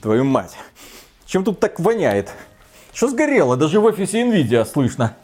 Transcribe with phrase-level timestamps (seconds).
[0.00, 0.56] Твою мать.
[1.26, 2.32] Чем тут так воняет?
[2.92, 3.56] Что сгорело?
[3.56, 5.16] Даже в офисе Nvidia слышно.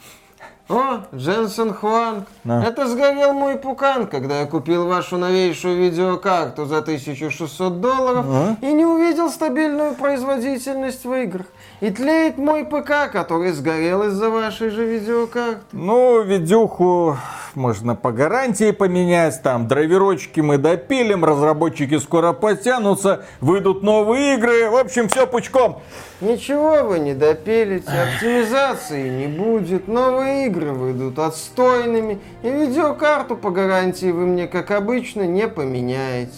[0.68, 2.26] О, Дженсен Хуанг.
[2.44, 2.64] Да.
[2.64, 8.56] Это сгорел мой пукан, когда я купил вашу новейшую видеокарту за 1600 долларов А?
[8.62, 11.46] и не увидел стабильную производительность в играх.
[11.80, 15.60] И тлеет мой ПК, который сгорел из-за вашей же видеокарты.
[15.72, 17.18] Ну, видюху
[17.56, 24.76] можно по гарантии поменять, там драйверочки мы допилим, разработчики скоро подтянутся, выйдут новые игры, в
[24.76, 25.82] общем, все пучком.
[26.20, 34.10] Ничего вы не допилите, оптимизации не будет, новые игры выйдут отстойными, и видеокарту по гарантии
[34.10, 36.32] вы мне, как обычно, не поменяете.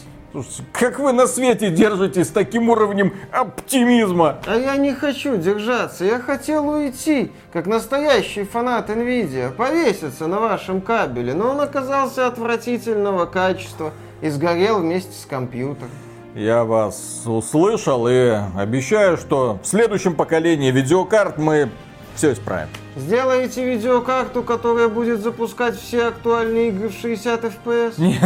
[0.72, 4.38] Как вы на свете держитесь с таким уровнем оптимизма?
[4.46, 10.80] А я не хочу держаться, я хотел уйти, как настоящий фанат Nvidia, повеситься на вашем
[10.80, 13.92] кабеле, но он оказался отвратительного качества
[14.22, 15.90] и сгорел вместе с компьютером.
[16.34, 21.70] Я вас услышал и обещаю, что в следующем поколении видеокарт мы
[22.14, 22.68] все исправим.
[22.96, 27.94] Сделаете видеокарту, которая будет запускать все актуальные игры в 60 FPS?
[27.98, 28.20] Не,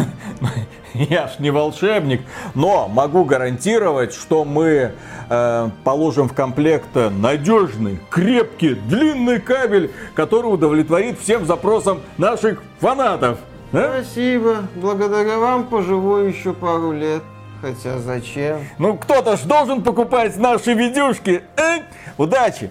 [0.94, 2.22] я ж не волшебник,
[2.54, 4.92] но могу гарантировать, что мы
[5.30, 13.38] э, положим в комплект надежный, крепкий, длинный кабель, который удовлетворит всем запросам наших фанатов.
[13.72, 14.02] Да?
[14.02, 17.22] Спасибо, благодаря вам поживу еще пару лет.
[17.60, 18.60] Хотя зачем?
[18.78, 21.42] Ну кто-то ж должен покупать наши видюшки.
[21.56, 21.80] Э?
[22.16, 22.70] Удачи!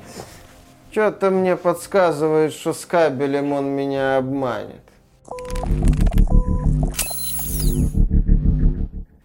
[0.92, 4.82] Что-то мне подсказывает, что с кабелем он меня обманет.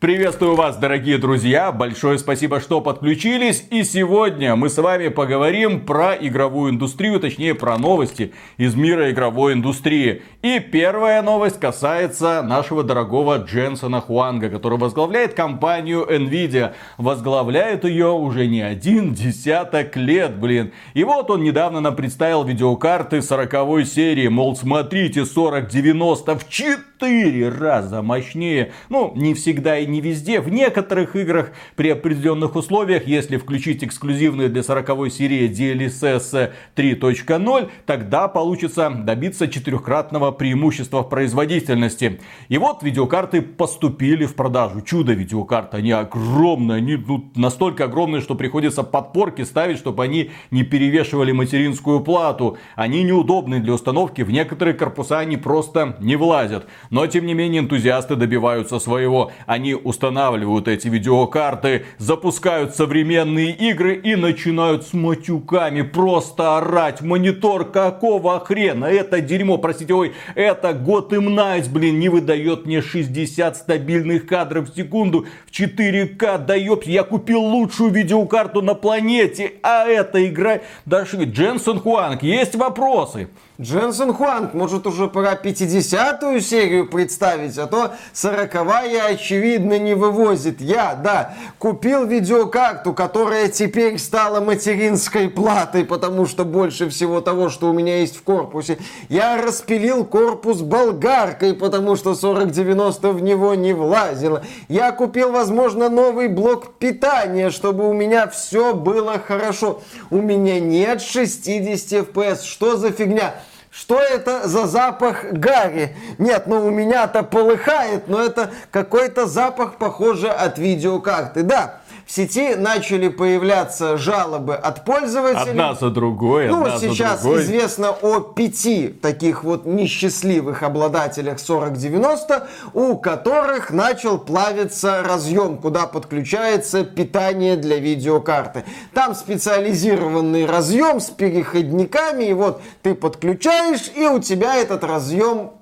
[0.02, 1.70] Приветствую вас, дорогие друзья!
[1.70, 3.64] Большое спасибо, что подключились.
[3.70, 9.52] И сегодня мы с вами поговорим про игровую индустрию, точнее про новости из мира игровой
[9.52, 10.22] индустрии.
[10.42, 16.72] И первая новость касается нашего дорогого Дженсона Хуанга, который возглавляет компанию Nvidia.
[16.98, 20.72] Возглавляет ее уже не один десяток лет, блин.
[20.94, 24.26] И вот он недавно нам представил видеокарты 40 серии.
[24.26, 28.72] Мол, смотрите, 4090 в 4 раза мощнее.
[28.88, 30.40] Ну, не всегда и не везде.
[30.40, 38.28] В некоторых играх при определенных условиях, если включить эксклюзивные для 40 серии DLSS 3.0, тогда
[38.28, 42.20] получится добиться четырехкратного преимущества в производительности.
[42.48, 44.80] И вот видеокарты поступили в продажу.
[44.82, 45.78] Чудо видеокарты.
[45.78, 46.78] Они огромные.
[46.78, 52.58] Они ну, настолько огромные, что приходится подпорки ставить, чтобы они не перевешивали материнскую плату.
[52.76, 54.22] Они неудобны для установки.
[54.22, 56.66] В некоторые корпуса они просто не влазят.
[56.92, 59.32] Но тем не менее энтузиасты добиваются своего.
[59.46, 67.00] Они устанавливают эти видеокарты, запускают современные игры и начинают с матюками просто орать.
[67.00, 68.84] Монитор какого хрена?
[68.84, 74.76] Это дерьмо, простите, ой, это Gotham Knights, блин, не выдает мне 60 стабильных кадров в
[74.76, 76.44] секунду в 4К.
[76.44, 80.60] Да ёпт, я купил лучшую видеокарту на планете, а эта игра...
[80.84, 83.30] Даже Дженсен Хуанг, есть вопросы?
[83.62, 90.60] Дженсен Хуанг, может уже пора 50-ю серию представить, а то 40-я очевидно не вывозит.
[90.60, 97.70] Я, да, купил видеокарту, которая теперь стала материнской платой, потому что больше всего того, что
[97.70, 98.78] у меня есть в корпусе.
[99.08, 104.42] Я распилил корпус болгаркой, потому что 4090 в него не влазило.
[104.66, 109.82] Я купил, возможно, новый блок питания, чтобы у меня все было хорошо.
[110.10, 112.42] У меня нет 60 FPS.
[112.42, 113.34] Что за фигня?
[113.72, 115.96] Что это за запах гари?
[116.18, 121.42] Нет, ну у меня-то полыхает, но это какой-то запах, похоже, от видеокарты.
[121.42, 125.50] Да, в сети начали появляться жалобы от пользователей.
[125.50, 127.42] Одна за другой, Ну, одна сейчас за другой.
[127.42, 136.84] известно о пяти таких вот несчастливых обладателях 4090, у которых начал плавиться разъем, куда подключается
[136.84, 138.64] питание для видеокарты.
[138.92, 145.52] Там специализированный разъем с переходниками, и вот ты подключаешь, и у тебя этот разъем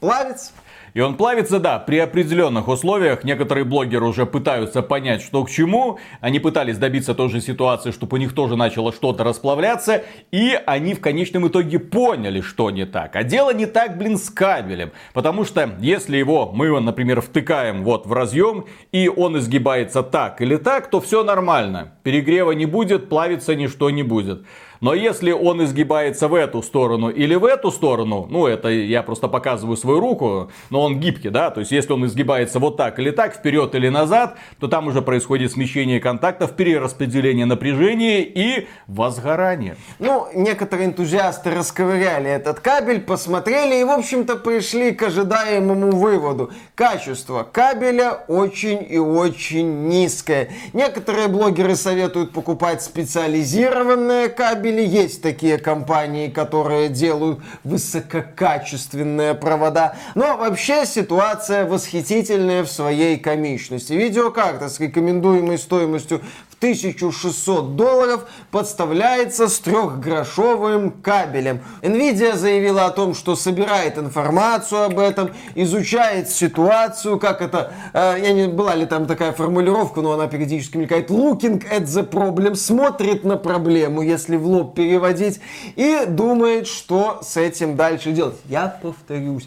[0.00, 0.50] плавится.
[0.94, 3.24] И он плавится, да, при определенных условиях.
[3.24, 5.98] Некоторые блогеры уже пытаются понять, что к чему.
[6.20, 10.04] Они пытались добиться той же ситуации, чтобы у них тоже начало что-то расплавляться.
[10.30, 13.16] И они в конечном итоге поняли, что не так.
[13.16, 14.92] А дело не так, блин, с кабелем.
[15.12, 20.54] Потому что если его мы, например, втыкаем вот в разъем, и он изгибается так или
[20.54, 21.94] так, то все нормально.
[22.04, 24.44] Перегрева не будет, плавиться ничто не будет.
[24.80, 29.28] Но если он изгибается в эту сторону или в эту сторону, ну это я просто
[29.28, 33.10] показываю свою руку, но он гибкий, да, то есть если он изгибается вот так или
[33.10, 39.76] так, вперед или назад, то там уже происходит смещение контактов, перераспределение напряжения и возгорание.
[39.98, 46.50] Ну, некоторые энтузиасты расковыряли этот кабель, посмотрели и, в общем-то, пришли к ожидаемому выводу.
[46.74, 50.50] Качество кабеля очень и очень низкое.
[50.72, 54.63] Некоторые блогеры советуют покупать специализированные кабели.
[54.70, 59.96] Есть такие компании, которые делают высококачественные провода.
[60.14, 63.92] Но вообще ситуация восхитительная в своей комичности.
[63.92, 66.22] Видеокарта с рекомендуемой стоимостью
[66.64, 71.60] 1600 долларов подставляется с трехгрошовым кабелем.
[71.82, 78.32] Nvidia заявила о том, что собирает информацию об этом, изучает ситуацию, как это, э, я
[78.32, 83.24] не была ли там такая формулировка, но она периодически мелькает, looking at the problem, смотрит
[83.24, 85.40] на проблему, если в лоб переводить,
[85.76, 88.36] и думает, что с этим дальше делать.
[88.48, 89.46] Я повторюсь,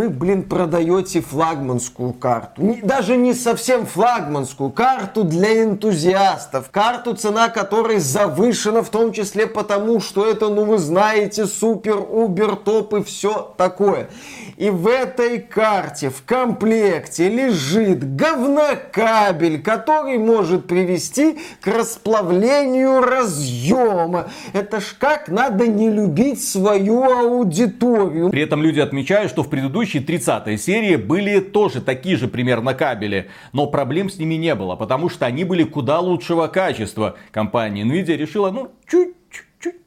[0.00, 2.78] вы, блин, продаете флагманскую карту.
[2.82, 6.70] Даже не совсем флагманскую, карту для энтузиастов.
[6.70, 12.56] Карту, цена которой завышена, в том числе потому, что это, ну вы знаете, супер, убер,
[12.56, 14.08] топ и все такое.
[14.56, 24.30] И в этой карте в комплекте лежит говнокабель, который может привести к расплавлению разъема.
[24.54, 28.30] Это ж как надо не любить свою аудиторию.
[28.30, 29.48] При этом люди отмечают, что в
[29.90, 34.76] предыдущей 30 серии были тоже такие же примерно кабели, но проблем с ними не было,
[34.76, 37.16] потому что они были куда лучшего качества.
[37.32, 39.14] Компания Nvidia решила, ну, чуть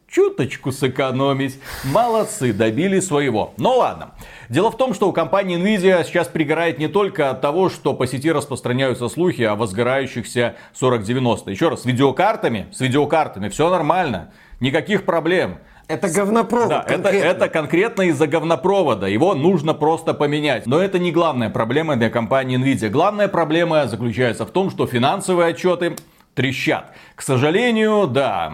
[0.07, 1.59] чуточку сэкономить.
[1.85, 3.55] Молодцы, добили своего.
[3.57, 4.11] Ну ладно.
[4.47, 8.05] Дело в том, что у компании Nvidia сейчас пригорает не только от того, что по
[8.05, 11.49] сети распространяются слухи о возгорающихся 4090.
[11.49, 14.31] Еще раз, с видеокартами, с видеокартами все нормально.
[14.59, 15.57] Никаких проблем.
[15.87, 16.69] Это говнопровод.
[16.69, 19.07] Да, это, это конкретно из-за говнопровода.
[19.07, 20.65] Его нужно просто поменять.
[20.65, 22.89] Но это не главная проблема для компании Nvidia.
[22.89, 25.95] Главная проблема заключается в том, что финансовые отчеты
[26.35, 26.93] трещат.
[27.15, 28.51] К сожалению, да,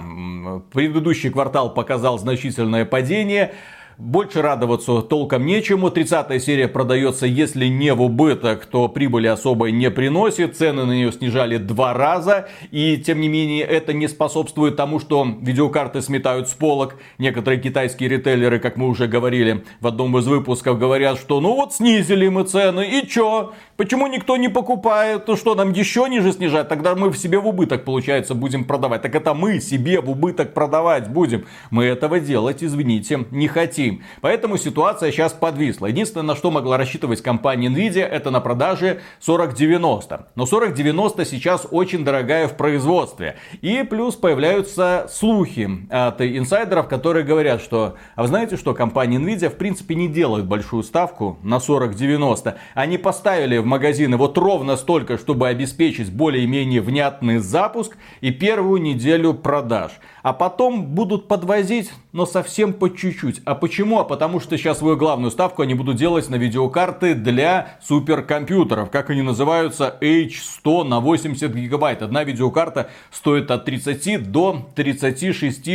[0.73, 3.53] предыдущий квартал показал значительное падение.
[3.99, 5.91] Больше радоваться толком нечему.
[5.91, 10.55] 30 серия продается, если не в убыток, то прибыли особой не приносит.
[10.55, 12.47] Цены на нее снижали два раза.
[12.71, 16.95] И тем не менее это не способствует тому, что видеокарты сметают с полок.
[17.17, 21.73] Некоторые китайские ритейлеры, как мы уже говорили в одном из выпусков, говорят, что ну вот
[21.73, 23.51] снизили мы цены и чё?
[23.79, 25.23] Почему никто не покупает?
[25.23, 26.67] То что, нам еще ниже снижать?
[26.67, 29.03] Тогда мы в себе в убыток, получается, будем продавать.
[29.03, 31.45] Так это мы себе в убыток продавать будем.
[31.71, 34.03] Мы этого делать, извините, не хотим.
[34.19, 35.85] Поэтому ситуация сейчас подвисла.
[35.85, 40.27] Единственное, на что могла рассчитывать компания Nvidia, это на продаже 4090.
[40.35, 43.37] Но 4090 сейчас очень дорогая в производстве.
[43.61, 49.47] И плюс появляются слухи от инсайдеров, которые говорят, что, а вы знаете, что компания Nvidia
[49.47, 52.57] в принципе не делает большую ставку на 4090.
[52.73, 59.33] Они поставили в магазины вот ровно столько, чтобы обеспечить более-менее внятный запуск и первую неделю
[59.33, 59.91] продаж.
[60.21, 63.41] А потом будут подвозить, но совсем по чуть-чуть.
[63.45, 63.99] А почему?
[63.99, 68.89] А потому что сейчас свою главную ставку они будут делать на видеокарты для суперкомпьютеров.
[68.89, 69.95] Как они называются?
[70.01, 72.01] H100 на 80 гигабайт.
[72.01, 75.69] Одна видеокарта стоит от 30 до 36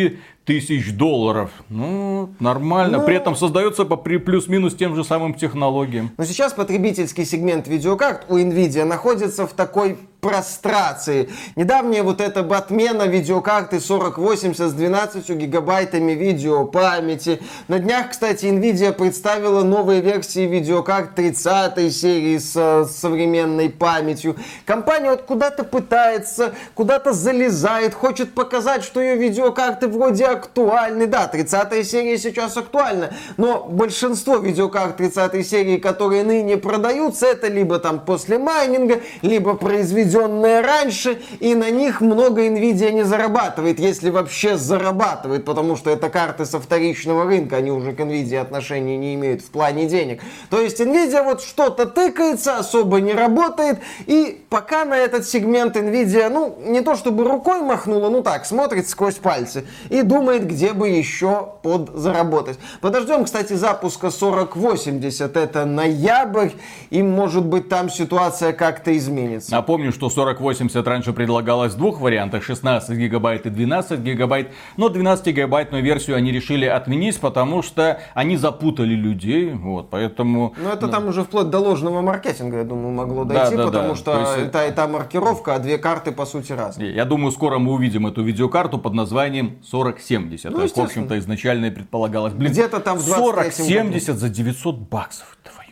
[0.44, 1.50] тысяч долларов.
[1.68, 2.98] Ну, нормально.
[2.98, 3.06] Ну...
[3.06, 6.10] При этом создается по плюс-минус тем же самым технологиям.
[6.16, 11.28] Но сейчас потребительский сегмент видеокарт у Nvidia находится в такой прострации.
[11.54, 17.42] Недавняя вот эта отмена видеокарты 4080 с 12 гигабайтами видеопамяти.
[17.68, 24.36] На днях, кстати, Nvidia представила новые версии видеокарт 30 серии с, современной памятью.
[24.64, 31.06] Компания вот куда-то пытается, куда-то залезает, хочет показать, что ее видеокарты вроде актуальны.
[31.06, 37.78] Да, 30 серия сейчас актуальна, но большинство видеокарт 30 серии, которые ныне продаются, это либо
[37.78, 44.10] там после майнинга, либо произведены произведенные раньше, и на них много Nvidia не зарабатывает, если
[44.10, 49.14] вообще зарабатывает, потому что это карты со вторичного рынка, они уже к Nvidia отношения не
[49.14, 50.22] имеют в плане денег.
[50.50, 56.28] То есть Nvidia вот что-то тыкается, особо не работает, и пока на этот сегмент Nvidia,
[56.28, 60.88] ну, не то чтобы рукой махнула, ну так, смотрит сквозь пальцы и думает, где бы
[60.88, 62.58] еще подзаработать.
[62.80, 66.50] Подождем, кстати, запуска 4080, это ноябрь,
[66.90, 69.50] и может быть там ситуация как-то изменится.
[69.50, 74.88] Напомню, что что 4080 раньше предлагалось в двух вариантах, 16 гигабайт и 12 гигабайт, но
[74.88, 80.54] 12 гигабайтную версию они решили отменить, потому что они запутали людей, вот, поэтому...
[80.56, 83.88] Ну, это там уже вплоть до ложного маркетинга, я думаю, могло дойти, да, да, потому
[83.90, 83.94] да.
[83.96, 84.48] что есть...
[84.48, 86.94] это и та маркировка, а две карты, по сути, разные.
[86.94, 90.50] Я думаю, скоро мы увидим эту видеокарту под названием 4070.
[90.50, 92.32] Ну, в общем-то, изначально и предполагалось.
[92.32, 95.36] Блин, Где-то там в 4070 за 900 баксов.
[95.42, 95.63] Твою.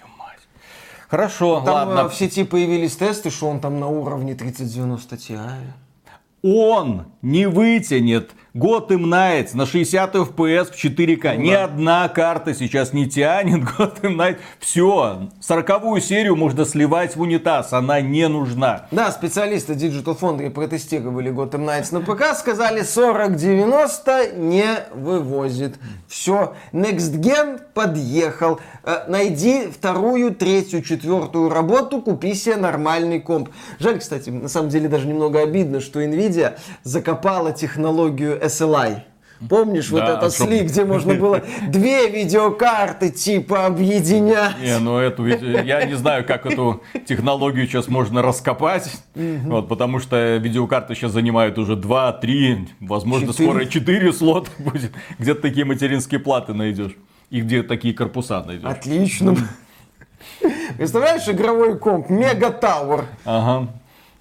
[1.13, 2.09] Хорошо, там ладно.
[2.09, 5.39] в сети появились тесты, что он там на уровне 3090 Ti.
[6.43, 11.37] Он не вытянет Gotham Knights на 60 FPS в 4К.
[11.37, 11.65] Ну, Ни да.
[11.65, 14.39] одна карта сейчас не тянет Gotham Knights.
[14.59, 18.87] Все, сороковую серию можно сливать в унитаз, она не нужна.
[18.91, 25.77] Да, специалисты Digital Foundry протестировали Gotham Knights на ПК, сказали 4090 не вывозит.
[26.09, 28.61] Все, Next Gen подъехал.
[28.85, 33.51] Э, найди вторую, третью, четвертую работу, купи себе нормальный комп.
[33.79, 39.03] Жаль, кстати, на самом деле даже немного обидно, что Nvidia закопала технологию SLI.
[39.49, 40.49] Помнишь да, вот этот чтоб...
[40.49, 44.61] слик, где можно было две видеокарты типа объединять?
[44.61, 50.37] Не, ну эту, я не знаю, как эту технологию сейчас можно раскопать, вот, потому что
[50.37, 53.49] видеокарты сейчас занимают уже 2, 3, возможно 4.
[53.49, 54.93] скоро 4 слота будет.
[55.19, 56.93] Где-то такие материнские платы найдешь.
[57.33, 58.71] И где такие корпуса найдешь.
[58.71, 59.35] Отлично.
[60.77, 63.07] Представляешь, игровой комп, Мега Тауэр.
[63.25, 63.69] Ага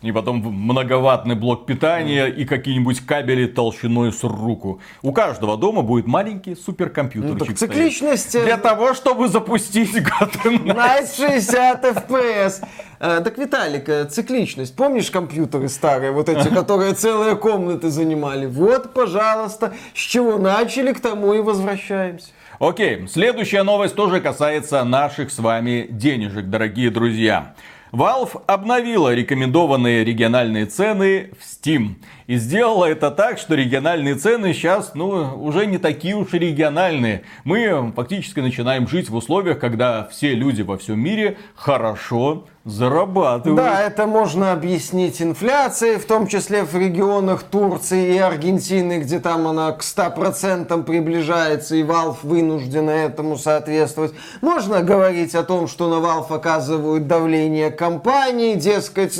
[0.01, 4.81] и потом многоватный блок питания и какие-нибудь кабели толщиной с руку.
[5.03, 7.49] У каждого дома будет маленький суперкомпьютер.
[7.49, 8.31] Ну, цикличность...
[8.43, 11.17] Для того, чтобы запустить Gotham Knights.
[11.17, 12.65] 60 FPS.
[12.99, 14.75] Э, так, Виталик, э, цикличность.
[14.75, 18.47] Помнишь компьютеры старые, вот эти, которые целые комнаты занимали?
[18.47, 22.29] Вот, пожалуйста, с чего начали, к тому и возвращаемся.
[22.61, 27.55] Окей, следующая новость тоже касается наших с вами денежек, дорогие друзья.
[27.91, 31.95] Valve обновила рекомендованные региональные цены в Steam.
[32.27, 37.23] И сделала это так, что региональные цены сейчас, ну, уже не такие уж и региональные.
[37.45, 43.57] Мы фактически начинаем жить в условиях, когда все люди во всем мире хорошо зарабатывают.
[43.57, 49.47] Да, это можно объяснить инфляцией, в том числе в регионах Турции и Аргентины, где там
[49.47, 54.13] она к 100% приближается, и Valve вынуждена этому соответствовать.
[54.41, 59.19] Можно говорить о том, что на Valve оказывают давление компании, дескать,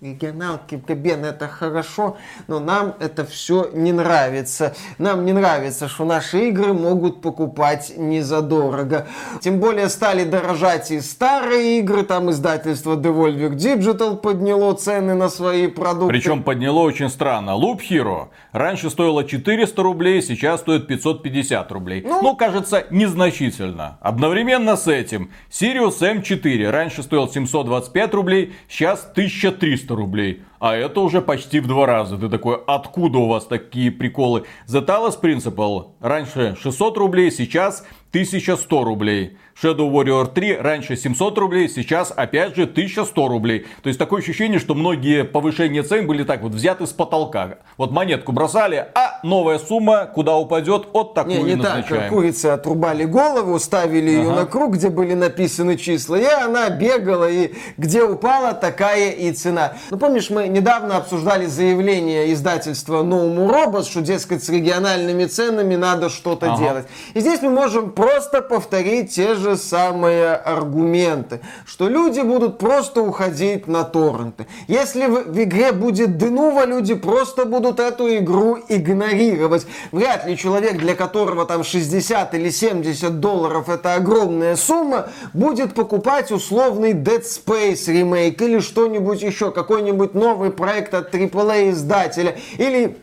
[0.00, 4.74] регионалки, Габен, это хорошо, но нам это все не нравится.
[4.98, 9.06] Нам не нравится, что наши игры могут покупать не задорого.
[9.40, 15.66] Тем более стали дорожать и старые игры, там издательство Devolver Digital подняло цены на свои
[15.66, 16.08] продукты.
[16.08, 17.50] Причем подняло очень странно.
[17.50, 22.02] Loop Hero раньше стоило 400 рублей, сейчас стоит 550 рублей.
[22.06, 23.98] Ну, ну кажется, незначительно.
[24.00, 30.42] Одновременно с этим Sirius M4 раньше стоил 725 рублей, сейчас 1300 300 рублей.
[30.60, 32.16] А это уже почти в два раза.
[32.16, 34.44] Ты такой, откуда у вас такие приколы?
[34.66, 39.36] The Talos Principle раньше 600 рублей, сейчас 1100 рублей.
[39.60, 43.66] Shadow Warrior 3 раньше 700 рублей, сейчас опять же 1100 рублей.
[43.82, 47.58] То есть такое ощущение, что многие повышения цен были так вот взяты с потолка.
[47.76, 52.02] Вот монетку бросали, а новая сумма куда упадет, от такую не, не назначаем.
[52.02, 54.22] так, курицы отрубали голову, ставили ага.
[54.22, 59.32] ее на круг, где были написаны числа, и она бегала, и где упала, такая и
[59.32, 59.72] цена.
[59.90, 65.74] Ну помнишь, мы недавно обсуждали заявление издательства No More Robots, что, дескать, с региональными ценами
[65.74, 66.62] надо что-то ага.
[66.62, 66.86] делать.
[67.14, 73.66] И здесь мы можем просто повторить те же самые аргументы, что люди будут просто уходить
[73.66, 74.46] на торренты.
[74.66, 79.66] Если в, в игре будет Денува, люди просто будут эту игру игнорировать.
[79.92, 86.30] Вряд ли человек, для которого там 60 или 70 долларов это огромная сумма, будет покупать
[86.30, 92.96] условный Dead Space ремейк или что-нибудь еще, какой-нибудь новый проект от AAA издателя или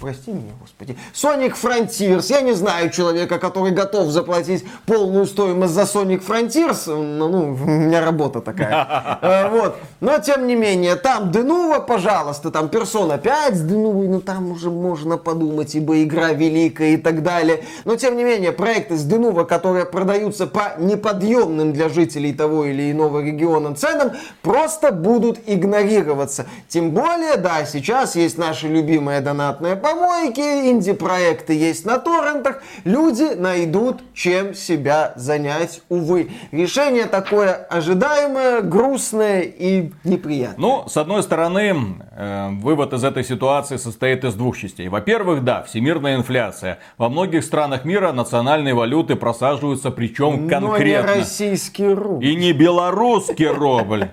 [0.00, 0.96] Прости меня, господи.
[1.12, 2.26] Sonic Frontiers.
[2.28, 6.84] Я не знаю человека, который готов заплатить полную стоимость за Sonic Frontiers.
[6.86, 9.18] Ну, ну у меня работа такая.
[9.20, 9.76] Э, вот.
[10.00, 14.70] Но, тем не менее, там Денува, пожалуйста, там Persona 5 с Денувой, ну, там уже
[14.70, 17.64] можно подумать, ибо игра великая и так далее.
[17.84, 22.92] Но, тем не менее, проекты с Денува, которые продаются по неподъемным для жителей того или
[22.92, 24.12] иного региона ценам,
[24.42, 26.46] просто будут игнорироваться.
[26.68, 34.00] Тем более, да, сейчас есть наша любимая донатная помойки, инди-проекты есть на торрентах, люди найдут
[34.14, 36.30] чем себя занять, увы.
[36.52, 40.58] Решение такое ожидаемое, грустное и неприятное.
[40.58, 41.74] Ну, с одной стороны,
[42.10, 44.88] э, вывод из этой ситуации состоит из двух частей.
[44.88, 46.78] Во-первых, да, всемирная инфляция.
[46.96, 51.08] Во многих странах мира национальные валюты просаживаются, причем конкретно.
[51.08, 52.26] Но не российский рубль.
[52.26, 54.08] И не белорусский рубль.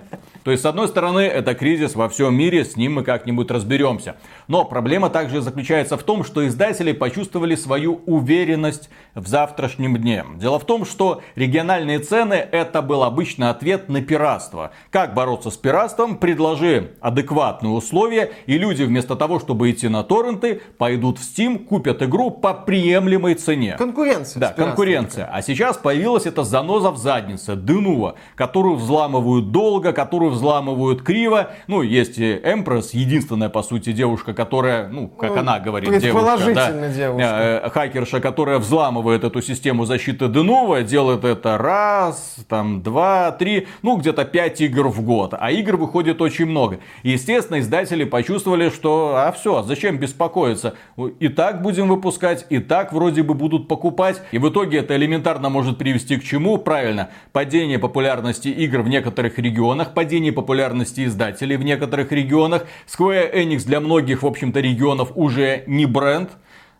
[0.46, 4.14] То есть, с одной стороны, это кризис во всем мире, с ним мы как-нибудь разберемся.
[4.46, 10.24] Но проблема также заключается в том, что издатели почувствовали свою уверенность в завтрашнем дне.
[10.36, 14.70] Дело в том, что региональные цены это был обычный ответ на пиратство.
[14.90, 16.16] Как бороться с пиратством?
[16.16, 22.02] Предложи адекватные условия, и люди вместо того, чтобы идти на торренты, пойдут в Steam, купят
[22.04, 23.74] игру по приемлемой цене.
[23.76, 24.38] Конкуренция.
[24.38, 25.28] Да, конкуренция.
[25.32, 31.50] А сейчас появилась эта заноза в заднице, Денува, которую взламывают долго, которую взламывают криво.
[31.66, 36.88] Ну, есть Эмпресс, единственная, по сути, девушка, которая, ну, как ну, она говорит, девушка, да,
[36.88, 37.62] девушка.
[37.64, 43.96] Э, хакерша, которая взламывает эту систему защиты Денува, делает это раз, там, два, три, ну,
[43.96, 45.34] где-то пять игр в год.
[45.38, 46.78] А игр выходит очень много.
[47.02, 50.74] естественно, издатели почувствовали, что, а все, зачем беспокоиться?
[51.18, 54.22] И так будем выпускать, и так вроде бы будут покупать.
[54.32, 56.58] И в итоге это элементарно может привести к чему?
[56.58, 62.66] Правильно, падение популярности игр в некоторых регионах, падение популярности издателей в некоторых регионах.
[62.86, 66.30] Square Enix для многих, в общем-то, регионов уже не бренд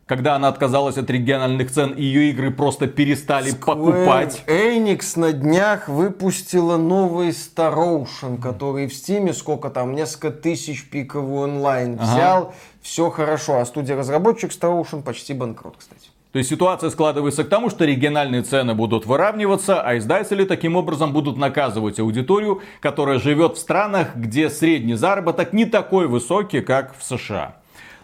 [0.07, 4.45] когда она отказалась от региональных цен, и ее игры просто перестали Square покупать.
[4.47, 11.43] Enix на днях выпустила новый Star Ocean, который в Стиме сколько там, несколько тысяч пиковый
[11.43, 12.05] онлайн ага.
[12.05, 12.55] взял.
[12.81, 16.11] Все хорошо, а студия-разработчик Star Ocean почти банкрот, кстати.
[16.37, 21.15] То есть ситуация складывается к тому, что региональные цены будут выравниваться, а издатели таким образом
[21.15, 27.03] будут наказывать аудиторию, которая живет в странах, где средний заработок не такой высокий, как в
[27.03, 27.57] США.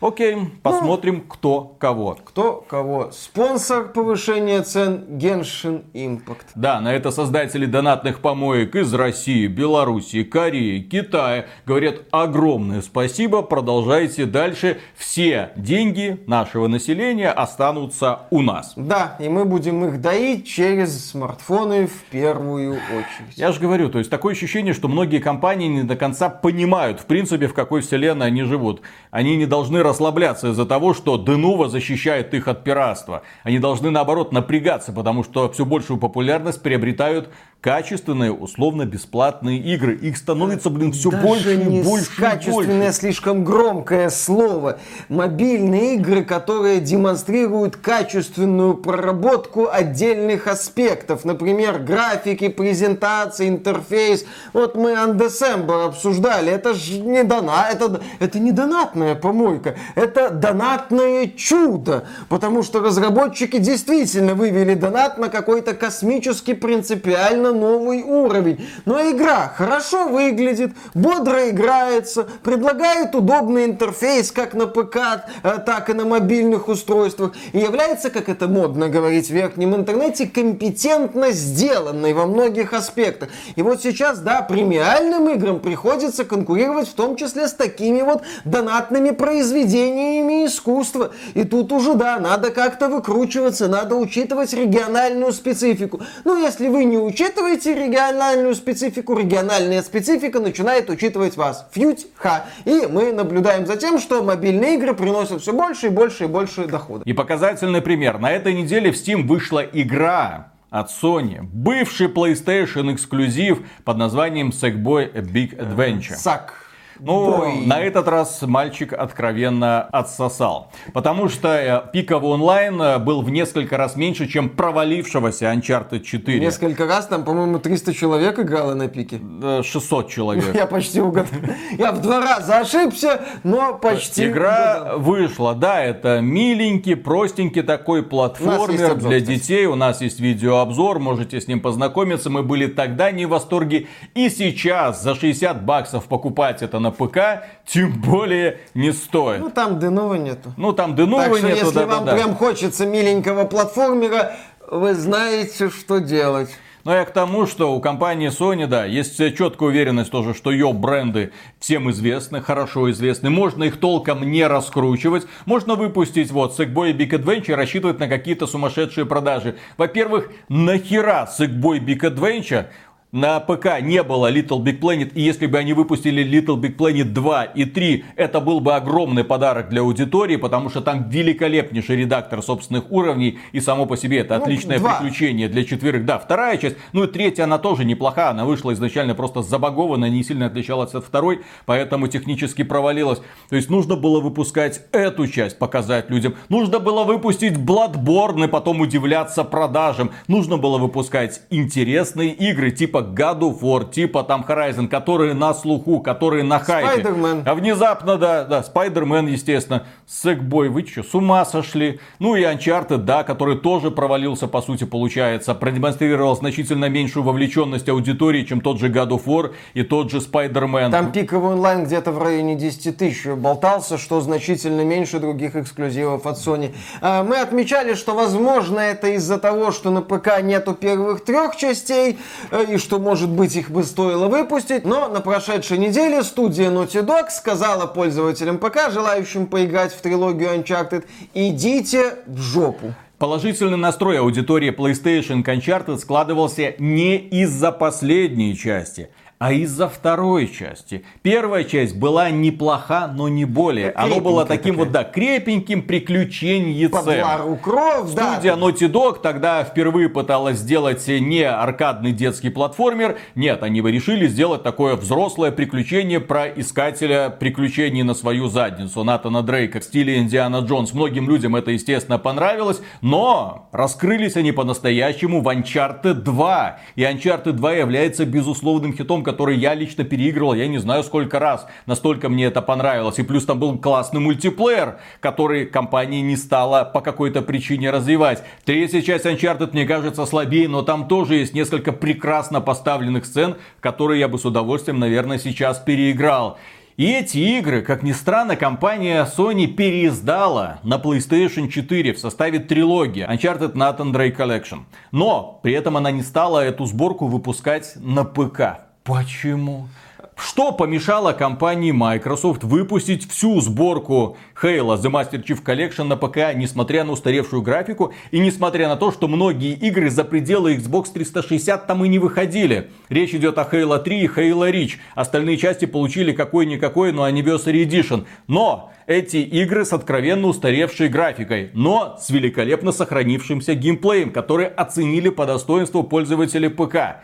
[0.02, 2.18] Окей, посмотрим, ну, кто кого.
[2.24, 3.12] Кто кого.
[3.12, 6.46] Спонсор повышения цен Genshin Impact.
[6.56, 14.26] Да, на это создатели донатных помоек из России, Белоруссии, Кореи, Китая говорят огромное спасибо, продолжайте
[14.26, 14.80] дальше.
[14.96, 18.72] Все деньги нашего населения останутся у нас.
[18.74, 23.36] Да, и мы будем их доить через смартфоны в первую очередь.
[23.36, 27.06] Я же говорю, то есть такое ощущение, что многие компании не до конца понимают, в
[27.06, 28.82] принципе, в какой вселенной они живут.
[29.12, 33.22] Они не должны расслабляться из-за того, что Денува защищает их от пиратства.
[33.44, 37.28] Они должны, наоборот, напрягаться, потому что все большую популярность приобретают
[37.62, 39.94] качественные, условно-бесплатные игры.
[39.94, 42.98] Их становится, блин, все Даже больше и больше качественное, больше.
[42.98, 44.80] слишком громкое слово.
[45.08, 51.24] Мобильные игры, которые демонстрируют качественную проработку отдельных аспектов.
[51.24, 54.24] Например, графики, презентации, интерфейс.
[54.52, 56.50] Вот мы Undecember обсуждали.
[56.50, 59.76] Это же не дона, это, это не донатная помойка.
[59.94, 62.08] Это донатное чудо.
[62.28, 68.66] Потому что разработчики действительно вывели донат на какой-то космический принципиально новый уровень.
[68.84, 75.92] Но игра хорошо выглядит, бодро играется, предлагает удобный интерфейс как на ПК, э, так и
[75.92, 77.32] на мобильных устройствах.
[77.52, 83.28] И является, как это модно говорить в верхнем интернете, компетентно сделанной во многих аспектах.
[83.56, 89.10] И вот сейчас, да, премиальным играм приходится конкурировать в том числе с такими вот донатными
[89.10, 91.12] произведениями искусства.
[91.34, 96.00] И тут уже, да, надо как-то выкручиваться, надо учитывать региональную специфику.
[96.24, 101.66] Ну, если вы не учитываете, учитываете региональную специфику, региональная специфика начинает учитывать вас.
[101.72, 102.44] Фьють ха.
[102.64, 106.66] И мы наблюдаем за тем, что мобильные игры приносят все больше и больше и больше
[106.66, 107.02] дохода.
[107.04, 108.18] И показательный пример.
[108.18, 111.40] На этой неделе в Steam вышла игра от Sony.
[111.42, 116.16] Бывший PlayStation эксклюзив под названием Sackboy Big Adventure.
[116.16, 116.61] Сак.
[117.04, 117.66] Ну, Бой.
[117.66, 120.70] на этот раз мальчик откровенно отсосал.
[120.92, 126.38] Потому что э, пиковый онлайн э, был в несколько раз меньше, чем провалившегося Uncharted 4.
[126.38, 129.20] Несколько раз, там, по-моему, 300 человек играло на пике.
[129.64, 130.54] 600 человек.
[130.54, 131.40] Я почти угадал.
[131.76, 138.94] Я в два раза ошибся, но почти Игра вышла, да, это миленький, простенький такой платформер
[138.94, 139.66] для детей.
[139.66, 142.30] У нас есть видеообзор, можете с ним познакомиться.
[142.30, 143.88] Мы были тогда не в восторге.
[144.14, 149.40] И сейчас за 60 баксов покупать это на ПК, тем более не стоит.
[149.40, 150.52] Ну там Денова нету.
[150.56, 154.36] Ну там Денова так что, нету, если да, вам да, прям хочется миленького платформера,
[154.70, 156.50] вы знаете, что делать.
[156.84, 160.72] Но я к тому, что у компании Sony, да, есть четкая уверенность тоже, что ее
[160.72, 163.30] бренды всем известны, хорошо известны.
[163.30, 165.26] Можно их толком не раскручивать.
[165.46, 169.56] Можно выпустить вот Sackboy Big Adventure, рассчитывать на какие-то сумасшедшие продажи.
[169.76, 172.66] Во-первых, нахера Sackboy Big Adventure?
[173.12, 177.04] На ПК не было Little Big Planet, и если бы они выпустили Little Big Planet
[177.04, 182.42] 2 и 3, это был бы огромный подарок для аудитории, потому что там великолепнейший редактор
[182.42, 184.94] собственных уровней, и само по себе это ну, отличное 2.
[184.94, 186.06] приключение для четверых.
[186.06, 190.24] Да, вторая часть, ну и третья, она тоже неплоха, она вышла изначально просто забагованная, не
[190.24, 193.20] сильно отличалась от второй, поэтому технически провалилась.
[193.50, 196.34] То есть нужно было выпускать эту часть, показать людям.
[196.48, 200.12] Нужно было выпустить Bloodborne и потом удивляться продажам.
[200.28, 206.00] Нужно было выпускать интересные игры, типа God of War, типа там Horizon, которые на слуху,
[206.00, 207.02] которые на хайпе.
[207.02, 207.42] Spider-Man.
[207.46, 212.00] А внезапно, да, да, Spider-Man, естественно, Сэкбой, вы что, с ума сошли?
[212.18, 218.44] Ну и Uncharted, да, который тоже провалился, по сути, получается, продемонстрировал значительно меньшую вовлеченность аудитории,
[218.44, 220.90] чем тот же God of War и тот же Spider-Man.
[220.90, 226.36] Там пиковый онлайн где-то в районе 10 тысяч болтался, что значительно меньше других эксклюзивов от
[226.36, 226.74] Sony.
[227.00, 232.18] А, Мы отмечали, что возможно это из-за того, что на ПК нету первых трех частей,
[232.50, 237.04] э, и что может быть их бы стоило выпустить, но на прошедшей неделе студия Naughty
[237.04, 242.94] Dog сказала пользователям ПК, желающим поиграть в трилогию Uncharted, идите в жопу.
[243.18, 249.10] Положительный настрой аудитории PlayStation к Uncharted складывался не из-за последней части,
[249.42, 251.04] а из-за второй части.
[251.22, 253.90] Первая часть была неплоха, но не более.
[253.90, 257.04] Оно было таким вот, да, крепеньким приключеньицем.
[257.04, 258.34] Под Лару Крофт, да.
[258.34, 263.18] Студия Naughty Dog тогда впервые пыталась сделать не аркадный детский платформер.
[263.34, 269.02] Нет, они бы решили сделать такое взрослое приключение про искателя приключений на свою задницу.
[269.02, 270.92] Натана Дрейка в стиле Индиана Джонс.
[270.92, 272.80] Многим людям это, естественно, понравилось.
[273.00, 276.78] Но раскрылись они по-настоящему в Uncharted 2.
[276.94, 281.66] И Uncharted 2 является безусловным хитом, который я лично переигрывал, я не знаю сколько раз.
[281.86, 283.18] Настолько мне это понравилось.
[283.18, 288.44] И плюс там был классный мультиплеер, который компания не стала по какой-то причине развивать.
[288.66, 294.20] Третья часть Uncharted мне кажется слабее, но там тоже есть несколько прекрасно поставленных сцен, которые
[294.20, 296.58] я бы с удовольствием, наверное, сейчас переиграл.
[296.98, 303.26] И эти игры, как ни странно, компания Sony переиздала на PlayStation 4 в составе трилогии
[303.26, 304.80] Uncharted Nathan Drake Collection.
[305.10, 308.91] Но при этом она не стала эту сборку выпускать на ПК.
[309.04, 309.88] Почему?
[310.36, 317.04] Что помешало компании Microsoft выпустить всю сборку Halo The Master Chief Collection на ПК, несмотря
[317.04, 322.04] на устаревшую графику и несмотря на то, что многие игры за пределы Xbox 360 там
[322.04, 322.90] и не выходили.
[323.08, 324.92] Речь идет о Halo 3 и Halo Reach.
[325.14, 328.24] Остальные части получили какой-никакой, но Anniversary Edition.
[328.46, 335.44] Но эти игры с откровенно устаревшей графикой, но с великолепно сохранившимся геймплеем, который оценили по
[335.44, 337.22] достоинству пользователи ПК.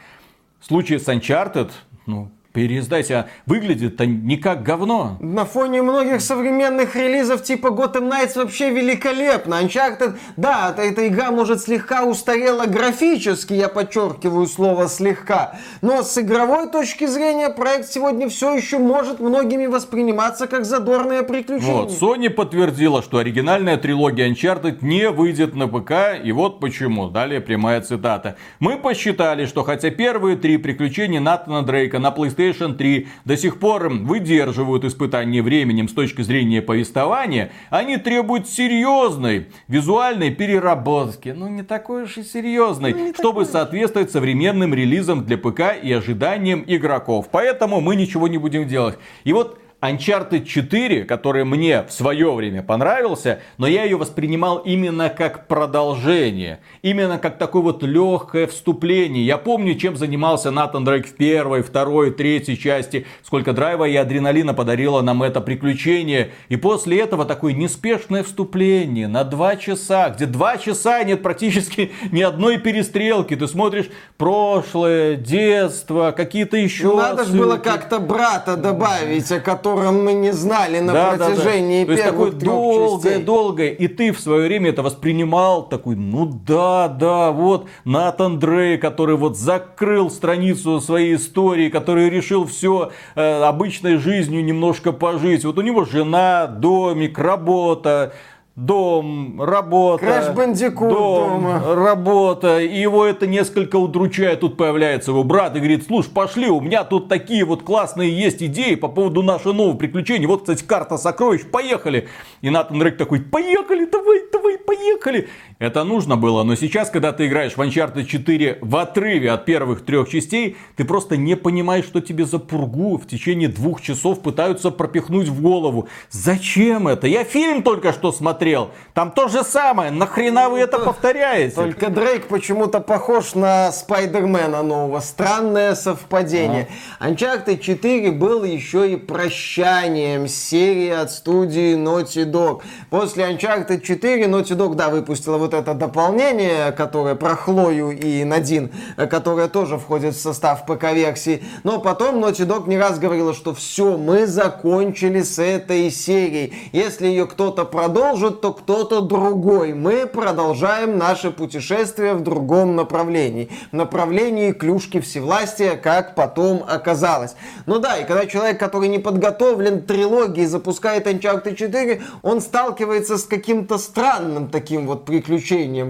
[0.61, 1.71] В случае с Uncharted,
[2.07, 5.17] ну, переиздайте, а выглядит-то не как говно.
[5.21, 9.61] На фоне многих современных релизов типа Gotham Knights вообще великолепно.
[9.63, 15.57] Uncharted, да, эта, эта игра может слегка устарела графически, я подчеркиваю слово слегка.
[15.83, 21.83] Но с игровой точки зрения проект сегодня все еще может многими восприниматься как задорное приключение.
[21.83, 27.09] Вот, Sony подтвердила, что оригинальная трилогия Uncharted не выйдет на ПК, и вот почему.
[27.09, 28.37] Далее прямая цитата.
[28.59, 33.89] Мы посчитали, что хотя первые три приключения Натана Дрейка на PlayStation 3 до сих пор
[33.89, 41.35] выдерживают испытания временем с точки зрения повествования, они требуют серьезной визуальной переработки.
[41.37, 46.65] Ну, не такой уж и серьезной, Ну, чтобы соответствовать современным релизам для ПК и ожиданиям
[46.67, 47.29] игроков.
[47.31, 48.99] Поэтому мы ничего не будем делать.
[49.25, 55.09] И вот Uncharted 4, который мне в свое время понравился, но я ее воспринимал именно
[55.09, 56.59] как продолжение.
[56.83, 59.25] Именно как такое вот легкое вступление.
[59.25, 63.07] Я помню, чем занимался Натан Дрейк в первой, второй, третьей части.
[63.23, 66.33] Сколько драйва и адреналина подарило нам это приключение.
[66.49, 72.23] И после этого такое неспешное вступление на два часа, где два часа нет практически ни
[72.23, 73.37] одной перестрелки.
[73.37, 80.13] Ты смотришь прошлое, детство, какие-то еще Надо же было как-то брата добавить, о котором мы
[80.15, 81.27] не знали на Да, да, да.
[81.27, 83.71] протяжении То есть такое первых долгое, долгое.
[83.71, 89.17] И ты в свое время это воспринимал такой, ну да, да, вот Натан Дрей, который
[89.17, 95.45] вот закрыл страницу своей истории, который решил все обычной жизнью немножко пожить.
[95.45, 98.13] Вот у него жена, домик, работа.
[98.59, 101.77] Дом, работа, Crash Bandicoot дом, дома.
[101.77, 102.59] работа.
[102.59, 104.41] И его это несколько удручает.
[104.41, 108.43] Тут появляется его брат и говорит, слушай, пошли, у меня тут такие вот классные есть
[108.43, 110.27] идеи по поводу нашего нового приключения.
[110.27, 112.09] Вот, кстати, карта сокровищ, поехали.
[112.41, 115.29] И Натан Дрейк такой, поехали, давай, давай, поехали.
[115.59, 119.85] Это нужно было, но сейчас, когда ты играешь в Uncharted 4 в отрыве от первых
[119.85, 124.71] трех частей, ты просто не понимаешь, что тебе за пургу в течение двух часов пытаются
[124.71, 125.89] пропихнуть в голову.
[126.11, 127.09] Зачем это?
[127.09, 128.71] Я фильм только что смотрел.
[128.95, 129.91] Там то же самое.
[129.91, 131.57] Нахрена вы это повторяете?
[131.57, 135.01] Только Дрейк почему-то похож на Спайдермена нового.
[135.01, 136.69] Странное совпадение.
[137.01, 142.63] Uncharted 4 был еще и прощанием серии от студии Naughty Dog.
[142.91, 148.71] После Uncharted 4 Naughty Dog, да, выпустила вот это дополнение, которое про Хлою и Надин,
[148.97, 151.43] которое тоже входит в состав ПК-версии.
[151.65, 156.55] Но потом Naughty Dog не раз говорила, что все, мы закончили с этой серией.
[156.73, 159.75] Если ее кто-то продолжит, то кто-то другой.
[159.75, 163.51] Мы продолжаем наше путешествие в другом направлении.
[163.73, 167.35] В направлении клюшки всевластия, как потом оказалось.
[167.67, 173.25] Ну да, и когда человек, который не подготовлен трилогии, запускает Uncharted 4, он сталкивается с
[173.25, 175.38] каким-то странным таким вот приключением,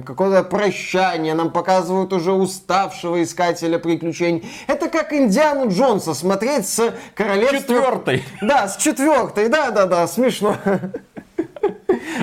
[0.03, 4.49] какое-то прощание, нам показывают уже уставшего искателя приключений.
[4.67, 7.59] Это как Индиану Джонса смотреть с королевства...
[7.59, 8.25] Четвертой.
[8.41, 10.57] Да, с четвертой, да-да-да, смешно.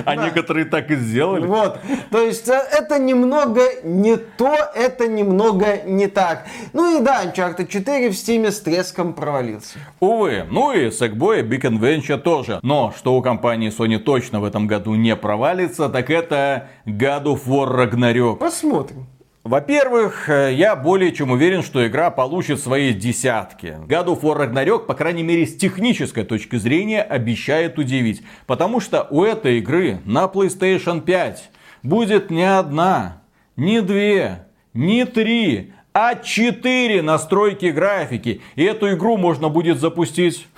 [0.04, 1.46] А некоторые так и сделали.
[1.46, 1.80] Вот.
[2.10, 6.46] То есть э, это немного не то, это немного не так.
[6.72, 9.78] Ну и да, Uncharted 4 в Steam с треском провалился.
[10.00, 10.44] Увы.
[10.50, 12.60] Ну и Sackboy Big Adventure тоже.
[12.62, 17.40] Но что у компании Sony точно в этом году не провалится, так это God of
[17.46, 18.36] War Ragnarok.
[18.36, 19.06] Посмотрим.
[19.46, 23.78] Во-первых, э, я более чем уверен, что игра получит свои десятки.
[23.86, 28.24] God of War Ragnarok, по крайней мере, с технической точки зрения, обещает удивить.
[28.48, 31.50] Потому что у этой игры на PlayStation 5
[31.84, 33.22] будет не одна,
[33.54, 38.40] не две, не три, а четыре настройки графики.
[38.56, 40.48] И эту игру можно будет запустить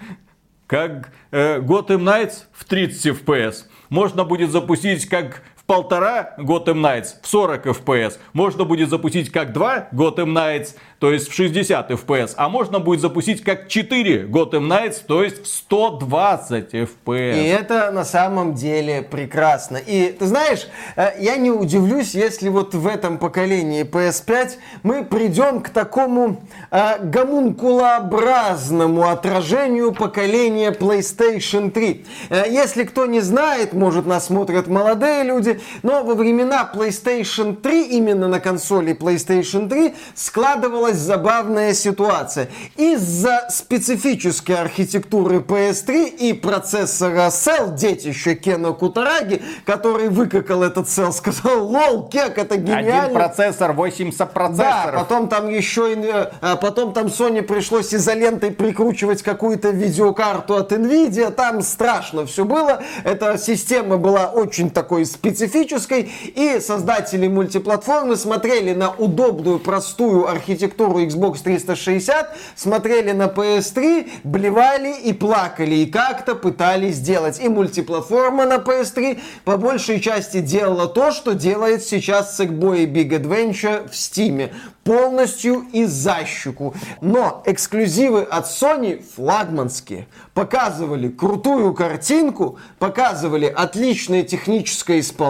[0.66, 3.66] как э, Gotham Knights в 30 FPS.
[3.90, 8.18] Можно будет запустить как полтора Gotham Knights в 40 FPS.
[8.32, 13.00] Можно будет запустить как 2 Gotham Knights то есть в 60 FPS, а можно будет
[13.00, 17.42] запустить как 4 Gotham Knights, то есть в 120 FPS.
[17.42, 19.78] И это на самом деле прекрасно.
[19.78, 25.62] И ты знаешь, э, я не удивлюсь, если вот в этом поколении PS5 мы придем
[25.62, 32.06] к такому э, гомункулообразному отражению поколения PlayStation 3.
[32.28, 37.88] Э, если кто не знает, может нас смотрят молодые люди, но во времена PlayStation 3
[37.88, 42.48] именно на консоли PlayStation 3 складывалось складывалась забавная ситуация.
[42.76, 51.66] Из-за специфической архитектуры PS3 и процессора Cell, детище Кена Кутараги, который выкакал этот Cell, сказал,
[51.66, 53.04] лол, Кек, это гениально.
[53.04, 54.92] Один процессор, 8 сопроцессоров.
[54.92, 60.72] Да, потом там еще, э, а потом там Sony пришлось изолентой прикручивать какую-то видеокарту от
[60.72, 62.82] Nvidia, там страшно все было.
[63.04, 71.42] Эта система была очень такой специфической, и создатели мультиплатформы смотрели на удобную, простую архитектуру Xbox
[71.42, 77.40] 360, смотрели на PS3, блевали и плакали, и как-то пытались сделать.
[77.40, 83.88] И мультиплатформа на PS3 по большей части делала то, что делает сейчас Sackboy Big Adventure
[83.88, 84.50] в Steam
[84.84, 86.74] полностью и за щеку.
[87.00, 90.08] Но эксклюзивы от Sony флагманские.
[90.34, 95.29] Показывали крутую картинку, показывали отличное техническое исполнение,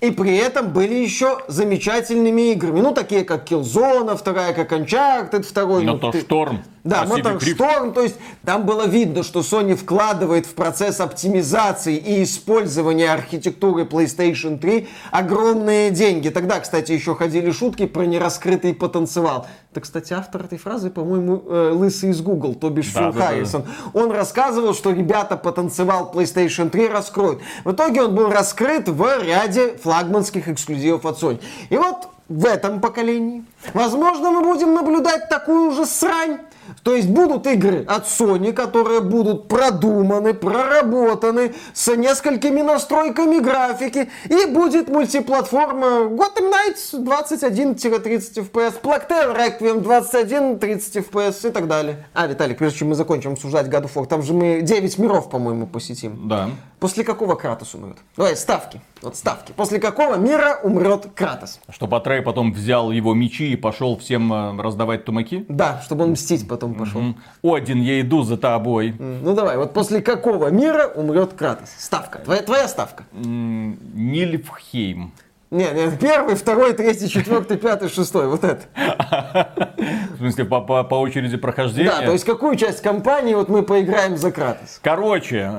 [0.00, 2.80] и при этом были еще замечательными играми.
[2.80, 5.84] Ну, такие как Killzone, вторая как Uncharted, второй.
[5.84, 6.20] Но ну, то ты...
[6.20, 6.62] Шторм.
[6.86, 12.22] Да, Motor Storm, то есть там было видно, что Sony вкладывает в процесс оптимизации и
[12.22, 16.28] использования архитектуры PlayStation 3 огромные деньги.
[16.28, 19.48] Тогда, кстати, еще ходили шутки про нераскрытый потенциал.
[19.72, 23.26] Это, кстати, автор этой фразы, по-моему, э, лысый из Google, то бишь да, Фил да,
[23.26, 23.62] Харрисон.
[23.62, 24.00] Да.
[24.00, 27.40] Он рассказывал, что ребята потенциал PlayStation 3 раскроют.
[27.64, 31.40] В итоге он был раскрыт в ряде флагманских эксклюзивов от Sony.
[31.68, 33.44] И вот в этом поколении,
[33.74, 36.38] возможно, мы будем наблюдать такую же срань,
[36.82, 44.46] то есть будут игры от Sony, которые будут продуманы, проработаны, с несколькими настройками графики, и
[44.46, 52.06] будет мультиплатформа Gotham Knights 21-30 FPS, Plague Tale Requiem 21-30 FPS и так далее.
[52.14, 55.30] А, Виталик, прежде чем мы закончим обсуждать God of War, там же мы 9 миров,
[55.30, 56.28] по-моему, посетим.
[56.28, 56.50] Да.
[56.78, 57.96] После какого Кратос умрет?
[58.16, 58.80] Давай, ставки.
[59.02, 59.52] Вот ставки.
[59.52, 61.60] После какого мира умрет Кратос?
[61.68, 65.44] Чтобы Атрей потом взял его мечи и пошел всем э, раздавать тумаки?
[65.48, 67.14] Да, чтобы он мстить потом пошел.
[67.42, 67.54] Угу.
[67.54, 68.94] Один, я иду за тобой.
[68.98, 71.68] Ну давай, вот после какого мира умрет Кратос?
[71.78, 72.20] Ставка.
[72.20, 73.04] Твоя, твоя ставка.
[73.12, 75.12] Нильфхейм.
[75.50, 78.64] Не, не, первый, второй, третий, четвертый, пятый, шестой, вот это.
[80.14, 81.90] В смысле, по, по, по очереди прохождения?
[81.90, 84.80] Да, то есть какую часть компании вот мы поиграем за Кратос?
[84.82, 85.52] Короче,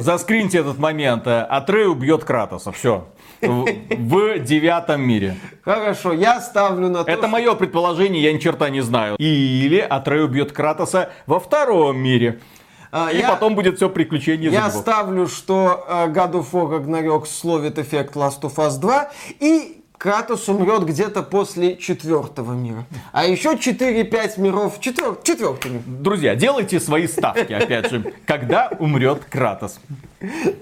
[0.00, 1.26] заскриньте этот момент.
[1.26, 3.08] Атрей убьет Кратоса, все.
[3.40, 5.36] В, девятом мире.
[5.64, 9.16] Хорошо, я ставлю на то, Это мое предположение, я ни черта не знаю.
[9.18, 12.40] Или Атрей убьет Кратоса во втором мире.
[12.92, 17.26] А, и я, потом будет все приключение Я ставлю, что uh, God of War Ragnarok
[17.26, 19.10] словит эффект Last of Us 2.
[19.38, 22.86] И Кратос умрет где-то после четвертого мира.
[23.12, 25.18] А еще 4-5 миров четвер...
[25.22, 25.82] четвертыми.
[25.84, 28.14] Друзья, делайте свои ставки, опять же.
[28.24, 29.78] Когда умрет Кратос?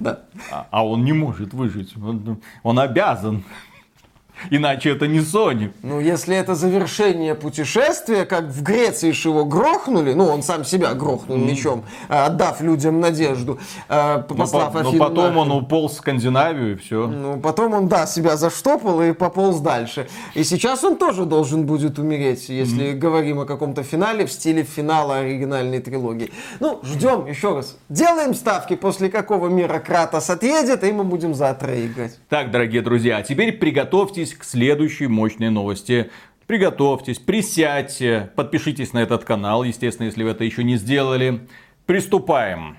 [0.00, 0.22] Да.
[0.50, 1.96] А, а он не может выжить.
[1.96, 3.44] Он, он обязан.
[4.50, 5.72] Иначе это не Соник.
[5.82, 10.94] Ну, если это завершение путешествия, как в Греции ж его грохнули, ну, он сам себя
[10.94, 15.64] грохнул мечом, а, отдав людям надежду, Но, послав по- но Афину потом он нахрен.
[15.64, 17.06] уполз в Скандинавию и все.
[17.06, 20.08] Ну, потом он, да, себя заштопал и пополз дальше.
[20.34, 25.16] И сейчас он тоже должен будет умереть, если говорим о каком-то финале в стиле финала
[25.18, 26.30] оригинальной трилогии.
[26.60, 27.76] Ну, ждем, еще раз.
[27.88, 32.18] Делаем ставки, после какого мира Кратос отъедет, и мы будем за играть.
[32.28, 36.10] Так, дорогие друзья, а теперь приготовьтесь к следующей мощной новости.
[36.46, 41.46] Приготовьтесь, присядьте, подпишитесь на этот канал, естественно, если вы это еще не сделали.
[41.86, 42.78] Приступаем.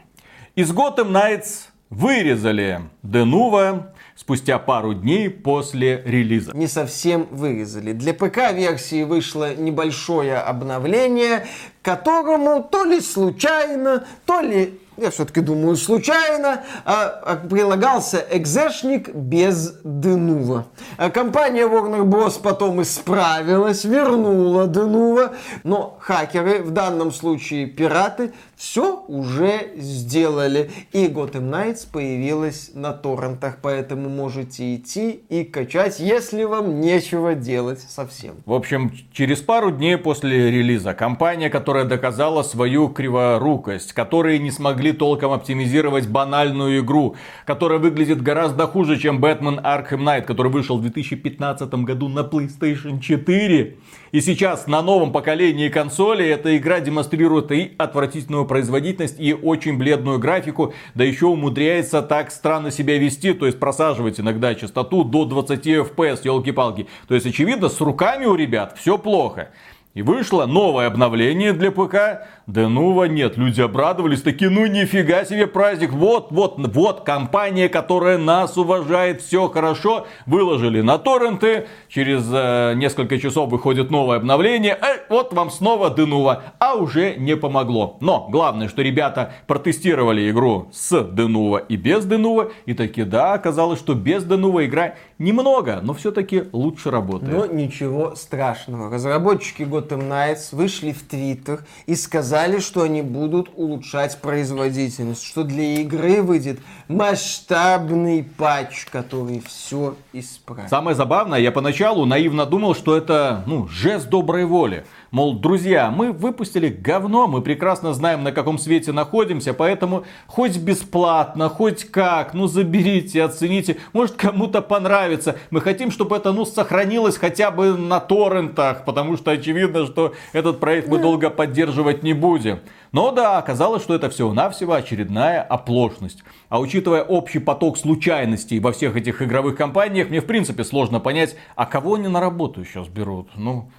[0.55, 6.51] Из Gotham Knights вырезали Денува спустя пару дней после релиза.
[6.53, 7.93] не совсем вырезали.
[7.93, 11.47] Для ПК-версии вышло небольшое обновление,
[11.81, 19.75] которому то ли случайно, то ли, я все-таки думаю, случайно, а, а, прилагался экзешник без
[19.83, 20.65] Денува.
[20.97, 22.39] А компания Warner Bros.
[22.41, 25.33] потом исправилась, вернула Денува,
[25.63, 30.69] но хакеры, в данном случае пираты, все уже сделали.
[30.91, 37.80] И Gotham Knights появилась на торрентах, поэтому можете идти и качать, если вам нечего делать
[37.80, 38.36] совсем.
[38.45, 44.91] В общем, через пару дней после релиза компания, которая доказала свою криворукость, которые не смогли
[44.91, 50.82] толком оптимизировать банальную игру, которая выглядит гораздо хуже, чем Batman Arkham Knight, который вышел в
[50.82, 53.78] 2015 году на PlayStation 4.
[54.12, 60.19] И сейчас на новом поколении консолей эта игра демонстрирует и отвратительную производительность, и очень бледную
[60.19, 65.67] графику, да еще умудряется так странно себя вести, то есть просаживать иногда частоту до 20
[65.67, 66.88] FPS, елки-палки.
[67.08, 69.50] То есть очевидно, с руками у ребят все плохо.
[69.95, 72.28] И вышло новое обновление для ПК.
[72.49, 73.38] Денува нет.
[73.38, 74.23] Люди обрадовались.
[74.23, 75.91] Такие, ну нифига себе праздник.
[75.91, 79.21] Вот, вот, вот компания, которая нас уважает.
[79.21, 80.07] Все хорошо.
[80.25, 81.67] Выложили на торренты.
[81.89, 84.75] Через э, несколько часов выходит новое обновление.
[84.81, 86.41] Э, вот вам снова Денува.
[86.57, 87.97] А уже не помогло.
[88.01, 92.49] Но главное, что ребята протестировали игру с Денува и без Денува.
[92.65, 97.31] И таки, да, оказалось, что без Денува игра немного, но все-таки лучше работает.
[97.31, 98.91] Но ничего страшного.
[98.91, 105.82] Разработчики Gotham Knights вышли в Твиттер и сказали, что они будут улучшать производительность, что для
[105.82, 110.69] игры выйдет масштабный патч, который все исправит.
[110.69, 114.86] Самое забавное, я поначалу наивно думал, что это, ну, жест доброй воли.
[115.12, 121.50] Мол, друзья, мы выпустили говно, мы прекрасно знаем, на каком свете находимся, поэтому хоть бесплатно,
[121.50, 125.38] хоть как, ну заберите, оцените, может кому-то понравится.
[125.50, 130.60] Мы хотим, чтобы это, ну, сохранилось хотя бы на торрентах, потому что очевидно, что этот
[130.60, 132.60] проект мы долго поддерживать не будем.
[132.91, 136.24] Но да, оказалось, что это всего-навсего очередная оплошность.
[136.50, 141.36] А учитывая общий поток случайностей во всех этих игровых компаниях, мне в принципе сложно понять,
[141.56, 143.30] а кого они на работу сейчас берут.
[143.36, 143.72] Ну,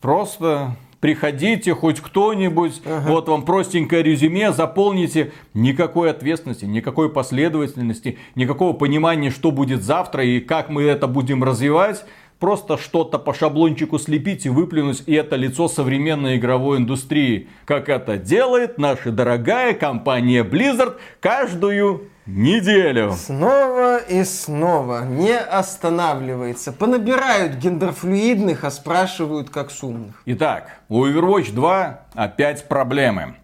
[0.00, 5.32] просто приходите, хоть кто-нибудь, вот вам простенькое резюме, заполните.
[5.52, 12.04] Никакой ответственности, никакой последовательности, никакого понимания, что будет завтра и как мы это будем развивать.
[12.38, 17.48] Просто что-то по шаблончику слепить и выплюнуть, и это лицо современной игровой индустрии.
[17.64, 23.12] Как это делает наша дорогая компания Blizzard каждую неделю.
[23.12, 26.72] Снова и снова не останавливается.
[26.72, 30.22] Понабирают гендерфлюидных, а спрашивают как с умных.
[30.26, 33.36] Итак, у Overwatch 2 опять проблемы.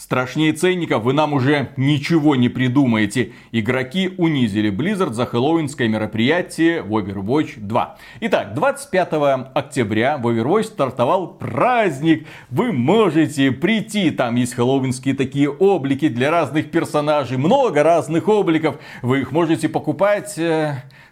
[0.00, 3.32] Страшнее ценников вы нам уже ничего не придумаете.
[3.52, 7.98] Игроки унизили Blizzard за хэллоуинское мероприятие в Overwatch 2.
[8.20, 9.08] Итак, 25
[9.52, 12.26] октября в Overwatch стартовал праздник.
[12.48, 17.36] Вы можете прийти, там есть хэллоуинские такие облики для разных персонажей.
[17.36, 18.76] Много разных обликов.
[19.02, 20.40] Вы их можете покупать...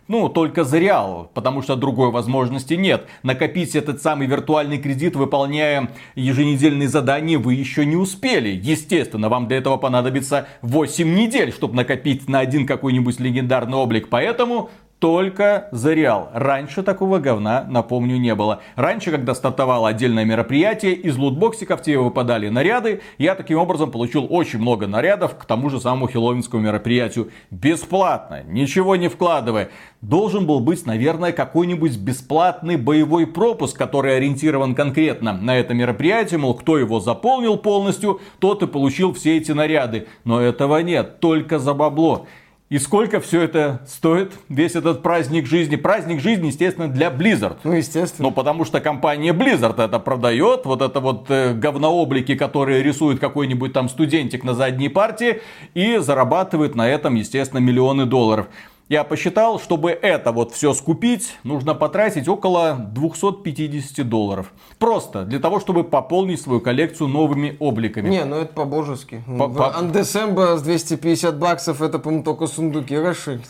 [0.09, 3.07] ну, только за реал, потому что другой возможности нет.
[3.23, 8.49] Накопить этот самый виртуальный кредит, выполняя еженедельные задания, вы еще не успели.
[8.49, 14.09] Естественно, вам для этого понадобится 8 недель, чтобы накопить на один какой-нибудь легендарный облик.
[14.09, 16.31] Поэтому только за реал.
[16.33, 18.61] Раньше такого говна, напомню, не было.
[18.75, 23.01] Раньше, когда стартовало отдельное мероприятие, из лутбоксиков тебе выпадали наряды.
[23.17, 27.31] Я таким образом получил очень много нарядов к тому же самому хеллоуинскому мероприятию.
[27.51, 29.71] Бесплатно, ничего не вкладывая.
[30.01, 36.39] Должен был быть, наверное, какой-нибудь бесплатный боевой пропуск, который ориентирован конкретно на это мероприятие.
[36.39, 40.09] Мол, кто его заполнил полностью, тот и получил все эти наряды.
[40.25, 42.27] Но этого нет, только за бабло.
[42.71, 45.77] И сколько все это стоит, весь этот праздник жизни?
[45.77, 47.57] Праздник жизни, естественно, для Blizzard.
[47.65, 48.29] Ну, естественно.
[48.29, 53.73] Ну, потому что компания Blizzard это продает, вот это вот э, говнооблики, которые рисует какой-нибудь
[53.73, 55.41] там студентик на задней партии,
[55.73, 58.49] и зарабатывает на этом, естественно, миллионы долларов.
[58.89, 64.51] Я посчитал, чтобы это вот все скупить, нужно потратить около 250 долларов.
[64.79, 68.09] Просто для того, чтобы пополнить свою коллекцию новыми обликами.
[68.09, 69.23] Не, ну это по-божески.
[69.27, 69.75] По -по...
[69.75, 73.45] Андесемба с 250 баксов, это, по-моему, только сундуки расширить.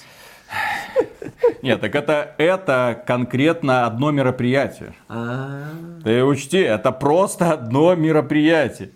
[1.62, 4.94] Нет, так это, это конкретно одно мероприятие.
[5.08, 5.64] А.
[6.04, 8.90] Ты учти, это просто одно мероприятие.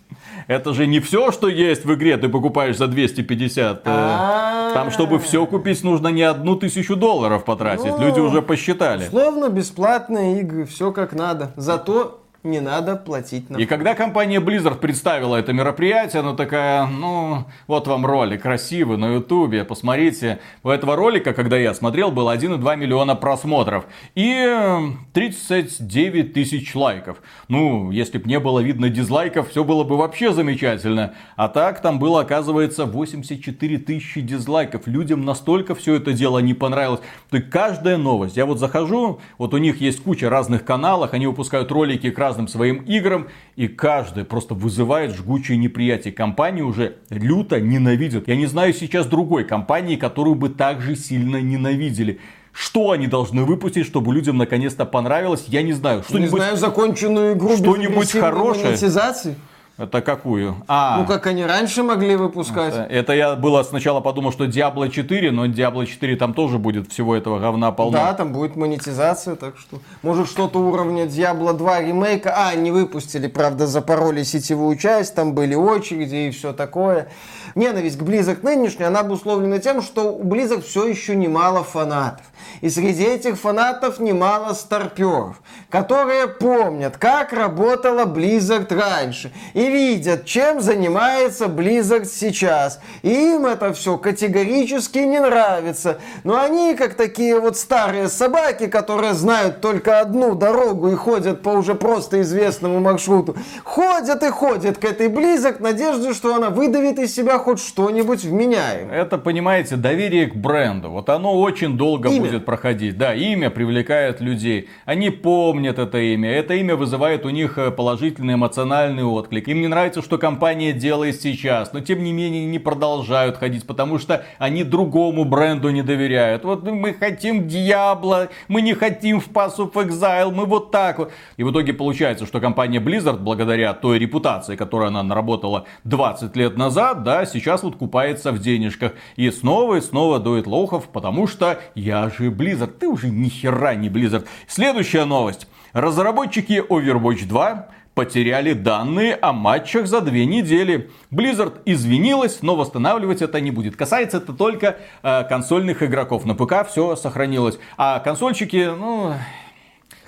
[0.48, 3.82] Это же не все, что есть в игре, ты покупаешь за 250.
[3.84, 7.98] Э, там, чтобы все купить, нужно не одну тысячу долларов потратить.
[7.98, 9.04] Люди ну, уже посчитали.
[9.04, 11.52] Словно бесплатные игры, все как надо.
[11.56, 17.44] Зато не надо платить на И когда компания Blizzard представила это мероприятие, она такая, ну,
[17.68, 20.40] вот вам ролик красивый на ютубе, посмотрите.
[20.64, 23.84] У этого ролика, когда я смотрел, было 1,2 миллиона просмотров
[24.16, 27.18] и 39 тысяч лайков.
[27.46, 31.14] Ну, если бы не было видно дизлайков, все было бы вообще замечательно.
[31.36, 34.86] А так, там было, оказывается, 84 тысячи дизлайков.
[34.86, 37.00] Людям настолько все это дело не понравилось.
[37.30, 38.36] То есть каждая новость.
[38.36, 42.48] Я вот захожу, вот у них есть куча разных каналов, они выпускают ролики к разным
[42.48, 46.12] своим играм, и каждый просто вызывает жгучее неприятие.
[46.12, 48.26] Компании уже люто ненавидят.
[48.26, 52.18] Я не знаю сейчас другой компании, которую бы так же сильно ненавидели.
[52.52, 56.02] Что они должны выпустить, чтобы людям наконец-то понравилось, я не знаю.
[56.02, 58.66] Что-нибудь, не знаю законченную игру что-нибудь хорошее.
[58.66, 59.36] монетизации.
[59.78, 60.56] Это какую?
[60.68, 62.74] А, ну, как они раньше могли выпускать.
[62.74, 66.92] Это, это я было сначала подумал, что Diablo 4, но Diablo 4 там тоже будет
[66.92, 67.92] всего этого говна полно.
[67.92, 69.78] Да, там будет монетизация, так что...
[70.02, 72.34] Может, что-то уровня Diablo 2 ремейка.
[72.36, 77.08] А, не выпустили, правда, запороли сетевую часть, там были очереди и все такое.
[77.54, 82.26] Ненависть к Blizzard нынешняя, она обусловлена тем, что у Blizzard все еще немало фанатов.
[82.60, 89.32] И среди этих фанатов немало старперов, которые помнят, как работала Blizzard раньше.
[89.54, 92.80] И видят, чем занимается Blizzard сейчас.
[93.02, 95.98] И им это все категорически не нравится.
[96.24, 101.50] Но они, как такие вот старые собаки, которые знают только одну дорогу и ходят по
[101.50, 106.98] уже просто известному маршруту, ходят и ходят к этой Blizzard в надежде, что она выдавит
[106.98, 108.96] из себя хоть что-нибудь вменяемое.
[109.02, 110.90] Это, понимаете, доверие к бренду.
[110.90, 112.20] Вот оно очень долго имя.
[112.20, 112.96] будет проходить.
[112.96, 114.68] Да, имя привлекает людей.
[114.84, 116.30] Они помнят это имя.
[116.30, 119.48] Это имя вызывает у них э, положительный эмоциональный отклик.
[119.52, 123.98] Им не нравится, что компания делает сейчас, но тем не менее не продолжают ходить, потому
[123.98, 126.42] что они другому бренду не доверяют.
[126.42, 131.12] Вот мы хотим Диабло, мы не хотим в Pass of Exile, мы вот так вот.
[131.36, 136.56] И в итоге получается, что компания Blizzard, благодаря той репутации, которую она наработала 20 лет
[136.56, 138.92] назад, да, сейчас вот купается в денежках.
[139.16, 143.74] И снова и снова дует лохов, потому что я же Blizzard, ты уже ни хера
[143.74, 144.24] не Blizzard.
[144.46, 145.46] Следующая новость.
[145.74, 150.90] Разработчики Overwatch 2 потеряли данные о матчах за две недели.
[151.10, 153.76] Blizzard извинилась, но восстанавливать это не будет.
[153.76, 156.24] Касается это только э, консольных игроков.
[156.24, 157.58] На ПК все сохранилось.
[157.76, 159.14] А консольщики, ну...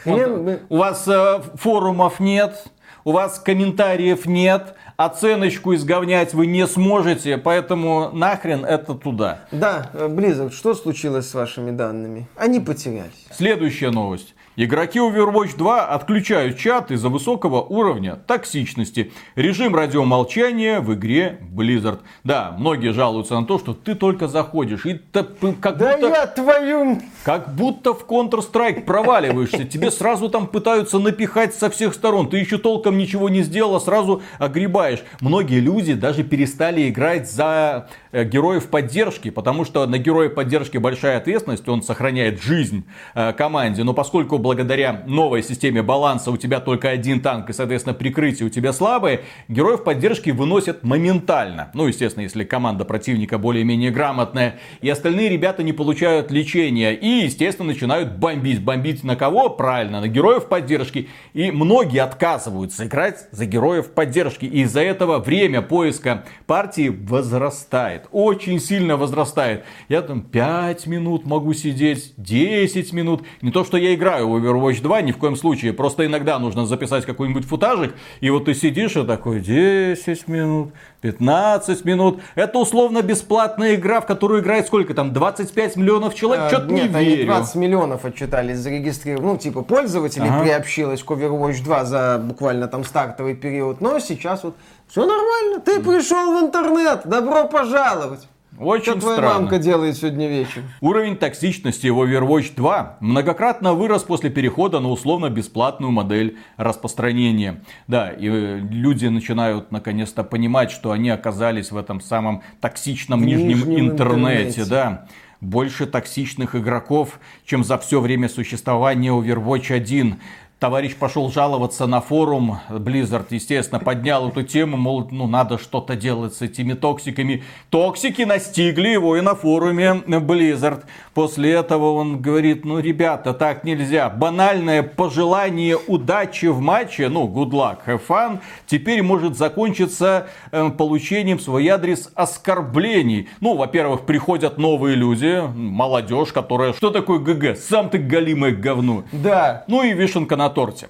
[0.05, 2.67] Вот, у вас э, форумов нет,
[3.05, 9.41] у вас комментариев нет, оценочку изговнять вы не сможете, поэтому нахрен это туда.
[9.51, 12.29] Да, э, Blizzard, что случилось с вашими данными?
[12.37, 13.27] Они потерялись.
[13.31, 14.34] Следующая новость.
[14.57, 19.11] Игроки Overwatch 2 отключают чат из-за высокого уровня токсичности.
[19.35, 22.01] Режим радиомолчания в игре Blizzard.
[22.23, 26.09] Да, многие жалуются на то, что ты только заходишь и как да будто...
[26.09, 27.01] я твою...
[27.25, 29.65] Как будто в Counter-Strike проваливаешься.
[29.65, 32.29] Тебе сразу там пытаются напихать со всех сторон.
[32.29, 35.03] Ты еще толком ничего не сделал, а сразу огребаешь.
[35.21, 37.89] Многие люди даже перестали играть за
[38.23, 42.85] героев поддержки, потому что на героя поддержки большая ответственность, он сохраняет жизнь
[43.15, 43.83] э, команде.
[43.83, 48.51] Но поскольку благодаря новой системе баланса у тебя только один танк и, соответственно, прикрытие у
[48.51, 51.71] тебя слабое, героев поддержки выносят моментально.
[51.75, 54.61] Ну, естественно, если команда противника более-менее грамотная.
[54.81, 56.93] И остальные ребята не получают лечения.
[56.93, 58.63] И, естественно, начинают бомбить.
[58.63, 59.51] Бомбить на кого?
[59.51, 61.09] Правильно, на героев поддержки.
[61.33, 64.45] И многие отказываются играть за героев поддержки.
[64.45, 68.04] И из-за этого время поиска партии возрастает.
[68.13, 69.65] Очень сильно возрастает.
[69.89, 73.23] Я там 5 минут могу сидеть, 10 минут.
[73.43, 75.73] Не то, что я играю Overwatch 2 ни в коем случае.
[75.73, 81.85] Просто иногда нужно записать какой-нибудь футажик, и вот ты сидишь и такой 10 минут, 15
[81.85, 82.21] минут.
[82.35, 86.47] Это условно бесплатная игра, в которую играет сколько там, 25 миллионов человек?
[86.47, 86.97] А, Что-то не верю.
[86.97, 89.25] Они 20 миллионов отчитались, зарегистрировали.
[89.27, 90.43] Ну, типа, пользователей ага.
[90.43, 93.81] приобщилось к Overwatch 2 за буквально там стартовый период.
[93.81, 94.55] Но сейчас вот
[94.89, 95.61] все нормально.
[95.61, 98.29] Ты пришел в интернет, добро пожаловать.
[98.57, 99.41] Очень Что твоя странно.
[99.41, 100.67] мамка делает сегодня вечером?
[100.81, 107.65] Уровень токсичности в Overwatch 2 многократно вырос после перехода на условно-бесплатную модель распространения.
[107.89, 113.25] Да, и э, люди начинают наконец-то понимать, что они оказались в этом самом токсичном В
[113.25, 114.43] нижнем, нижнем интернете.
[114.61, 114.65] интернете.
[114.67, 115.07] Да.
[115.41, 120.21] Больше токсичных игроков, чем за все время существования Overwatch 1.
[120.61, 126.35] Товарищ пошел жаловаться на форум, Blizzard, естественно, поднял эту тему, мол, ну надо что-то делать
[126.35, 127.43] с этими токсиками.
[127.71, 130.85] Токсики настигли его и на форуме Blizzard.
[131.13, 134.09] После этого он говорит, ну ребята, так нельзя.
[134.09, 141.39] Банальное пожелание удачи в матче, ну good luck, have fun, теперь может закончиться э, получением
[141.39, 143.29] в свой адрес оскорблений.
[143.41, 147.59] Ну, во-первых, приходят новые люди, молодежь, которая, что такое ГГ?
[147.59, 149.05] Сам ты галимое говно.
[149.13, 149.65] Да.
[149.69, 150.89] Ну и вишенка на торте.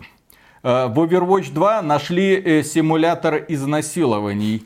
[0.63, 4.65] Э, В Overwatch 2 нашли э, симулятор изнасилований.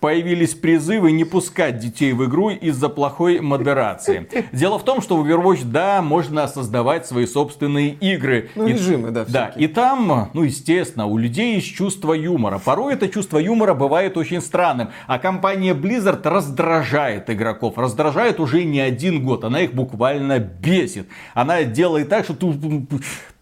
[0.00, 4.26] Появились призывы не пускать детей в игру из-за плохой модерации.
[4.52, 8.50] Дело в том, что в Overwatch, да, можно создавать свои собственные игры.
[8.56, 12.58] Ну, И- режимы, да, Да, и там, ну, естественно, у людей есть чувство юмора.
[12.58, 14.88] Порой это чувство юмора бывает очень странным.
[15.06, 17.78] А компания Blizzard раздражает игроков.
[17.78, 19.44] Раздражает уже не один год.
[19.44, 21.06] Она их буквально бесит.
[21.32, 22.48] Она делает так, что ты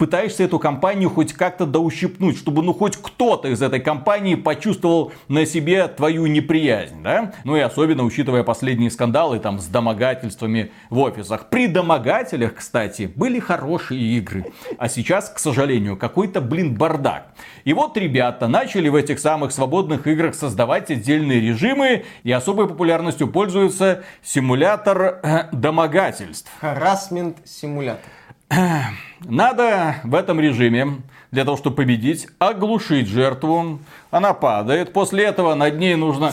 [0.01, 5.45] пытаешься эту компанию хоть как-то доущипнуть, чтобы ну хоть кто-то из этой компании почувствовал на
[5.45, 7.35] себе твою неприязнь, да?
[7.45, 11.51] Ну и особенно учитывая последние скандалы там с домогательствами в офисах.
[11.51, 14.47] При домогателях, кстати, были хорошие игры.
[14.79, 17.35] А сейчас, к сожалению, какой-то, блин, бардак.
[17.65, 23.29] И вот ребята начали в этих самых свободных играх создавать отдельные режимы, и особой популярностью
[23.29, 26.51] пользуется симулятор э, домогательств.
[26.59, 28.11] Харасмент симулятор.
[29.25, 30.99] Надо в этом режиме,
[31.31, 33.79] для того, чтобы победить, оглушить жертву.
[34.11, 34.93] Она падает.
[34.93, 36.33] После этого над ней нужно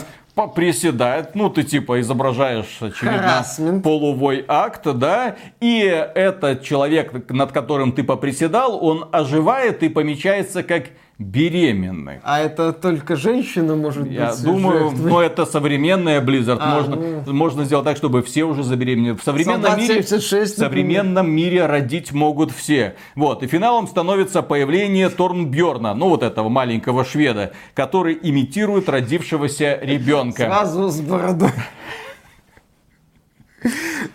[0.54, 3.82] приседать, ну ты типа изображаешь, очевидно, Харассмент.
[3.82, 10.84] полувой акт, да, и этот человек, над которым ты поприседал, он оживает и помечается как
[11.18, 12.20] беременный.
[12.22, 15.10] А это только женщина может Я быть думаю, жертвой?
[15.10, 16.58] ну это современная Blizzard.
[16.60, 17.32] А, можно, ну.
[17.32, 19.16] можно сделать так, чтобы все уже забеременели.
[19.16, 22.94] В современном Солдат мире, 76, в современном мире родить могут все.
[23.16, 23.42] Вот.
[23.42, 30.44] И финалом становится появление Торнбьорна, ну вот этого маленького шведа, который имитирует родившегося ребенка.
[30.44, 31.50] Сразу с бородой.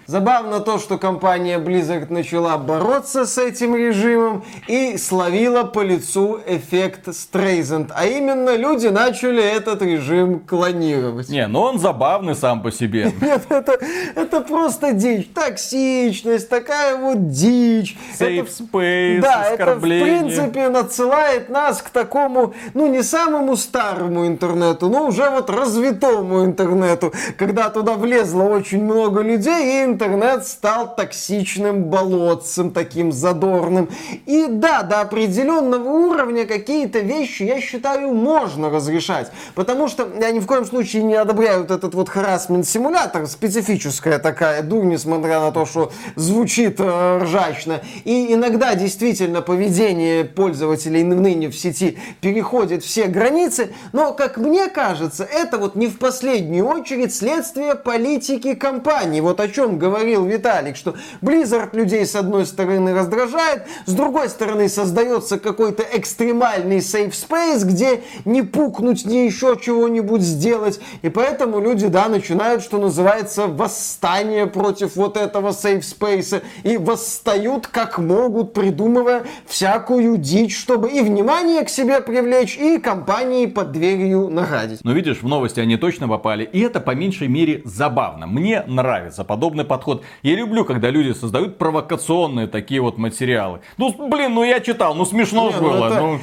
[0.06, 7.14] Забавно то, что компания Blizzard начала бороться с этим режимом и словила по лицу эффект
[7.14, 7.92] Стрейзенд.
[7.94, 11.30] А именно, люди начали этот режим клонировать.
[11.30, 13.12] Не, ну он забавный сам по себе.
[13.22, 13.78] Нет, это,
[14.16, 15.28] это просто дичь.
[15.34, 17.98] Токсичность, такая вот дичь.
[18.18, 24.26] Safe Это- space, да, это в принципе надсылает нас к такому, ну не самому старому
[24.26, 30.96] интернету, но уже вот развитому интернету, когда туда влезло очень много людей, и интернет стал
[30.96, 33.90] токсичным болотцем, таким задорным.
[34.26, 39.32] И да, до определенного уровня какие-то вещи, я считаю, можно разрешать.
[39.56, 44.20] Потому что я ни в коем случае не одобряю вот этот вот харасмент симулятор, специфическая
[44.20, 47.82] такая дурь, несмотря на то, что звучит э, ржачно.
[48.04, 55.24] И иногда действительно поведение пользователей ныне в сети переходит все границы, но, как мне кажется,
[55.24, 59.22] это вот не в последнюю очередь следствие политики компании.
[59.24, 64.68] Вот о чем говорил Виталик, что Blizzard людей с одной стороны раздражает, с другой стороны
[64.68, 70.82] создается какой-то экстремальный safe space, где не пукнуть, не еще чего-нибудь сделать.
[71.02, 77.68] И поэтому люди, да, начинают, что называется, восстание против вот этого safe space и восстают
[77.68, 84.30] как могут, придумывая всякую дичь, чтобы и внимание к себе привлечь, и компании под дверью
[84.30, 84.80] нагадить.
[84.84, 88.28] Но видишь, в новости они точно попали, и это по меньшей мере забавно.
[88.28, 90.04] Мне нравится подобный подход.
[90.24, 93.60] Я люблю, когда люди создают провокационные такие вот материалы.
[93.78, 95.86] Ну, блин, ну я читал, ну смешно Не, ну было.
[95.88, 96.20] это- ну.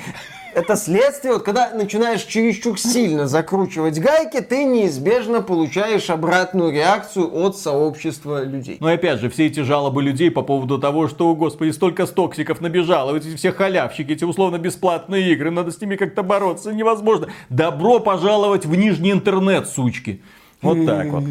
[0.53, 7.57] Это следствие, вот когда начинаешь чересчур сильно закручивать гайки, ты неизбежно получаешь обратную реакцию от
[7.57, 8.77] сообщества людей.
[8.81, 12.05] Но и опять же, все эти жалобы людей по поводу того, что, о господи, столько
[12.07, 17.29] стоксиков набежало, эти все халявщики, эти условно-бесплатные игры, надо с ними как-то бороться, невозможно.
[17.49, 20.21] Добро пожаловать в нижний интернет, сучки.
[20.63, 21.25] Вот так вот.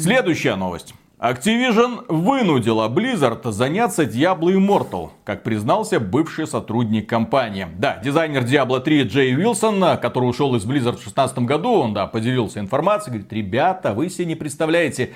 [0.00, 0.94] Следующая новость.
[1.18, 7.66] Activision вынудила Blizzard заняться Diablo Immortal, как признался бывший сотрудник компании.
[7.78, 12.06] Да, дизайнер Diablo 3 Джей Уилсон, который ушел из Blizzard в 2016 году, он, да,
[12.06, 15.14] поделился информацией, говорит, ребята, вы себе не представляете,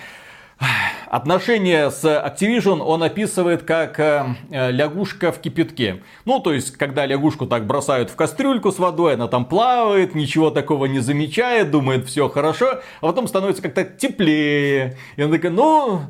[1.11, 6.03] Отношения с Activision он описывает как э, э, лягушка в кипятке.
[6.25, 10.51] Ну, то есть, когда лягушку так бросают в кастрюльку с водой, она там плавает, ничего
[10.51, 14.99] такого не замечает, думает, все хорошо, а потом становится как-то теплее.
[15.17, 16.03] И она такая, ну,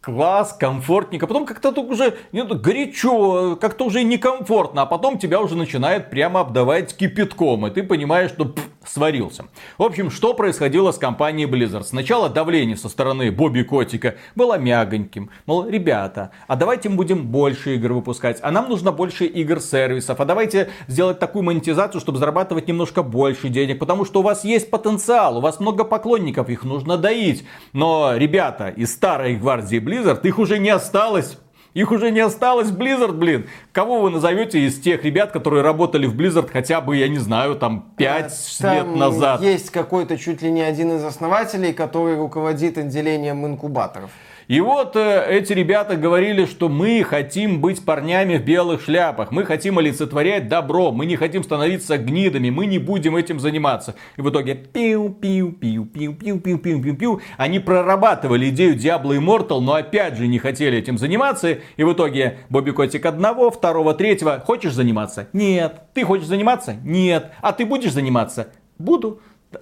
[0.00, 1.26] класс, комфортненько.
[1.26, 4.82] Потом как-то тут уже не, горячо, как-то уже некомфортно.
[4.82, 7.66] А потом тебя уже начинает прямо обдавать кипятком.
[7.66, 9.46] И ты понимаешь, что пфф, сварился.
[9.76, 11.82] В общем, что происходило с компанией Blizzard?
[11.82, 15.30] Сначала давление со стороны Бобби Котика было мягоньким.
[15.46, 18.38] Мол, ребята, а давайте мы будем больше игр выпускать.
[18.42, 20.20] А нам нужно больше игр-сервисов.
[20.20, 23.78] А давайте сделать такую монетизацию, чтобы зарабатывать немножко больше денег.
[23.78, 27.44] Потому что у вас есть потенциал, у вас много поклонников, их нужно доить.
[27.72, 31.38] Но ребята из старой гвардии Blizzard, их уже не осталось.
[31.74, 33.46] Их уже не осталось Blizzard, блин.
[33.72, 37.54] Кого вы назовете из тех ребят, которые работали в Blizzard хотя бы, я не знаю,
[37.56, 39.40] там 5 там лет назад?
[39.42, 44.10] Есть какой-то чуть ли не один из основателей, который руководит отделением инкубаторов.
[44.48, 49.44] И вот э, эти ребята говорили, что мы хотим быть парнями в белых шляпах, мы
[49.44, 53.94] хотим олицетворять добро, мы не хотим становиться гнидами, мы не будем этим заниматься.
[54.16, 57.20] И в итоге пиу-пиу-пиу-пиу-пиу-пиу-пиу-пиу.
[57.36, 61.58] Они прорабатывали идею Diablo Immortal, но опять же не хотели этим заниматься.
[61.76, 64.40] И в итоге Бобби Котик одного, второго, третьего.
[64.40, 65.28] Хочешь заниматься?
[65.34, 65.82] Нет.
[65.92, 66.76] Ты хочешь заниматься?
[66.84, 67.32] Нет.
[67.42, 68.48] А ты будешь заниматься?
[68.78, 69.20] Буду.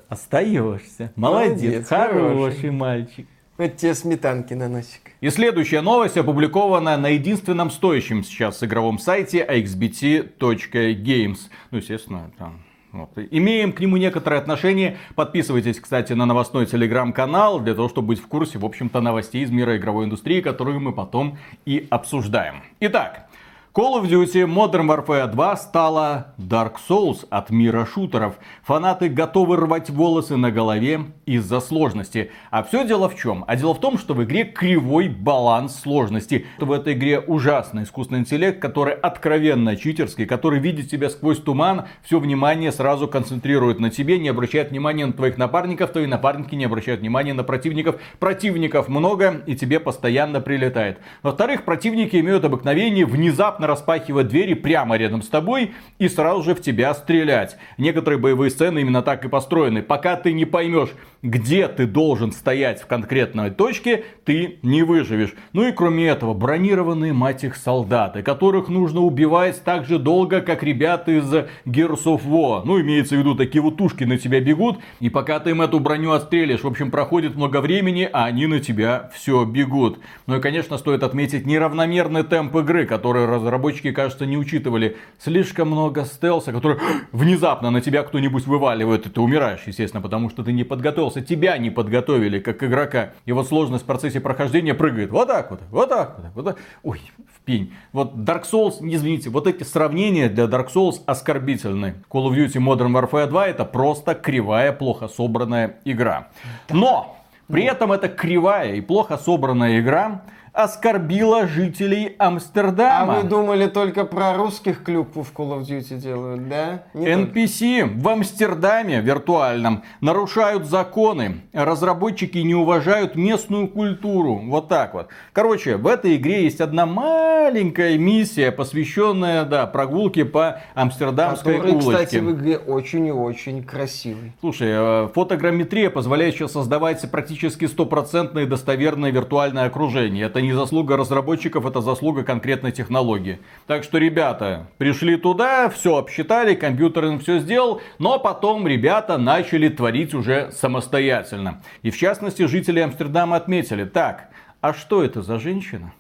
[0.08, 1.10] Остаешься.
[1.16, 3.26] Молодец, Молодец хороший, хороший мальчик.
[3.58, 5.00] Вот тебе сметанки на носик.
[5.22, 11.38] И следующая новость опубликована на единственном стоящем сейчас игровом сайте axbt.games.
[11.70, 13.10] Ну, естественно, там вот.
[13.30, 14.98] Имеем к нему некоторое отношение.
[15.14, 19.50] Подписывайтесь, кстати, на новостной телеграм-канал, для того, чтобы быть в курсе, в общем-то, новостей из
[19.50, 22.62] мира игровой индустрии, которые мы потом и обсуждаем.
[22.80, 23.28] Итак,
[23.76, 28.36] Call of Duty Modern Warfare 2 стала Dark Souls от мира шутеров.
[28.62, 32.30] Фанаты готовы рвать волосы на голове из-за сложности.
[32.50, 33.44] А все дело в чем?
[33.46, 36.46] А дело в том, что в игре кривой баланс сложности.
[36.58, 42.18] В этой игре ужасный искусственный интеллект, который откровенно читерский, который видит тебя сквозь туман, все
[42.18, 47.02] внимание сразу концентрирует на тебе, не обращает внимания на твоих напарников, твои напарники не обращают
[47.02, 47.96] внимания на противников.
[48.20, 50.98] Противников много и тебе постоянно прилетает.
[51.22, 56.54] Во-вторых, противники имеют обыкновение внезапно внезапно распахивать двери прямо рядом с тобой и сразу же
[56.54, 57.56] в тебя стрелять.
[57.78, 59.82] Некоторые боевые сцены именно так и построены.
[59.82, 60.90] Пока ты не поймешь,
[61.26, 65.34] где ты должен стоять в конкретной точке, ты не выживешь.
[65.52, 70.62] Ну и кроме этого, бронированные, мать их, солдаты, которых нужно убивать так же долго, как
[70.62, 71.32] ребята из
[71.66, 72.62] Gears of War.
[72.64, 75.80] Ну, имеется в виду, такие вот тушки на тебя бегут, и пока ты им эту
[75.80, 79.98] броню отстрелишь, в общем, проходит много времени, а они на тебя все бегут.
[80.26, 84.96] Ну и, конечно, стоит отметить неравномерный темп игры, который разработчики, кажется, не учитывали.
[85.18, 86.78] Слишком много стелса, который
[87.10, 91.22] внезапно на тебя кто-нибудь вываливает, и ты умираешь, естественно, потому что ты не подготовился просто
[91.22, 93.10] тебя не подготовили как игрока.
[93.24, 96.56] И вот сложность в процессе прохождения прыгает вот так вот, вот так вот, вот так.
[96.82, 97.00] Ой,
[97.34, 97.72] в пень.
[97.92, 101.94] Вот Dark Souls, извините, вот эти сравнения для Dark Souls оскорбительны.
[102.10, 106.28] Call of Duty Modern Warfare 2 это просто кривая, плохо собранная игра.
[106.70, 107.16] Но
[107.48, 110.22] при этом это кривая и плохо собранная игра
[110.56, 113.18] оскорбила жителей Амстердама.
[113.18, 116.84] А вы думали только про русских клюкву в Call of Duty делают, да?
[116.94, 118.00] Не NPC только.
[118.00, 121.42] в Амстердаме виртуальном нарушают законы.
[121.52, 124.40] Разработчики не уважают местную культуру.
[124.46, 125.08] Вот так вот.
[125.34, 132.04] Короче, в этой игре есть одна маленькая миссия, посвященная, да, прогулке по Амстердамской Который, улочке.
[132.06, 134.32] кстати, в игре очень и очень красивый.
[134.40, 140.24] Слушай, э, фотограмметрия позволяет сейчас создавать практически стопроцентное достоверное виртуальное окружение.
[140.24, 143.40] Это не заслуга разработчиков, это заслуга конкретной технологии.
[143.66, 149.68] Так что, ребята, пришли туда, все обсчитали, компьютер им все сделал, но потом ребята начали
[149.68, 151.62] творить уже самостоятельно.
[151.82, 154.30] И в частности, жители Амстердама отметили, так,
[154.60, 155.92] а что это за женщина?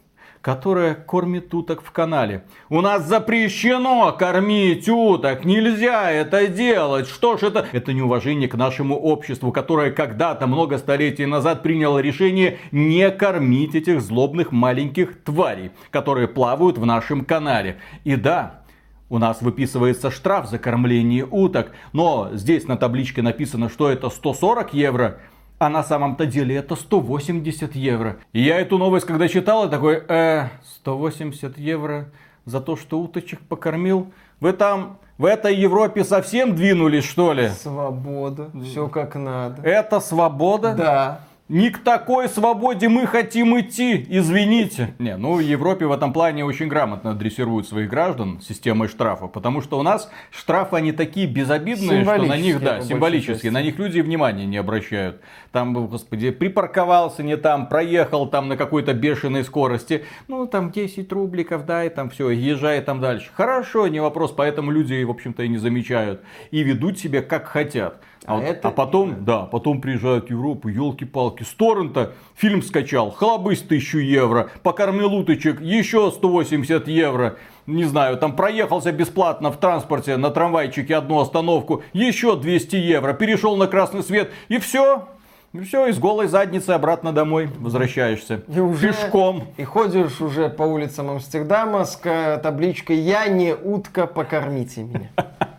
[0.46, 2.44] Которая кормит уток в канале.
[2.68, 7.08] У нас запрещено кормить уток, нельзя это делать.
[7.08, 7.66] Что ж это?
[7.72, 14.00] Это неуважение к нашему обществу, которое когда-то много столетий назад приняло решение не кормить этих
[14.00, 17.78] злобных маленьких тварей, которые плавают в нашем канале.
[18.04, 18.62] И да,
[19.08, 24.74] у нас выписывается штраф за кормление уток, но здесь на табличке написано, что это 140
[24.74, 25.18] евро.
[25.58, 28.18] А на самом-то деле это 180 евро.
[28.32, 32.10] И я эту новость, когда читал, я такой, э, 180 евро
[32.44, 34.12] за то, что уточек покормил.
[34.40, 37.48] Вы там в этой Европе совсем двинулись, что ли?
[37.48, 38.50] Свобода.
[38.62, 39.62] Все как надо.
[39.62, 40.74] Это свобода?
[40.74, 41.20] Да.
[41.48, 44.96] Не к такой свободе мы хотим идти, извините.
[44.98, 49.62] Не, ну в Европе в этом плане очень грамотно дрессируют своих граждан системой штрафа, потому
[49.62, 54.00] что у нас штрафы они такие безобидные, что на них, да, символические, на них люди
[54.00, 55.20] внимания не обращают.
[55.52, 61.64] Там, господи, припарковался не там, проехал там на какой-то бешеной скорости, ну там 10 рубликов,
[61.64, 63.30] да, и там все, езжай там дальше.
[63.32, 68.02] Хорошо, не вопрос, поэтому люди, в общем-то, и не замечают и ведут себя как хотят.
[68.26, 68.68] А, а, это...
[68.68, 74.50] а потом, да, потом приезжают в Европу, елки-палки, с торрента фильм скачал, хлобысь тысячу евро,
[74.62, 77.36] покормил уточек, еще 180 евро.
[77.66, 83.56] Не знаю, там проехался бесплатно в транспорте на трамвайчике одну остановку, еще 200 евро, перешел
[83.56, 85.06] на красный свет и все,
[85.52, 88.42] и все, и с голой задницы обратно домой возвращаешься.
[88.48, 89.44] И уже, Пешком.
[89.56, 91.96] И ходишь уже по улицам Амстердама с
[92.42, 95.10] табличкой «Я не утка, покормите меня».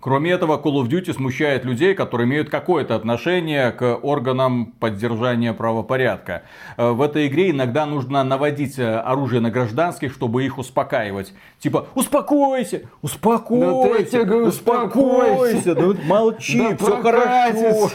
[0.00, 6.42] Кроме этого, Call of Duty смущает людей, которые имеют какое-то отношение к органам поддержания правопорядка.
[6.76, 11.32] Э, в этой игре иногда нужно наводить э, оружие на гражданских, чтобы их успокаивать.
[11.58, 17.90] Типа, успокойся, успокойся, да успокойся, да молчи, да все хорошо.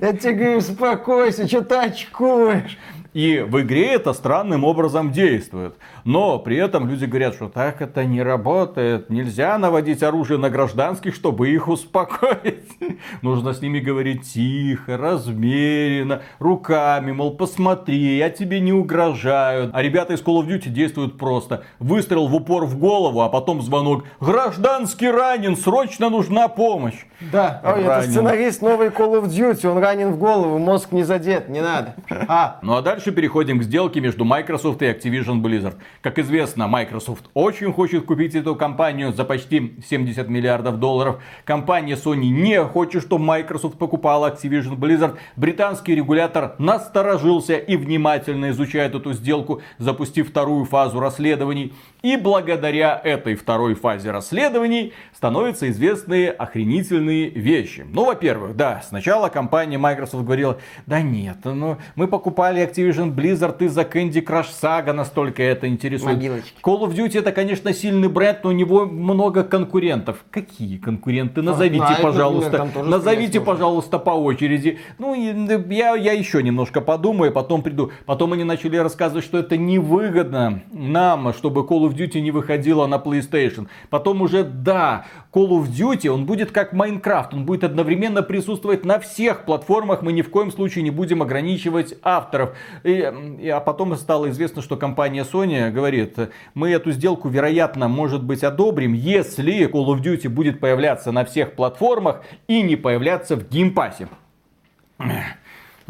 [0.00, 2.78] Я тебе говорю, успокойся, что ты очкуешь?
[3.12, 5.74] И в игре это странным образом действует.
[6.04, 9.10] Но при этом люди говорят, что так это не работает.
[9.10, 12.70] Нельзя наводить оружие на гражданских, чтобы их успокоить.
[13.22, 19.70] Нужно с ними говорить тихо, размеренно, руками, мол, посмотри, я тебе не угрожаю.
[19.72, 21.64] А ребята из Call of Duty действуют просто.
[21.80, 24.04] Выстрел в упор в голову, а потом звонок.
[24.20, 27.06] Гражданский ранен, срочно нужна помощь.
[27.32, 31.48] Да, Ой, это сценарист новой Call of Duty, он ранен в голову, мозг не задет,
[31.48, 31.94] не надо.
[32.28, 32.58] А.
[32.62, 35.76] Ну а дальше переходим к сделке между Microsoft и Activision Blizzard.
[36.02, 41.22] Как известно, Microsoft очень хочет купить эту компанию за почти 70 миллиардов долларов.
[41.46, 45.16] Компания Sony не хочет, чтобы Microsoft покупала Activision Blizzard.
[45.36, 51.72] Британский регулятор насторожился и внимательно изучает эту сделку, запустив вторую фазу расследований.
[52.02, 57.86] И благодаря этой второй фазе расследований становятся известны охренительные вещи.
[57.88, 63.82] Ну, во-первых, да, сначала компания Microsoft говорила, да нет, ну, мы покупали Activision Blizzard из-за
[63.82, 66.16] Candy Crush Saga, настолько это интересует.
[66.16, 66.52] Могилочки.
[66.62, 70.24] Call of Duty это, конечно, сильный бренд, но у него много конкурентов.
[70.30, 71.42] Какие конкуренты?
[71.42, 72.68] Назовите, а, пожалуйста.
[72.84, 74.78] Назовите, пожалуйста, по очереди.
[74.98, 77.92] Ну, я, я еще немножко подумаю, потом приду.
[78.06, 82.96] Потом они начали рассказывать, что это невыгодно нам, чтобы Call of Duty не выходила на
[82.96, 83.68] PlayStation.
[83.88, 88.98] Потом уже, да, Call of Duty, он будет как Minecraft, он будет одновременно присутствовать на
[88.98, 92.56] всех платформах, мы ни в коем случае не будем ограничивать авторов.
[92.82, 96.16] И, и, а потом стало известно, что компания Sony говорит,
[96.54, 101.54] мы эту сделку, вероятно, может быть, одобрим, если Call of Duty будет появляться на всех
[101.54, 104.08] платформах и не появляться в Game Pass е.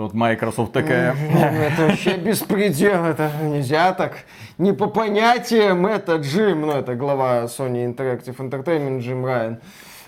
[0.01, 1.15] Тут Microsoft такая.
[1.15, 4.25] Это вообще беспредел, это нельзя так.
[4.57, 9.59] Не по понятиям это Джим, ну это глава Sony Interactive Entertainment Джим Райан.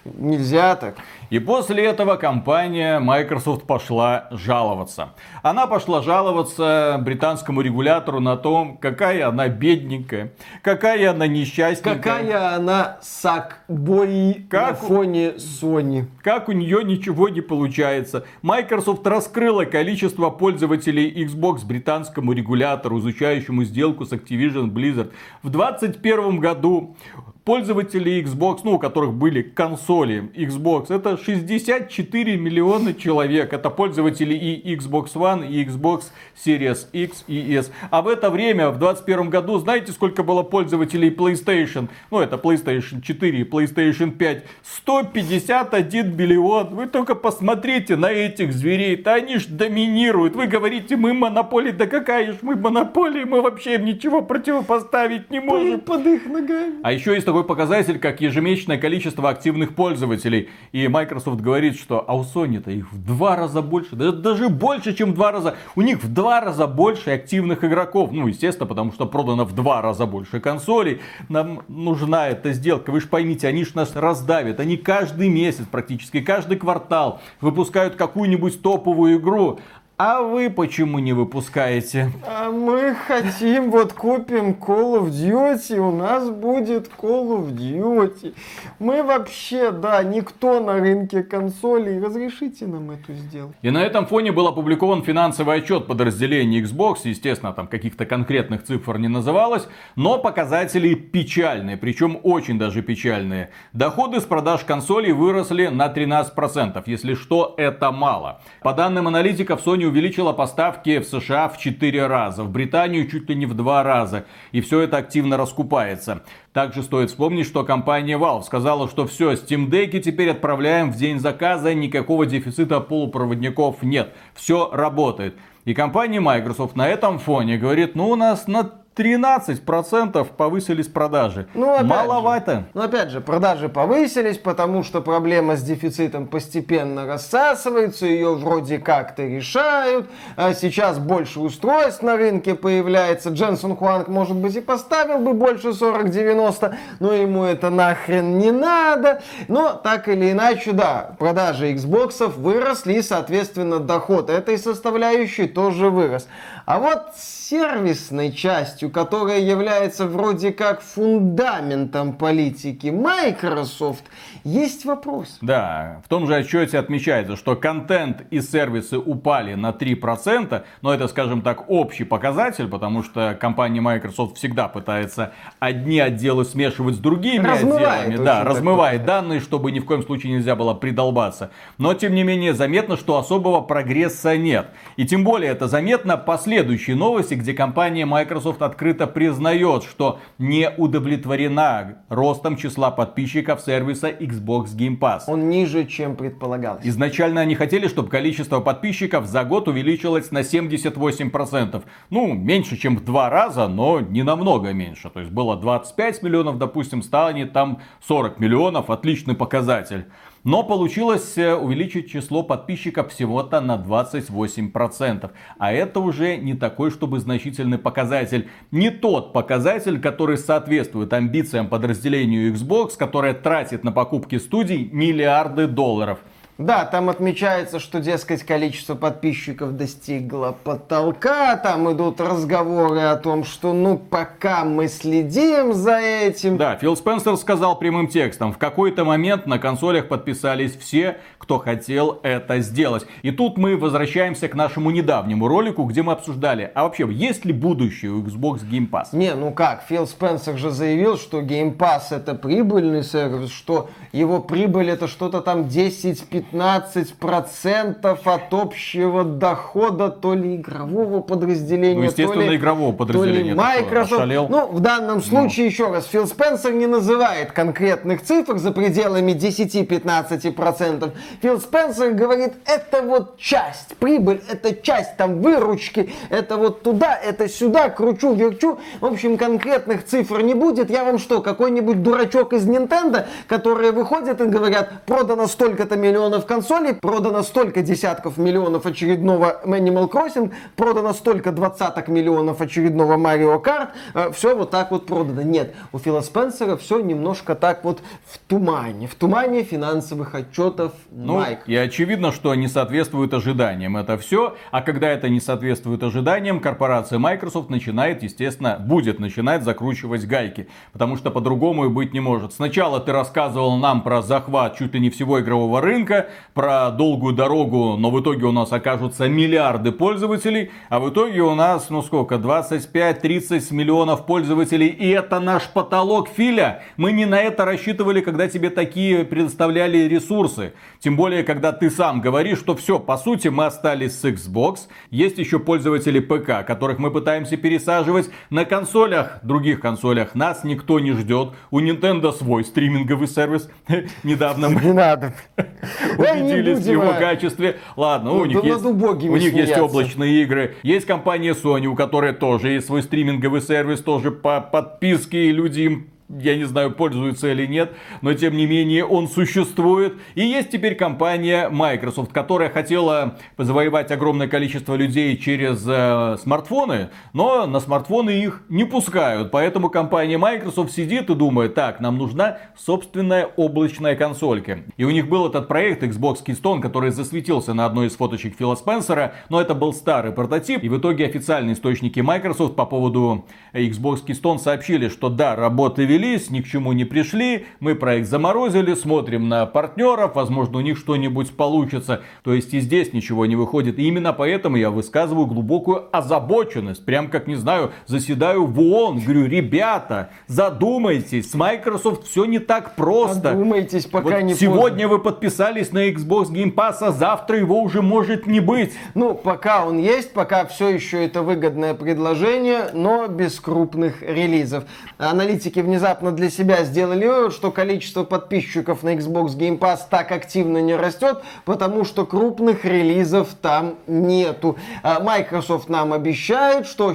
[0.05, 0.97] Нельзя так.
[1.31, 5.15] И после этого компания Microsoft пошла жаловаться.
[5.43, 10.33] Она пошла жаловаться британскому регулятору на том, какая она бедненькая,
[10.63, 11.95] какая она несчастненькая.
[11.95, 16.07] Какая она сакбой как на фоне Sony.
[16.23, 18.27] Как у нее ничего не получается.
[18.43, 25.13] Microsoft раскрыла количество пользователей Xbox британскому регулятору, изучающему сделку с Activision Blizzard.
[25.43, 26.97] В 2021 году
[27.45, 33.53] пользователей Xbox, ну, у которых были консоли Xbox, это 64 миллиона человек.
[33.53, 36.05] Это пользователи и Xbox One, и Xbox
[36.37, 37.73] Series X и S.
[37.91, 41.89] А в это время, в 2021 году, знаете, сколько было пользователей PlayStation?
[42.11, 44.45] Ну, это PlayStation 4 и PlayStation 5.
[44.63, 46.75] 151 миллион.
[46.75, 48.97] Вы только посмотрите на этих зверей.
[48.97, 50.37] Да они ж доминируют.
[50.37, 51.73] Вы говорите, мы монополия.
[51.73, 53.25] Да какая ж мы монополия?
[53.25, 55.81] Мы вообще им ничего противопоставить не можем.
[55.81, 56.75] Под их ногами.
[56.83, 60.51] А еще есть такой показатель, как ежемесячное количество активных пользователей.
[60.73, 65.13] И Microsoft говорит, что а у Sony-то их в два раза больше, даже больше, чем
[65.13, 65.57] в два раза.
[65.75, 68.11] У них в два раза больше активных игроков.
[68.13, 71.01] Ну, естественно, потому что продано в два раза больше консолей.
[71.31, 72.91] Нам нужна эта сделка.
[72.91, 74.61] Вы же поймите, они же нас раздавят.
[74.61, 79.59] Они каждый месяц, практически каждый квартал выпускают какую-нибудь топовую игру.
[80.05, 82.11] А вы почему не выпускаете?
[82.27, 88.35] А мы хотим, вот купим Call of Duty, у нас будет Call of Duty.
[88.81, 92.01] Мы вообще, да, никто на рынке консолей.
[92.01, 93.55] Разрешите нам эту сделку.
[93.63, 97.03] И на этом фоне был опубликован финансовый отчет подразделения Xbox.
[97.05, 103.51] Естественно, там каких-то конкретных цифр не называлось, но показатели печальные, причем очень даже печальные.
[103.73, 106.83] Доходы с продаж консолей выросли на 13%.
[106.87, 108.41] Если что, это мало.
[108.63, 113.37] По данным аналитиков, Sony увеличила поставки в США в 4 раза, в Британию чуть ли
[113.37, 114.25] не в 2 раза.
[114.51, 116.23] И все это активно раскупается.
[116.53, 121.21] Также стоит вспомнить, что компания Valve сказала, что все, Steam Deck теперь отправляем в день
[121.21, 124.13] заказа, никакого дефицита полупроводников нет.
[124.35, 125.37] Все работает.
[125.65, 131.47] И компания Microsoft на этом фоне говорит, ну у нас на 13% повысились продажи.
[131.55, 132.53] Ну, опять Маловато.
[132.53, 138.79] Же, ну, опять же, продажи повысились, потому что проблема с дефицитом постепенно рассасывается, ее вроде
[138.79, 140.11] как-то решают.
[140.37, 143.31] А сейчас больше устройств на рынке появляется.
[143.31, 149.23] Дженсон Хуанг, может быть, и поставил бы больше 40-90, но ему это нахрен не надо.
[149.49, 156.29] Но так или иначе, да, продажи Xbox выросли, и, соответственно, доход этой составляющей тоже вырос.
[156.65, 164.05] А вот сервисной частью, которая является вроде как фундаментом политики Microsoft,
[164.45, 165.39] есть вопрос.
[165.41, 171.09] Да, в том же отчете отмечается, что контент и сервисы упали на 3%, но это,
[171.09, 177.47] скажем так, общий показатель, потому что компания Microsoft всегда пытается одни отделы смешивать с другими
[177.47, 178.25] размывает отделами.
[178.25, 181.51] Да, размывает данные, чтобы ни в коем случае нельзя было придолбаться.
[181.79, 184.69] Но, тем не менее, заметно, что особого прогресса нет.
[184.97, 190.69] И тем более это заметно по следующей новости, где компания Microsoft открыто признает, что не
[190.69, 195.23] удовлетворена ростом числа подписчиков сервиса Xbox Game Pass.
[195.29, 196.85] Он ниже, чем предполагалось.
[196.85, 201.83] Изначально они хотели, чтобы количество подписчиков за год увеличилось на 78%.
[202.11, 205.09] Ну, меньше, чем в два раза, но не намного меньше.
[205.09, 208.91] То есть было 25 миллионов, допустим, станет там 40 миллионов.
[208.91, 210.05] Отличный показатель.
[210.45, 215.31] Но получилось э, увеличить число подписчиков всего-то на 28%.
[215.59, 218.49] А это уже не такой, чтобы значительный показатель.
[218.73, 226.19] Не тот показатель, который соответствует амбициям подразделению Xbox, которое тратит на покупки студий миллиарды долларов.
[226.59, 233.73] Да, там отмечается, что, дескать, количество подписчиков достигло потолка, там идут разговоры о том, что,
[233.73, 236.59] ну, пока мы следим за этим.
[236.59, 242.21] Да, Фил Спенсер сказал прямым текстом, в какой-то момент на консолях подписались все, кто хотел
[242.23, 243.07] это сделать.
[243.23, 247.53] И тут мы возвращаемся к нашему недавнему ролику, где мы обсуждали, а вообще, есть ли
[247.53, 249.09] будущее у Xbox Game Pass?
[249.13, 254.41] Не, ну как, Фил Спенсер же заявил, что Game Pass это прибыльный сервис, что его
[254.41, 262.45] прибыль это что-то там 10-15 15% от общего дохода то ли игрового подразделения, ну, естественно,
[262.45, 263.55] то ли, игрового подразделения.
[263.55, 264.51] То ли Microsoft.
[264.51, 265.23] Ну, в данном ну.
[265.23, 265.71] случае, ну.
[265.71, 271.13] еще раз, Фил Спенсер не называет конкретных цифр за пределами 10-15%.
[271.41, 277.49] Фил Спенсер говорит, это вот часть, прибыль, это часть там выручки, это вот туда, это
[277.49, 278.79] сюда, кручу, верчу.
[279.01, 280.91] В общем, конкретных цифр не будет.
[280.91, 286.95] Я вам что, какой-нибудь дурачок из Nintendo, которые выходят и говорят, продано столько-то миллионов консолей,
[286.95, 294.33] продано столько десятков миллионов очередного Animal Crossing, продано столько двадцаток миллионов очередного Mario Kart, э,
[294.33, 295.43] все вот так вот продано.
[295.43, 300.93] Нет, у Фила Спенсера все немножко так вот в тумане, в тумане финансовых отчетов
[301.27, 301.61] ну, Майк.
[301.67, 307.19] И очевидно, что не соответствует ожиданиям это все, а когда это не соответствует ожиданиям, корпорация
[307.19, 312.53] Microsoft начинает, естественно, будет начинать закручивать гайки, потому что по-другому и быть не может.
[312.53, 317.97] Сначала ты рассказывал нам про захват чуть ли не всего игрового рынка, про долгую дорогу,
[317.97, 322.37] но в итоге у нас окажутся миллиарды пользователей, а в итоге у нас, ну сколько,
[322.37, 326.83] 25-30 миллионов пользователей, и это наш потолок, Филя.
[326.97, 330.73] Мы не на это рассчитывали, когда тебе такие предоставляли ресурсы.
[331.01, 334.89] Тем более, когда ты сам говоришь, что все, по сути, мы остались с Xbox.
[335.11, 340.35] Есть еще пользователи ПК, которых мы пытаемся пересаживать на консолях, других консолях.
[340.35, 341.53] Нас никто не ждет.
[341.71, 343.69] У Nintendo свой стриминговый сервис.
[344.23, 344.81] Недавно мы...
[344.81, 345.35] Не надо.
[346.19, 347.15] убедились в его а.
[347.15, 347.79] качестве.
[347.97, 350.77] Ладно, у них, есть, у них есть облачные игры.
[350.83, 355.81] Есть компания Sony, у которой тоже есть свой стриминговый сервис, тоже по подписке, и люди
[355.83, 360.15] им я не знаю, пользуются или нет, но тем не менее он существует.
[360.35, 367.67] И есть теперь компания Microsoft, которая хотела завоевать огромное количество людей через э, смартфоны, но
[367.67, 369.51] на смартфоны их не пускают.
[369.51, 374.81] Поэтому компания Microsoft сидит и думает, так, нам нужна собственная облачная консолька.
[374.97, 378.75] И у них был этот проект Xbox Keystone, который засветился на одной из фоточек Фила
[378.75, 380.83] Спенсера, но это был старый прототип.
[380.83, 386.22] И в итоге официальные источники Microsoft по поводу Xbox Keystone сообщили, что да, работы вели,
[386.23, 390.97] релиз, ни к чему не пришли, мы проект заморозили, смотрим на партнеров, возможно, у них
[390.97, 392.23] что-нибудь получится.
[392.45, 393.99] То есть и здесь ничего не выходит.
[393.99, 397.05] И именно поэтому я высказываю глубокую озабоченность.
[397.05, 402.95] Прям как, не знаю, заседаю в ООН, говорю, ребята, задумайтесь, с Microsoft все не так
[402.95, 403.51] просто.
[403.51, 405.09] Задумайтесь, пока вот не Сегодня поздно.
[405.09, 408.93] вы подписались на Xbox Game Pass, а завтра его уже может не быть.
[409.15, 414.85] Ну, пока он есть, пока все еще это выгодное предложение, но без крупных релизов.
[415.19, 420.79] Аналитики внезапно для себя сделали вывод, что количество подписчиков на Xbox Game Pass так активно
[420.79, 424.77] не растет, потому что крупных релизов там нету.
[425.03, 427.15] А Microsoft нам обещает, что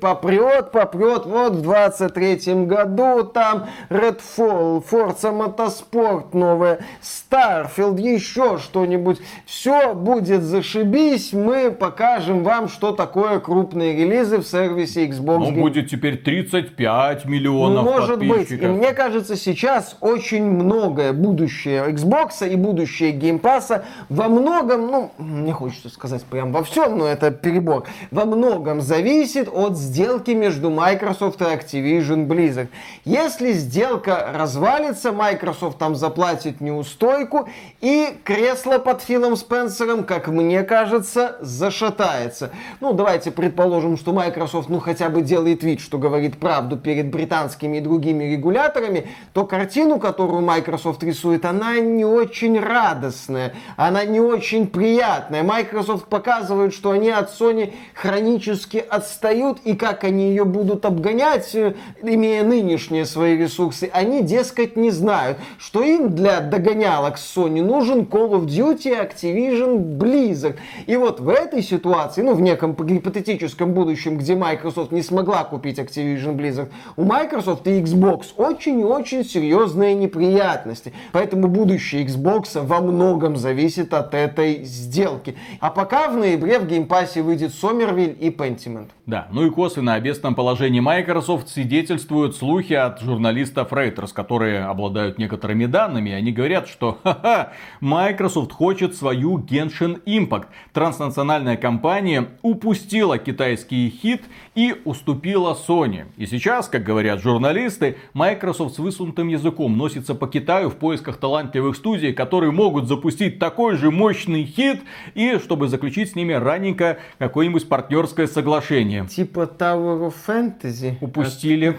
[0.00, 9.18] попрет, попрет, вот в 23 году там Redfall, Forza Motorsport новая, Starfield, еще что-нибудь.
[9.44, 15.60] Все будет зашибись, мы покажем вам, что такое крупные релизы в сервисе Xbox Ну, Game
[15.60, 18.50] будет теперь 35 миллионов ну, может быть.
[18.50, 25.10] И мне кажется, сейчас очень многое будущее Xbox и будущее Game Pass во многом, ну,
[25.18, 30.70] не хочется сказать прям во всем, но это перебор, во многом зависит от сделки между
[30.70, 32.68] Microsoft и Activision Blizzard.
[33.04, 37.48] Если сделка развалится, Microsoft там заплатит неустойку,
[37.80, 42.50] и кресло под Филом Спенсером, как мне кажется, зашатается.
[42.80, 47.78] Ну, давайте предположим, что Microsoft, ну, хотя бы делает вид, что говорит правду перед британскими
[47.78, 54.66] и другими регуляторами, то картину, которую Microsoft рисует, она не очень радостная, она не очень
[54.66, 55.42] приятная.
[55.42, 61.74] Microsoft показывает, что они от Sony хронически отстают, и как они ее будут обгонять, э,
[62.02, 68.32] имея нынешние свои ресурсы, они, дескать, не знают, что им для догонялок Sony нужен Call
[68.32, 70.56] of Duty, Activision, Blizzard.
[70.86, 75.78] И вот в этой ситуации, ну, в неком гипотетическом будущем, где Microsoft не смогла купить
[75.78, 78.05] Activision Blizzard, у Microsoft и Xbox
[78.36, 80.92] очень и очень серьезные неприятности.
[81.12, 85.36] Поэтому будущее Xbox во многом зависит от этой сделки.
[85.60, 88.88] А пока в ноябре в геймпассе выйдет Сомервиль и Pentiment.
[89.06, 95.18] Да, ну и косвенно о бедственном положении Microsoft свидетельствуют слухи от журналистов Reuters, которые обладают
[95.18, 96.12] некоторыми данными.
[96.12, 100.46] Они говорят, что ха-ха, Microsoft хочет свою Genshin Impact.
[100.72, 104.22] Транснациональная компания упустила китайский хит
[104.56, 106.06] и уступила Sony.
[106.16, 111.76] И сейчас, как говорят журналисты, Microsoft с высунутым языком носится по Китаю в поисках талантливых
[111.76, 114.80] студий, которые могут запустить такой же мощный хит
[115.14, 119.06] и чтобы заключить с ними раненько какое-нибудь партнерское соглашение.
[119.06, 120.96] Типа Tower of Fantasy.
[121.00, 121.76] Упустили.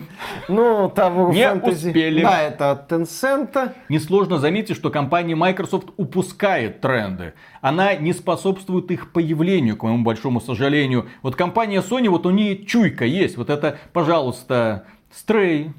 [0.48, 1.90] Ну, Tower of Не Fantasy.
[1.90, 2.22] успели.
[2.22, 3.74] Да, это от Tencent.
[3.90, 7.34] Несложно заметить, что компания Microsoft упускает тренды.
[7.62, 11.08] Она не способствует их появлению, к моему большому сожалению.
[11.22, 13.38] Вот компания Sony, вот у нее чуйка есть.
[13.38, 15.72] Вот это, пожалуйста, Stray,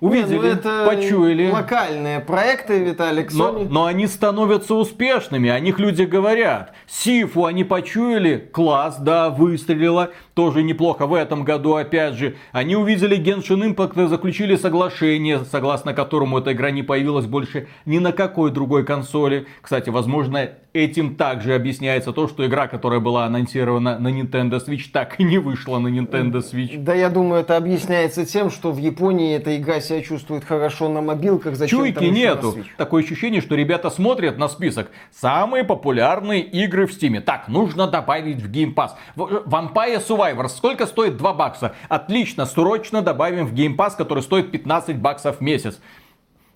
[0.00, 1.50] Увидели, Не, ну это почуяли.
[1.50, 6.72] Локальные проекты, Виталик, Но, но они становятся успешными, о них люди говорят.
[6.86, 12.36] Сифу они почуяли, класс, да, выстрелила, тоже неплохо в этом году, опять же.
[12.52, 17.98] Они увидели Genshin Impact и заключили соглашение, согласно которому эта игра не появилась больше ни
[17.98, 19.46] на какой другой консоли.
[19.62, 25.18] Кстати, возможно, этим также объясняется то, что игра, которая была анонсирована на Nintendo Switch, так
[25.18, 26.78] и не вышла на Nintendo Switch.
[26.78, 31.00] Да, я думаю, это объясняется тем, что в Японии эта игра себя чувствует хорошо на
[31.00, 31.56] мобилках.
[31.56, 32.56] Зачем Чуйки нету.
[32.76, 34.90] Такое ощущение, что ребята смотрят на список.
[35.10, 37.20] Самые популярные игры в Стиме.
[37.20, 38.90] Так, нужно добавить в Game Pass.
[39.16, 40.48] В- Vampire Survivor.
[40.48, 41.74] Сколько стоит 2 бакса?
[41.88, 45.80] Отлично, срочно добавим в Game Pass, который стоит 15 баксов в месяц.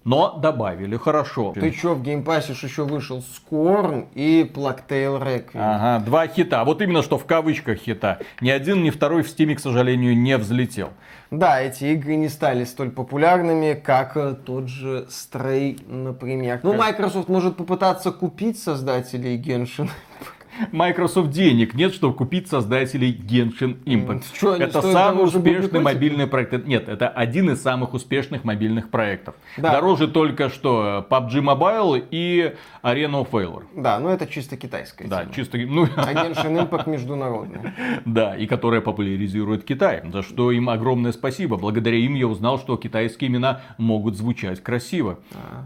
[0.05, 1.53] Но добавили, хорошо.
[1.55, 5.51] Ты чё, в Game Pass е еще вышел Scorn и Plague Requiem.
[5.55, 6.65] Ага, два хита.
[6.65, 8.19] Вот именно что в кавычках хита.
[8.41, 10.91] Ни один, ни второй в Стиме, к сожалению, не взлетел.
[11.31, 16.61] Да, эти игры не стали столь популярными, как э, тот же Stray, например.
[16.63, 19.89] Ну, Microsoft может попытаться купить создателей Genshin.
[20.71, 24.55] Microsoft денег нет, чтобы купить создателей Genshin Impact.
[24.55, 26.67] Они это стоят самый дороже успешный мобильный проект.
[26.67, 29.35] Нет, это один из самых успешных мобильных проектов.
[29.57, 29.73] Да.
[29.73, 33.65] Дороже только что PUBG Mobile и Arena of Valor.
[33.77, 35.35] Да, ну это чисто китайская Да, тема.
[35.35, 37.73] чисто, ну, А Genshin Impact международный.
[38.05, 40.03] да, и которая популяризирует Китай.
[40.13, 41.57] За что им огромное спасибо.
[41.57, 45.19] Благодаря им я узнал, что китайские имена могут звучать красиво.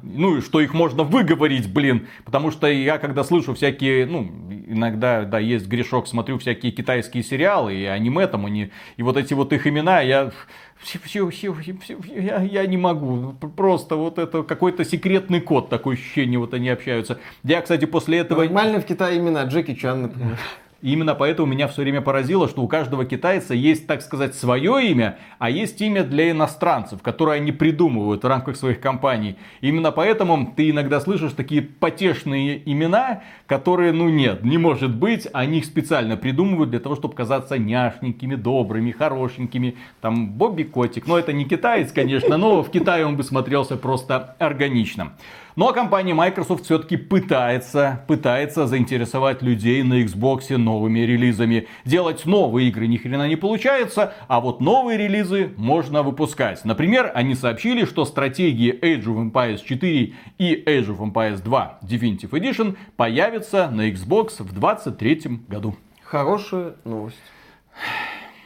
[0.02, 2.06] Ну и что их можно выговорить, блин.
[2.24, 4.30] Потому что я когда слышу всякие, ну,
[4.66, 9.32] иногда, да, есть грешок, смотрю всякие китайские сериалы и аниме там, они, и вот эти
[9.34, 10.30] вот их имена, я...
[10.78, 13.32] всё- всё- всё- всё- Я, я не могу.
[13.56, 17.18] Просто вот это какой-то секретный код, такое ощущение, вот они общаются.
[17.44, 18.42] Я, кстати, после этого...
[18.44, 20.38] Нормально в Китае имена Джеки Чан, например.
[20.86, 24.88] И именно поэтому меня все время поразило, что у каждого китайца есть, так сказать, свое
[24.88, 29.34] имя, а есть имя для иностранцев, которое они придумывают в рамках своих компаний.
[29.62, 35.26] И именно поэтому ты иногда слышишь такие потешные имена, которые, ну нет, не может быть,
[35.32, 39.74] они их специально придумывают для того, чтобы казаться няшненькими, добрыми, хорошенькими.
[40.00, 44.36] Там Бобби Котик, но это не китаец, конечно, но в Китае он бы смотрелся просто
[44.38, 45.14] органично.
[45.56, 51.66] Но компания Microsoft все-таки пытается, пытается заинтересовать людей на Xbox новыми релизами.
[51.86, 56.62] Делать новые игры ни хрена не получается, а вот новые релизы можно выпускать.
[56.66, 62.30] Например, они сообщили, что стратегии Age of Empires 4 и Age of Empires 2 Definitive
[62.32, 65.74] Edition появятся на Xbox в 2023 году.
[66.02, 67.16] Хорошая новость.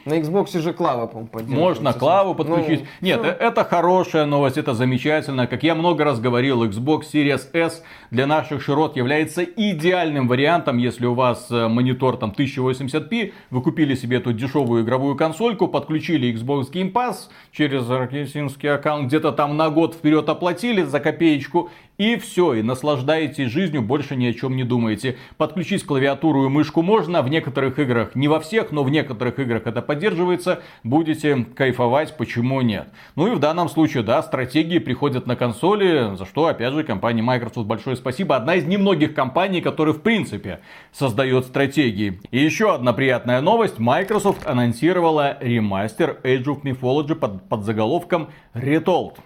[0.05, 2.81] На Xbox же Клава, по-моему, Можно Клаву подключить.
[2.81, 3.29] Ну, Нет, все.
[3.29, 5.47] это хорошая новость, это замечательно.
[5.47, 11.05] Как я много раз говорил, Xbox Series S для наших широт является идеальным вариантом, если
[11.05, 16.71] у вас э, монитор там 1080p, вы купили себе эту дешевую игровую консольку, подключили Xbox
[16.71, 21.69] Game Pass через аргентинский аккаунт, где-то там на год вперед оплатили за копеечку,
[22.01, 25.17] и все, и наслаждаетесь жизнью, больше ни о чем не думаете.
[25.37, 29.67] Подключить клавиатуру и мышку можно, в некоторых играх, не во всех, но в некоторых играх
[29.67, 32.87] это поддерживается, будете кайфовать, почему нет.
[33.15, 37.21] Ну и в данном случае, да, стратегии приходят на консоли, за что, опять же, компания
[37.21, 38.35] Microsoft большое спасибо.
[38.35, 42.19] Одна из немногих компаний, которая, в принципе, создает стратегии.
[42.31, 43.77] И еще одна приятная новость.
[43.77, 49.17] Microsoft анонсировала ремастер Age of Mythology под, под заголовком Retold.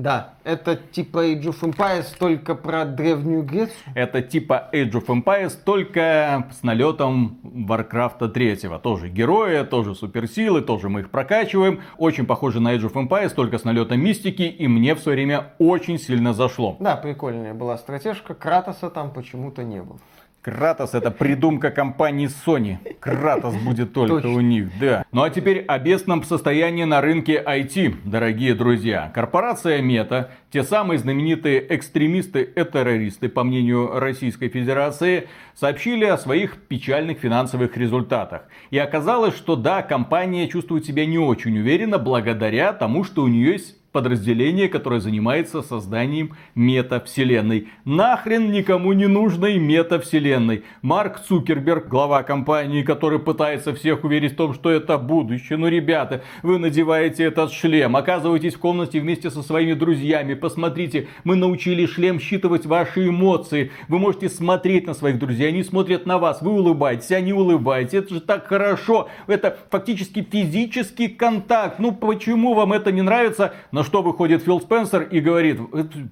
[0.00, 3.76] Да, это типа Age of Empires только про Древнюю Грецию?
[3.94, 8.56] Это типа Age of Empires только с налетом Warcraft 3.
[8.82, 11.82] Тоже герои, тоже суперсилы, тоже мы их прокачиваем.
[11.98, 14.42] Очень похоже на Age of Empires, только с налетом мистики.
[14.42, 16.78] И мне в свое время очень сильно зашло.
[16.80, 18.32] Да, прикольная была стратежка.
[18.32, 19.98] Кратоса там почему-то не было.
[20.42, 22.78] Кратос это придумка компании Sony.
[22.98, 25.04] Кратос будет только у них, да.
[25.12, 29.12] Ну а теперь о бедственном состоянии на рынке IT, дорогие друзья.
[29.14, 36.56] Корпорация Мета, те самые знаменитые экстремисты и террористы, по мнению Российской Федерации, сообщили о своих
[36.56, 38.44] печальных финансовых результатах.
[38.70, 43.52] И оказалось, что да, компания чувствует себя не очень уверенно благодаря тому, что у нее
[43.52, 47.68] есть подразделение, которое занимается созданием метавселенной.
[47.84, 50.64] Нахрен никому не нужной метавселенной.
[50.82, 55.58] Марк Цукерберг, глава компании, который пытается всех уверить в том, что это будущее.
[55.58, 60.34] Ну, ребята, вы надеваете этот шлем, оказываетесь в комнате вместе со своими друзьями.
[60.34, 63.72] Посмотрите, мы научили шлем считывать ваши эмоции.
[63.88, 66.42] Вы можете смотреть на своих друзей, они смотрят на вас.
[66.42, 67.98] Вы улыбаетесь, они улыбаются.
[67.98, 69.08] Это же так хорошо.
[69.26, 71.78] Это фактически физический контакт.
[71.78, 73.54] Ну, почему вам это не нравится?
[73.80, 75.58] На что выходит Фил Спенсер и говорит,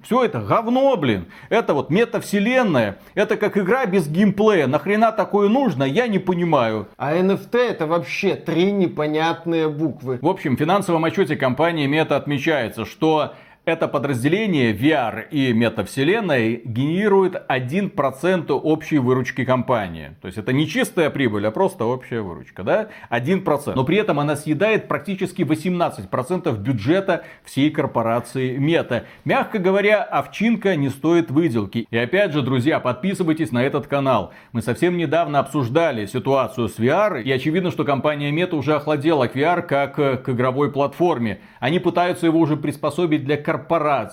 [0.03, 1.27] все это говно, блин.
[1.49, 2.97] Это вот метавселенная.
[3.13, 4.65] Это как игра без геймплея.
[4.65, 6.87] Нахрена такое нужно, я не понимаю.
[6.97, 10.17] А NFT это вообще три непонятные буквы.
[10.19, 13.35] В общем, в финансовом отчете компании Мета отмечается, что
[13.69, 20.15] это подразделение VR и метавселенной генерирует 1% общей выручки компании.
[20.21, 22.63] То есть это не чистая прибыль, а просто общая выручка.
[22.63, 22.87] Да?
[23.09, 23.73] 1%.
[23.75, 29.05] Но при этом она съедает практически 18% бюджета всей корпорации Мета.
[29.25, 31.87] Мягко говоря, овчинка не стоит выделки.
[31.89, 34.33] И опять же, друзья, подписывайтесь на этот канал.
[34.51, 37.21] Мы совсем недавно обсуждали ситуацию с VR.
[37.21, 41.41] И очевидно, что компания Мета уже охладела к VR как к игровой платформе.
[41.59, 43.58] Они пытаются его уже приспособить для корпорации,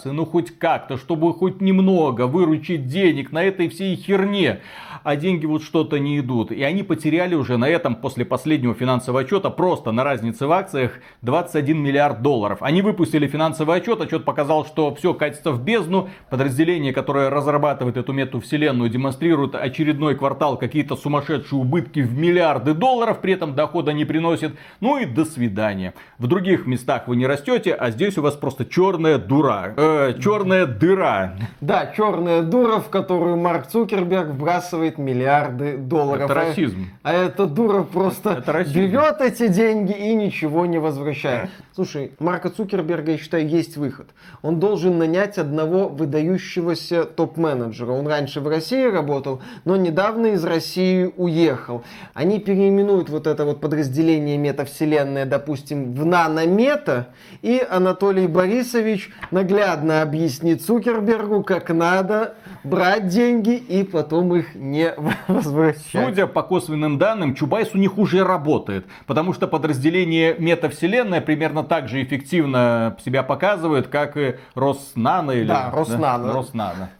[0.05, 4.61] ну хоть как-то, чтобы хоть немного выручить денег на этой всей херне.
[5.03, 6.51] А деньги вот что-то не идут.
[6.51, 10.99] И они потеряли уже на этом после последнего финансового отчета просто на разнице в акциях
[11.23, 12.59] 21 миллиард долларов.
[12.61, 16.09] Они выпустили финансовый отчет, отчет показал, что все катится в бездну.
[16.29, 23.35] Подразделение, которое разрабатывает эту мету-вселенную, демонстрирует очередной квартал какие-то сумасшедшие убытки в миллиарды долларов, при
[23.35, 24.57] этом дохода не приносит.
[24.81, 25.95] Ну и до свидания.
[26.19, 29.75] В других местах вы не растете, а здесь у вас просто черная дура.
[29.77, 31.35] Э, черная дыра.
[31.61, 36.31] Да, черная дура, в которую Марк Цукерберг вбрасывает миллиарды долларов.
[36.31, 36.87] Это расизм.
[37.03, 41.51] А, а эта дура просто это берет эти деньги и ничего не возвращает.
[41.75, 44.09] Слушай, Марка Цукерберга, я считаю, есть выход.
[44.43, 47.93] Он должен нанять одного выдающегося топ-менеджера.
[47.93, 51.85] Он раньше в России работал, но недавно из России уехал.
[52.15, 57.09] Они переименуют вот это вот подразделение метавселенная, допустим, в наномета,
[57.43, 64.95] и Анатолий Борисович наглядно объяснит Цукербергу, как надо брать деньги и потом их не
[65.29, 66.07] возвращать.
[66.07, 71.89] Судя по косвенным данным, Чубайс у них уже работает, потому что подразделение метавселенная примерно так
[71.89, 75.49] же эффективно себя показывает, как и Роснано или...
[75.49, 76.29] Да, Роснано.
[76.29, 76.33] Да?
[76.33, 76.91] Роснано.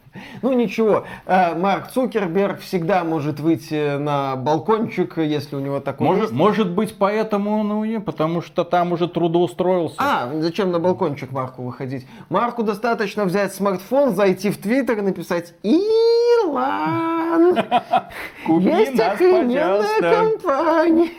[0.41, 6.23] Ну ничего, э, Марк Цукерберг всегда может выйти на балкончик, если у него такой может,
[6.23, 6.33] есть.
[6.33, 9.95] Может быть, поэтому он уедет, потому что там уже трудоустроился.
[9.99, 12.07] А, зачем на балкончик Марку выходить?
[12.29, 15.53] Марку достаточно взять смартфон, зайти в Твиттер и написать
[18.45, 21.09] Купи есть охрененная компания.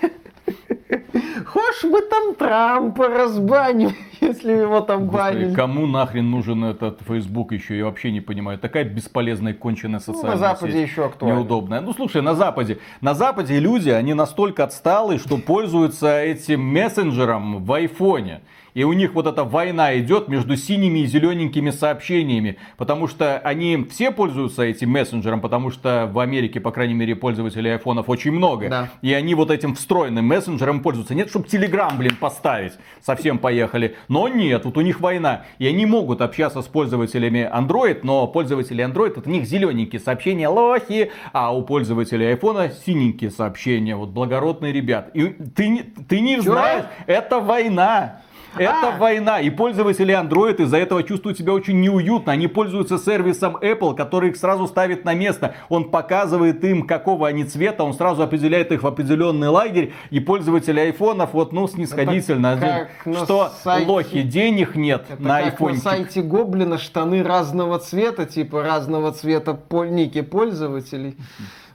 [1.47, 7.77] Хочешь бы там Трампа разбаним, если его там Господи, кому нахрен нужен этот Facebook еще?
[7.79, 8.59] Я вообще не понимаю.
[8.59, 10.91] Такая бесполезная конченая социальная Ну, на Западе сеть.
[10.91, 11.37] еще актуально.
[11.39, 11.81] Неудобная.
[11.81, 12.79] Ну, слушай, на Западе.
[13.01, 18.41] На Западе люди, они настолько отсталые, что пользуются этим мессенджером в айфоне.
[18.75, 22.57] И у них вот эта война идет между синими и зелененькими сообщениями.
[22.77, 27.73] Потому что они все пользуются этим мессенджером, потому что в Америке, по крайней мере, пользователей
[27.73, 28.69] айфонов очень много.
[28.69, 28.89] Да.
[29.03, 31.15] И они вот этим встроенным мессенджером пользуются.
[31.15, 32.75] Нет, чтобы Телеграм, блин, поставить.
[33.01, 33.97] Совсем поехали.
[34.09, 35.43] Но нет, вот у них война.
[35.59, 40.49] И они могут общаться с пользователями Android, но пользователи Android, это у них зелененькие сообщения,
[40.49, 45.11] лохи, а у пользователей iPhone синенькие сообщения, вот благородные ребят.
[45.15, 46.43] И ты, не- ты не Чё?
[46.43, 48.23] знаешь, это война.
[48.57, 48.99] Это А.
[48.99, 52.33] война, и пользователи Android из-за этого чувствуют себя очень неуютно.
[52.33, 55.55] Они пользуются сервисом Apple, который их сразу ставит на место.
[55.69, 59.93] Он показывает им, какого они цвета, он сразу определяет их в определенный лагерь.
[60.11, 62.89] И пользователи айфонов, вот, ну, снисходительно.
[63.25, 65.85] Что, сайте- лохи, денег нет Это на айфончик.
[65.85, 71.17] на сайте Гоблина штаны разного цвета, типа разного цвета пол- ники пользователей.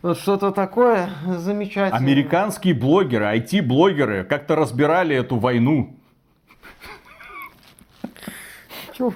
[0.01, 1.97] Вот что-то такое замечательное.
[1.97, 5.95] Американские блогеры, IT-блогеры как-то разбирали эту войну.
[8.97, 9.11] Чё?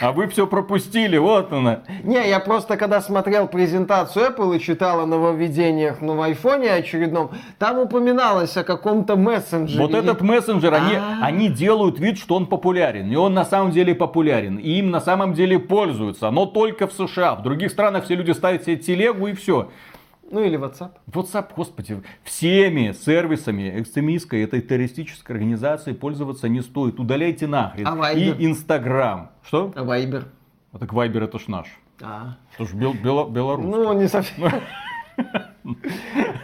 [0.00, 1.82] А вы все пропустили, вот она.
[2.02, 7.30] Не, я просто когда смотрел презентацию Apple и читал о нововведениях ну, в айфоне очередном,
[7.58, 9.80] там упоминалось о каком-то мессенджере.
[9.80, 11.18] Вот этот мессенджер, они, А.
[11.22, 13.10] они делают вид, что он популярен.
[13.12, 14.56] И он на самом деле популярен.
[14.56, 16.30] И им на самом деле пользуются.
[16.30, 17.34] Но только в США.
[17.34, 19.68] В других странах все люди ставят себе телегу и все.
[20.30, 20.90] Ну или WhatsApp.
[21.06, 26.98] WhatsApp, господи, всеми сервисами экстремистской этой террористической организации пользоваться не стоит.
[26.98, 27.86] Удаляйте нахрен.
[27.86, 28.36] А Viber?
[28.38, 29.30] И Инстаграм.
[29.44, 29.72] Что?
[29.76, 30.24] А Viber?
[30.72, 31.66] А так Вайбер это ж наш.
[32.02, 32.36] А.
[32.58, 33.70] Это ж бел, бело- белорусский.
[33.72, 34.50] Ну, не совсем.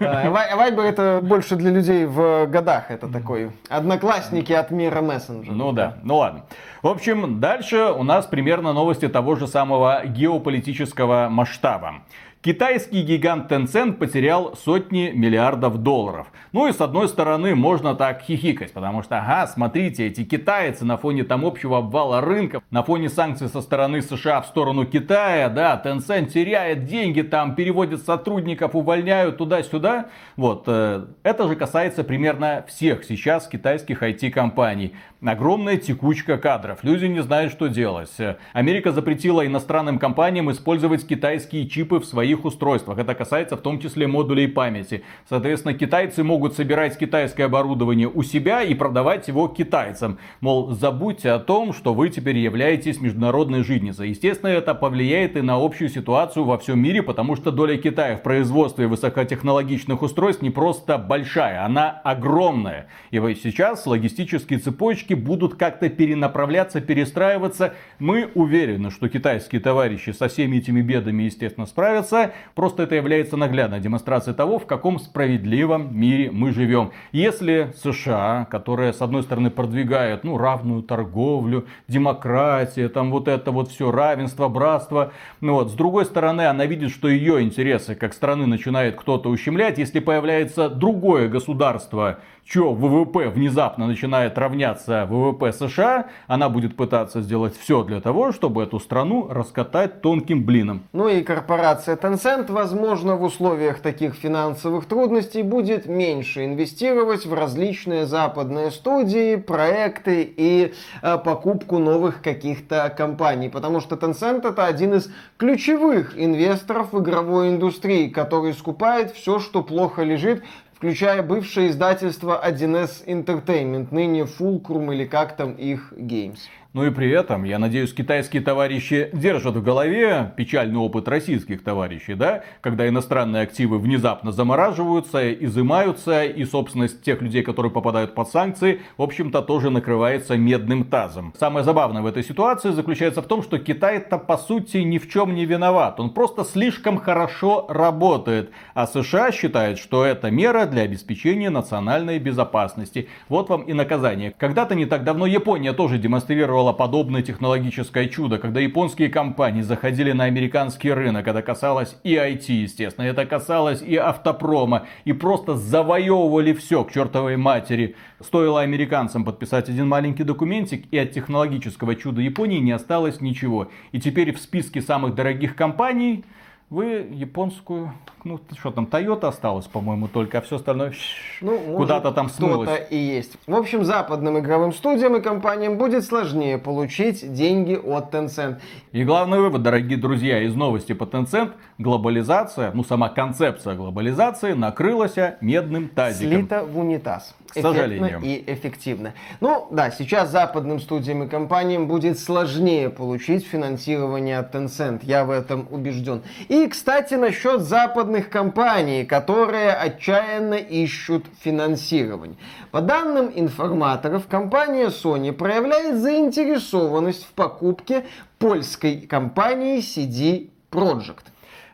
[0.00, 2.90] А, Вай- Вайбер это больше для людей в годах.
[2.90, 5.52] Это такой одноклассники от мира мессенджера.
[5.54, 6.44] Ну да, ну ладно.
[6.82, 11.96] В общем, дальше у нас примерно новости того же самого геополитического масштаба.
[12.42, 16.28] Китайский гигант Tencent потерял сотни миллиардов долларов.
[16.52, 20.96] Ну и с одной стороны можно так хихикать, потому что, ага, смотрите, эти китайцы на
[20.96, 25.78] фоне там общего обвала рынков, на фоне санкций со стороны США в сторону Китая, да,
[25.84, 30.06] Tencent теряет деньги, там переводит сотрудников, увольняют туда-сюда.
[30.36, 34.94] Вот, э, это же касается примерно всех сейчас китайских IT-компаний.
[35.22, 36.78] Огромная текучка кадров.
[36.84, 38.08] Люди не знают, что делать.
[38.18, 42.98] Э, Америка запретила иностранным компаниям использовать китайские чипы в своих устройствах.
[42.98, 45.02] Это касается в том числе модулей памяти.
[45.28, 50.18] Соответственно, китайцы могут собирать китайское оборудование у себя и продавать его китайцам.
[50.40, 54.10] Мол, забудьте о том, что вы теперь являетесь международной житницей.
[54.10, 58.22] Естественно, это повлияет и на общую ситуацию во всем мире, потому что доля Китая в
[58.22, 62.88] производстве высокотехнологичных устройств не просто большая, она огромная.
[63.10, 67.74] И вот сейчас логистические цепочки будут как-то перенаправляться, перестраиваться.
[67.98, 72.19] Мы уверены, что китайские товарищи со всеми этими бедами, естественно, справятся.
[72.54, 76.92] Просто это является наглядной демонстрацией того, в каком справедливом мире мы живем.
[77.12, 83.70] Если США, которая, с одной стороны, продвигает ну, равную торговлю, демократия, там вот это вот
[83.70, 88.46] все, равенство, братство, ну вот, с другой стороны, она видит, что ее интересы как страны
[88.46, 96.48] начинает кто-то ущемлять, если появляется другое государство, что ВВП внезапно начинает равняться ВВП США, она
[96.48, 100.82] будет пытаться сделать все для того, чтобы эту страну раскатать тонким блином.
[100.92, 108.06] Ну и корпорация Tencent, возможно, в условиях таких финансовых трудностей будет меньше инвестировать в различные
[108.06, 113.48] западные студии, проекты и э, покупку новых каких-то компаний.
[113.48, 119.62] Потому что Tencent это один из ключевых инвесторов в игровой индустрии, который скупает все, что
[119.62, 120.42] плохо лежит
[120.80, 126.38] включая бывшее издательство 1С Entertainment, ныне Fulcrum или как там их Games.
[126.72, 132.14] Ну и при этом, я надеюсь, китайские товарищи держат в голове печальный опыт российских товарищей,
[132.14, 138.82] да, когда иностранные активы внезапно замораживаются, изымаются, и собственность тех людей, которые попадают под санкции,
[138.96, 141.34] в общем-то, тоже накрывается медным тазом.
[141.36, 145.34] Самое забавное в этой ситуации заключается в том, что Китай-то по сути ни в чем
[145.34, 145.98] не виноват.
[145.98, 153.08] Он просто слишком хорошо работает, а США считает, что это мера для обеспечения национальной безопасности.
[153.28, 154.32] Вот вам и наказание.
[154.38, 160.12] Когда-то не так давно Япония тоже демонстрировала демонстрировала подобное технологическое чудо, когда японские компании заходили
[160.12, 161.26] на американский рынок.
[161.26, 167.36] Это касалось и IT, естественно, это касалось и автопрома, и просто завоевывали все к чертовой
[167.36, 167.96] матери.
[168.20, 173.68] Стоило американцам подписать один маленький документик, и от технологического чуда Японии не осталось ничего.
[173.92, 176.24] И теперь в списке самых дорогих компаний
[176.70, 177.92] вы японскую,
[178.22, 180.92] ну что там, Toyota осталось, по-моему, только, а все остальное
[181.40, 182.68] ну, куда-то там смылось.
[182.68, 183.36] то и есть.
[183.48, 188.60] В общем, западным игровым студиям и компаниям будет сложнее получить деньги от Tencent.
[188.92, 195.16] И главный вывод, дорогие друзья, из новости по Tencent, глобализация, ну сама концепция глобализации накрылась
[195.40, 196.40] медным тазиком.
[196.40, 198.20] Слита в унитаз к сожалению.
[198.22, 199.14] и эффективно.
[199.40, 205.30] Ну да, сейчас западным студиям и компаниям будет сложнее получить финансирование от Tencent, я в
[205.30, 206.22] этом убежден.
[206.48, 212.36] И, кстати, насчет западных компаний, которые отчаянно ищут финансирование.
[212.70, 218.04] По данным информаторов, компания Sony проявляет заинтересованность в покупке
[218.38, 221.24] польской компании CD Projekt.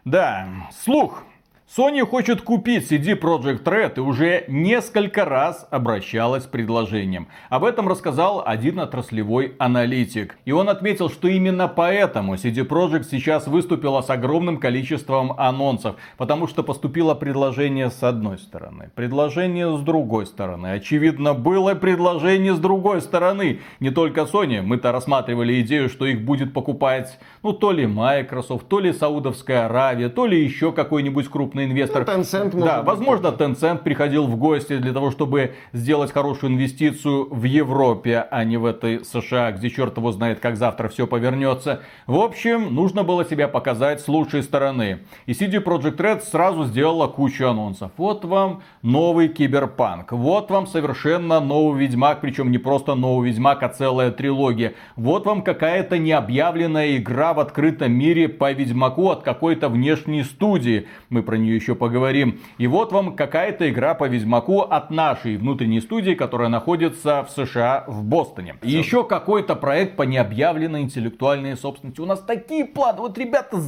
[0.04, 0.46] Да,
[0.84, 1.24] слух
[1.76, 7.28] Sony хочет купить CD Projekt Red и уже несколько раз обращалась с предложением.
[7.50, 10.38] Об этом рассказал один отраслевой аналитик.
[10.46, 15.96] И он отметил, что именно поэтому CD Projekt сейчас выступила с огромным количеством анонсов.
[16.16, 20.68] Потому что поступило предложение с одной стороны, предложение с другой стороны.
[20.68, 23.60] Очевидно, было предложение с другой стороны.
[23.80, 28.80] Не только Sony, мы-то рассматривали идею, что их будет покупать, ну, то ли Microsoft, то
[28.80, 32.04] ли Саудовская Аравия, то ли еще какой-нибудь крупный инвестор.
[32.06, 37.44] Ну, Tencent да, возможно, Tencent приходил в гости для того, чтобы сделать хорошую инвестицию в
[37.44, 41.82] Европе, а не в этой США, где черт его знает, как завтра все повернется.
[42.06, 45.00] В общем, нужно было себя показать с лучшей стороны.
[45.26, 47.92] И CD Projekt Red сразу сделала кучу анонсов.
[47.96, 50.12] Вот вам новый Киберпанк.
[50.12, 54.74] Вот вам совершенно новый Ведьмак, причем не просто новый Ведьмак, а целая трилогия.
[54.96, 60.86] Вот вам какая-то необъявленная игра в открытом мире по Ведьмаку от какой-то внешней студии.
[61.10, 62.40] Мы про нее еще поговорим.
[62.58, 67.84] И вот вам какая-то игра по Ведьмаку от нашей внутренней студии, которая находится в США,
[67.86, 68.56] в Бостоне.
[68.62, 72.00] И еще какой-то проект по необъявленной интеллектуальной собственности.
[72.00, 73.00] У нас такие планы.
[73.00, 73.58] Вот, ребята,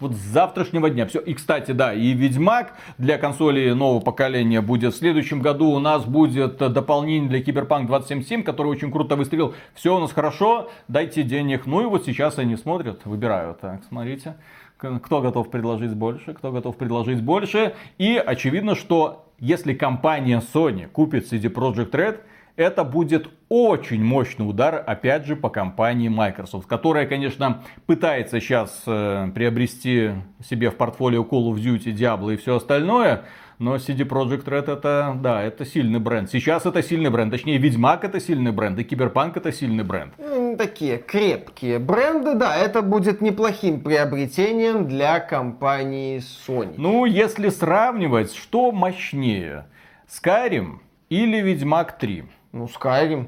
[0.00, 1.06] вот с завтрашнего дня.
[1.06, 1.20] Все.
[1.20, 5.70] И, кстати, да, и Ведьмак для консоли нового поколения будет в следующем году.
[5.70, 9.54] У нас будет дополнение для Киберпанк 277, который очень круто выстрелил.
[9.74, 11.66] Все у нас хорошо, дайте денег.
[11.66, 13.60] Ну и вот сейчас они смотрят, выбирают.
[13.60, 14.36] Так, смотрите
[14.76, 17.74] кто готов предложить больше, кто готов предложить больше.
[17.98, 22.20] И очевидно, что если компания Sony купит CD Projekt Red,
[22.56, 29.30] это будет очень мощный удар, опять же, по компании Microsoft, которая, конечно, пытается сейчас э,
[29.34, 30.10] приобрести
[30.48, 33.24] себе в портфолио Call of Duty, Diablo и все остальное,
[33.58, 36.30] но CD Projekt Red это, да, это сильный бренд.
[36.30, 37.30] Сейчас это сильный бренд.
[37.30, 40.14] Точнее, Ведьмак это сильный бренд, и Киберпанк это сильный бренд.
[40.58, 46.74] Такие крепкие бренды, да, это будет неплохим приобретением для компании Sony.
[46.76, 49.66] Ну, если сравнивать, что мощнее?
[50.08, 50.78] Skyrim
[51.08, 52.24] или Ведьмак 3?
[52.52, 53.26] Ну, Skyrim.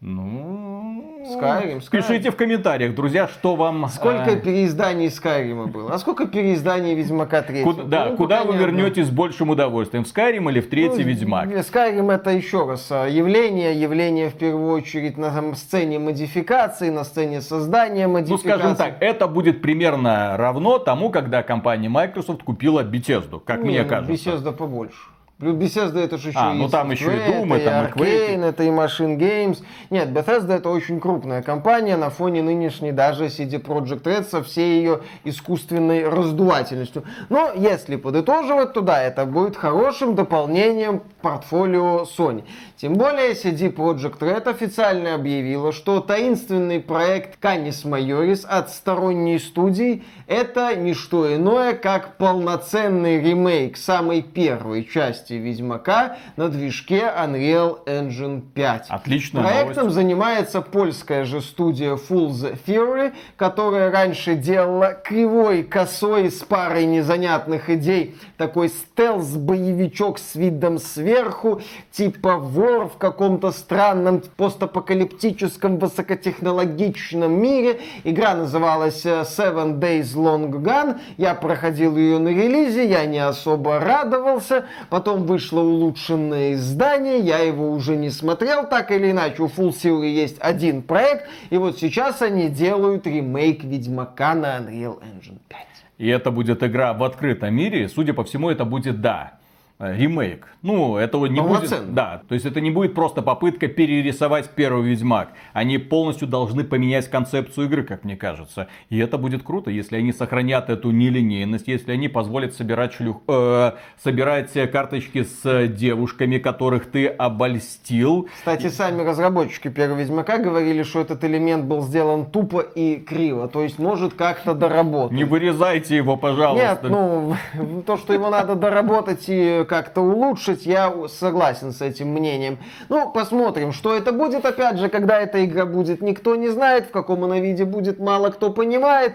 [0.00, 1.90] Ну, Skyrim, Skyrim.
[1.90, 3.88] Пишите в комментариях, друзья, что вам...
[3.88, 4.40] Сколько э...
[4.40, 5.92] переизданий Skyrim было?
[5.92, 7.64] А сколько переизданий Ведьмака 3?
[7.64, 10.04] Куда, да, ну, куда вы вернетесь с большим удовольствием?
[10.04, 11.48] В Skyrim или в третий ну, Ведьмак?
[11.48, 17.40] Skyrim это еще раз а, явление, явление в первую очередь на сцене модификации, на сцене
[17.40, 18.48] создания модификации.
[18.48, 23.70] Ну, скажем так, это будет примерно равно тому, когда компания Microsoft купила Bethesda, как Не,
[23.70, 24.30] мне кажется.
[24.30, 25.17] Bethesda побольше.
[25.40, 28.64] Bethesda это же еще а, и ну там еще и Doom, это, и Arcane, это
[28.64, 29.62] и Machine Games.
[29.88, 34.80] Нет, Bethesda это очень крупная компания на фоне нынешней даже CD Projekt Red со всей
[34.80, 37.04] ее искусственной раздувательностью.
[37.28, 42.42] Но если подытоживать, то да, это будет хорошим дополнением портфолио Sony.
[42.76, 50.02] Тем более CD Projekt Red официально объявила, что таинственный проект Canis Majoris от сторонней студии
[50.26, 57.84] это не что иное, как полноценный ремейк самой первой части части Ведьмака на движке Unreal
[57.86, 58.86] Engine 5.
[58.88, 59.42] Отлично.
[59.42, 59.94] Проектом новость.
[59.94, 68.16] занимается польская же студия Fool's Theory, которая раньше делала кривой, косой, с парой незанятных идей,
[68.36, 71.60] такой стелс-боевичок с видом сверху,
[71.92, 77.80] типа вор в каком-то странном постапокалиптическом высокотехнологичном мире.
[78.04, 80.98] Игра называлась э, Seven Days Long Gun.
[81.16, 84.66] Я проходил ее на релизе, я не особо радовался.
[84.90, 89.70] Потом потом вышло улучшенное издание, я его уже не смотрел, так или иначе, у Full
[89.70, 95.60] Sail есть один проект, и вот сейчас они делают ремейк Ведьмака на Unreal Engine 5.
[95.98, 99.32] И это будет игра в открытом мире, судя по всему, это будет, да,
[99.78, 100.48] ремейк.
[100.62, 101.94] Ну, этого не будет.
[101.94, 105.30] Да, то есть это не будет просто попытка перерисовать первый Ведьмак.
[105.52, 108.68] Они полностью должны поменять концепцию игры, как мне кажется.
[108.90, 113.72] И это будет круто, если они сохранят эту нелинейность, если они позволят собирать шлюх, э,
[114.02, 118.28] собирать карточки с девушками, которых ты обольстил.
[118.34, 123.46] Кстати, сами разработчики первого Ведьмака говорили, что этот элемент был сделан тупо и криво.
[123.46, 125.16] То есть может как-то доработать.
[125.16, 126.80] Не вырезайте его, пожалуйста.
[126.82, 127.36] Нет, ну,
[127.86, 132.58] то, что его надо доработать и как-то улучшить, я согласен с этим мнением.
[132.88, 134.44] Ну, посмотрим, что это будет.
[134.44, 138.30] Опять же, когда эта игра будет, никто не знает, в каком она виде будет, мало
[138.30, 139.12] кто понимает.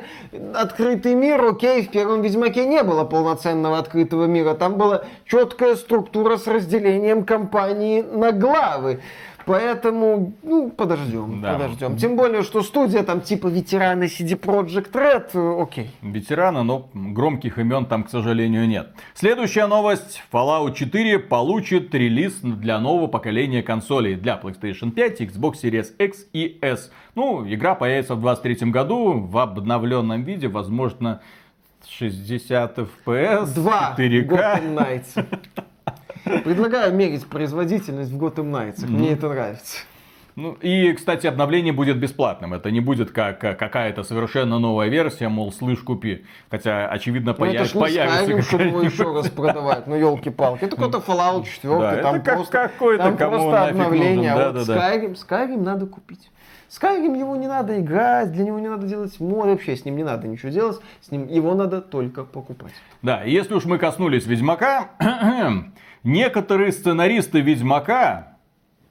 [0.54, 4.54] Открытый мир, окей, в первом Ведьмаке не было полноценного открытого мира.
[4.54, 9.02] Там была четкая структура с разделением компании на главы.
[9.46, 11.54] Поэтому, ну, подождем, да.
[11.54, 11.98] подождем.
[11.98, 15.92] Тем более, что студия там типа ветераны CD Project Red, э, окей.
[16.02, 18.92] Ветераны, но громких имен там, к сожалению, нет.
[19.14, 20.22] Следующая новость.
[20.32, 26.58] Fallout 4 получит релиз для нового поколения консолей для PlayStation 5, Xbox Series X и
[26.62, 26.92] S.
[27.16, 31.22] Ну, игра появится в 2023 году в обновленном виде, возможно,
[31.90, 34.28] 60 FPS, 2 4K.
[34.28, 35.26] Gotham Knights.
[36.24, 38.86] Предлагаю мерить производительность в Gotham Knights.
[38.86, 39.78] Мне это нравится.
[40.36, 42.56] Ну, и, кстати, обновление будет бесплатным.
[42.56, 46.26] Это не будет как какая-то совершенно новая версия, мол, слышь, купи.
[46.50, 47.68] Хотя, очевидно, ну, появ...
[47.68, 49.86] это появится Skyrim, чтобы его еще раз продавать.
[49.86, 50.64] Ну, елки-палки.
[50.64, 51.80] Это какой-то Fallout 4.
[51.80, 54.34] Да, там это просто, какой-то там просто обновление.
[54.34, 56.32] Да, а вот да, Skyrim, Skyrim надо купить.
[56.70, 60.04] Skyrim его не надо играть, для него не надо делать мод, вообще с ним не
[60.04, 62.74] надо ничего делать, с ним его надо только покупать.
[63.04, 64.90] Да, если уж мы коснулись Ведьмака,
[66.04, 68.38] некоторые сценаристы Ведьмака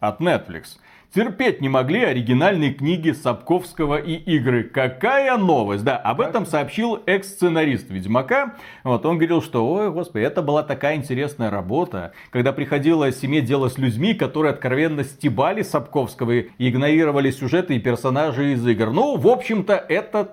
[0.00, 0.78] от Netflix
[1.14, 4.64] терпеть не могли оригинальные книги Сапковского и игры.
[4.64, 5.84] Какая новость!
[5.84, 8.54] Да, об этом сообщил экс-сценарист Ведьмака.
[8.82, 13.68] Вот, он говорил, что, ой, господи, это была такая интересная работа, когда приходилось иметь дело
[13.68, 18.90] с людьми, которые откровенно стебали Сапковского и игнорировали сюжеты и персонажей из игр.
[18.90, 20.32] Ну, в общем-то, это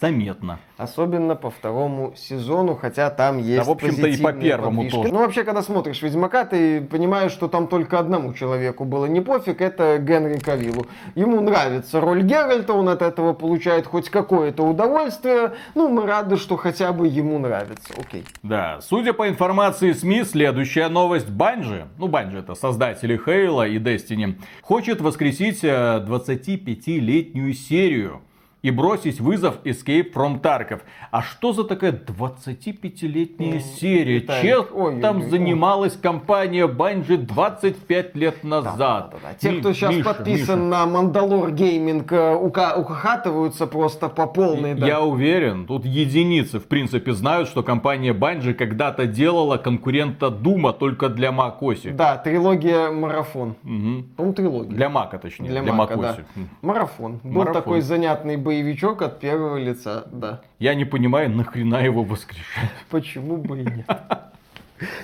[0.00, 0.58] заметно.
[0.76, 4.96] Особенно по второму сезону, хотя там есть Да, в общем-то, и по первому подвижки.
[4.96, 5.12] тоже.
[5.12, 9.60] Ну, вообще, когда смотришь Ведьмака, ты понимаешь, что там только одному человеку было не пофиг,
[9.60, 10.86] это Генри Кавиллу.
[11.14, 15.54] Ему нравится роль Геральта, он от этого получает хоть какое-то удовольствие.
[15.74, 17.92] Ну, мы рады, что хотя бы ему нравится.
[17.96, 18.24] Окей.
[18.42, 21.28] Да, судя по информации СМИ, следующая новость.
[21.28, 28.22] Банжи, ну, Банжи это создатели Хейла и Destiny, хочет воскресить 25-летнюю э, серию
[28.62, 30.80] и бросить вызов Escape from Tarkov.
[31.10, 34.20] А что за такая 25-летняя ну, серия?
[34.42, 36.02] Чем ой, там ой, занималась ой.
[36.02, 38.76] компания Bungie 25 лет назад?
[38.76, 39.34] Да, да, да.
[39.38, 40.70] Те, кто сейчас Миша, подписан Миша.
[40.70, 44.74] на Мандалор Гейминг, э, ухахатываются просто по полной.
[44.74, 44.86] Да.
[44.86, 51.08] Я уверен, тут единицы, в принципе, знают, что компания Bungie когда-то делала конкурента Дума только
[51.08, 51.92] для macOS.
[51.92, 53.50] Да, трилогия Марафон.
[53.62, 54.04] Угу.
[54.16, 54.76] По-моему, трилогия.
[54.76, 55.48] Для Мака, точнее.
[55.48, 56.16] Для, для Мака, да.
[56.62, 57.20] Марафон.
[57.22, 57.54] Был Марафон.
[57.54, 60.40] такой занятный боевичок от первого лица, да.
[60.58, 62.70] Я не понимаю, нахрена его воскрешать.
[62.88, 63.86] Почему бы и нет?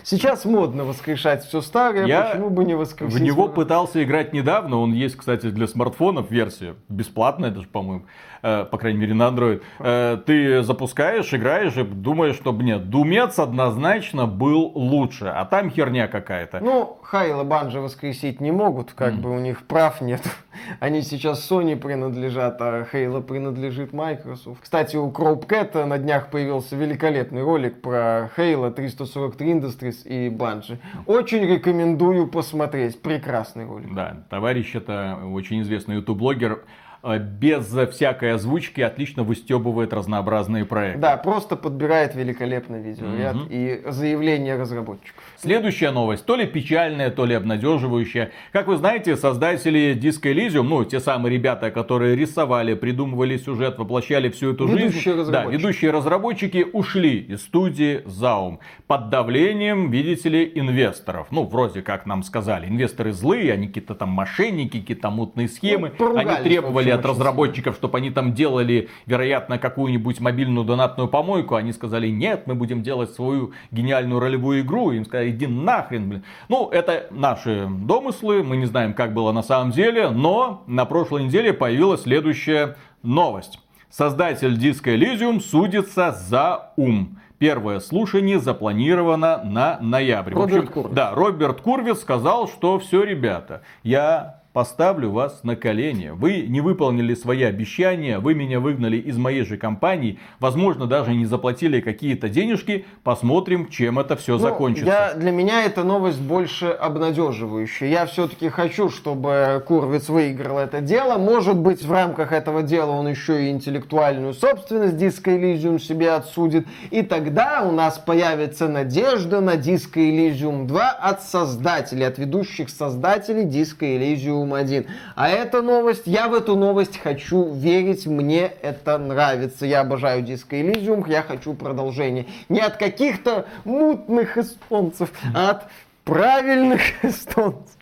[0.03, 3.15] Сейчас модно воскрешать все старое, Я почему бы не воскресить?
[3.15, 8.07] В него пытался играть недавно, он есть, кстати, для смартфонов версия, бесплатная даже, по-моему.
[8.47, 13.39] Э, по крайней мере на Android, э, ты запускаешь, играешь и думаешь, что нет, Думец
[13.39, 16.61] однозначно был лучше, а там херня какая-то.
[16.61, 19.21] Ну, Хайла Банжи воскресить не могут, как mm.
[19.21, 20.21] бы у них прав нет.
[20.81, 24.61] Они сейчас Sony принадлежат, а Хейла принадлежит Microsoft.
[24.61, 30.79] Кстати, у Cropcat на днях появился великолепный ролик про Хейла 343 Industries и Банжи.
[31.07, 33.01] Очень рекомендую посмотреть.
[33.01, 33.95] Прекрасный ролик.
[33.95, 36.63] Да, товарищ это очень известный YouTube-блогер.
[37.05, 41.01] Э, без всякой озвучки отлично выстебывает разнообразные проекты.
[41.01, 43.47] Да, просто подбирает великолепный видеоряд угу.
[43.51, 45.23] и заявление разработчиков.
[45.45, 48.33] Следующая новость, то ли печальная, то ли обнадеживающая.
[48.51, 54.31] Как вы знаете, создатели Disco Elysium, ну, те самые ребята, которые рисовали, придумывали сюжет, воплощали
[54.31, 55.31] всю эту ведущие жизнь.
[55.31, 58.57] Да, ведущие разработчики ушли из студии Zaum
[58.87, 61.27] под давлением, видите ли, инвесторов.
[61.31, 65.93] Ну, вроде как нам сказали, инвесторы злые, они какие-то там мошенники, какие-то мутные схемы.
[65.99, 71.55] Ну, они требовали от разработчиков, чтобы они там делали, вероятно, какую-нибудь мобильную донатную помойку.
[71.57, 74.91] Они сказали, нет, мы будем делать свою гениальную ролевую игру.
[74.93, 76.25] Им сказали, иди нахрен, блин.
[76.49, 81.25] Ну, это наши домыслы, мы не знаем, как было на самом деле, но на прошлой
[81.25, 83.61] неделе появилась следующая новость.
[83.91, 87.19] Создатель диска Elysium судится за ум.
[87.39, 90.33] Первое слушание запланировано на ноябрь.
[90.35, 90.95] Роберт Курвиц.
[90.95, 96.13] Да, Роберт Курвиц сказал, что все, ребята, я поставлю вас на колени.
[96.15, 101.27] Вы не выполнили свои обещания, вы меня выгнали из моей же компании, возможно, даже не
[101.27, 102.87] заплатили какие-то денежки.
[103.03, 104.87] Посмотрим, чем это все ну, закончится.
[104.87, 107.89] Я, для меня эта новость больше обнадеживающая.
[107.89, 111.19] Я все-таки хочу, чтобы Курвиц выиграл это дело.
[111.19, 116.65] Может быть, в рамках этого дела он еще и интеллектуальную собственность Disco Elysium себе отсудит.
[116.93, 123.47] И тогда у нас появится надежда на Disco Elysium 2 от создателей, от ведущих создателей
[123.47, 124.87] Disco Elysium 1.
[125.15, 129.65] А эта новость, я в эту новость хочу верить, мне это нравится.
[129.65, 132.27] Я обожаю Disco Elysium, я хочу продолжение.
[132.49, 135.65] Не от каких-то мутных эстонцев, а от
[136.05, 137.77] правильных эстонцев.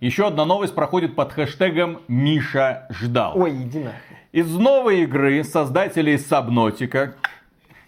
[0.00, 3.38] Еще одна новость проходит под хэштегом Миша ждал.
[3.40, 3.98] Ой, иди нахуй.
[4.32, 7.14] Из новой игры создателей Сабнотика,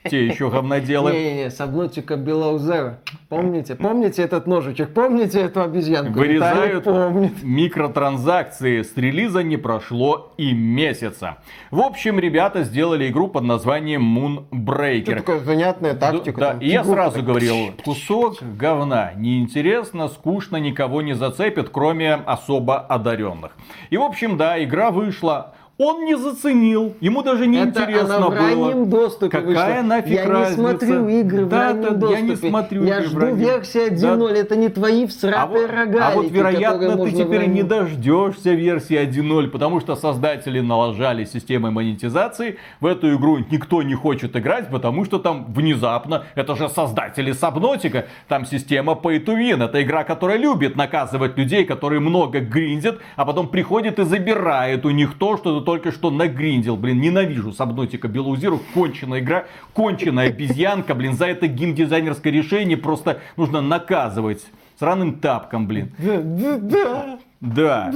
[0.08, 1.12] те еще говноделы.
[1.12, 2.94] Не-не-не, Сабнотика Below Zero.
[3.28, 3.74] Помните?
[3.74, 4.94] Помните этот ножичек?
[4.94, 6.18] Помните эту обезьянку?
[6.18, 7.42] Вырезают помнит.
[7.42, 8.82] микротранзакции.
[8.82, 11.38] С релиза не прошло и месяца.
[11.70, 14.02] В общем, ребята сделали игру под названием
[14.50, 15.16] Moonbreaker.
[15.16, 16.40] Такая занятная тактика.
[16.40, 19.12] Да, и я сразу говорил, кусок говна.
[19.16, 23.52] Неинтересно, скучно, никого не зацепит, кроме особо одаренных.
[23.90, 25.54] И в общем, да, игра вышла.
[25.78, 29.02] Он не заценил, ему даже не это интересно она в раннем было.
[29.02, 29.82] доступе Какая вышла.
[29.86, 30.62] нафиг я разница?
[30.62, 32.20] не смотрю игры да, в раннем да, доступе.
[32.20, 33.36] Я не смотрю я игры жду в раннем...
[33.36, 34.36] версия 1.0, да.
[34.36, 37.54] это не твои всрапые а рогалики, А вот вероятно ты теперь раннем...
[37.54, 42.56] не дождешься версии 1.0, потому что создатели налажали системой монетизации.
[42.80, 48.06] В эту игру никто не хочет играть, потому что там внезапно, это же создатели Сабнотика,
[48.28, 49.62] там система Pay to Win.
[49.62, 54.90] Это игра, которая любит наказывать людей, которые много гриндят, а потом приходит и забирает у
[54.90, 60.94] них то, что только что нагриндил гриндил, блин, ненавижу Сабнотика Белузиру, конченая игра, конченая обезьянка,
[60.94, 64.46] блин, за это геймдизайнерское решение просто нужно наказывать
[64.78, 65.92] сраным тапком, блин.
[65.98, 67.18] Да, да, да.
[67.40, 67.92] Да.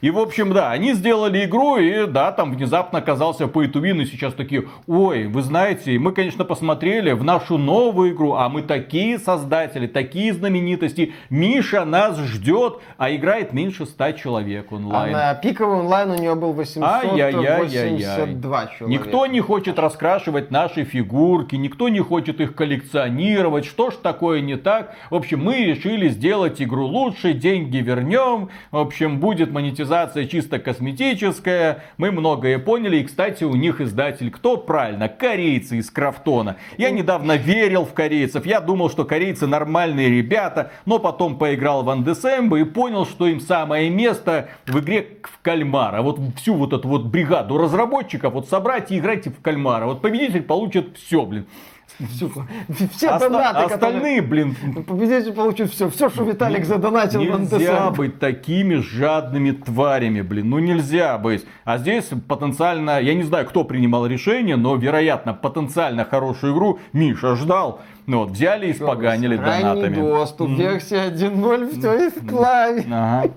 [0.00, 4.00] И, в общем, да, они сделали игру, и да, там внезапно оказался pay to win,
[4.02, 8.62] и сейчас такие, ой, вы знаете, мы, конечно, посмотрели в нашу новую игру, а мы
[8.62, 15.14] такие создатели, такие знаменитости, Миша нас ждет, а играет меньше 100 человек онлайн.
[15.14, 18.86] А на пиковый онлайн у нее был 882 человека.
[18.86, 24.56] Никто не хочет раскрашивать наши фигурки, никто не хочет их коллекционировать, что ж такое не
[24.56, 24.94] так.
[25.10, 31.82] В общем, мы решили сделать игру лучше, деньги вернем, в общем, будет монетизация чисто косметическая.
[31.96, 32.98] Мы многое поняли.
[32.98, 34.56] И, кстати, у них издатель кто?
[34.56, 36.56] Правильно, корейцы из Крафтона.
[36.78, 38.46] Я недавно верил в корейцев.
[38.46, 40.70] Я думал, что корейцы нормальные ребята.
[40.86, 46.02] Но потом поиграл в Андесембо и понял, что им самое место в игре в кальмара.
[46.02, 49.86] Вот всю вот эту вот бригаду разработчиков вот собрать и играть в кальмара.
[49.86, 51.46] Вот победитель получит все, блин.
[52.08, 52.30] Все,
[52.94, 54.56] все Оста- донаты, Остальные, блин.
[54.86, 55.90] Победитель получит все.
[55.90, 60.50] Все, что Виталик задонатил Нельзя быть такими жадными тварями, блин.
[60.50, 61.44] Ну нельзя быть.
[61.64, 67.36] А здесь потенциально, я не знаю, кто принимал решение, но, вероятно, потенциально хорошую игру Миша
[67.36, 67.80] ждал.
[68.06, 69.94] Ну вот, взяли и испоганили донатами.
[69.94, 72.84] доступ, версия 1.0, все и в клаве.
[72.90, 73.30] Ага.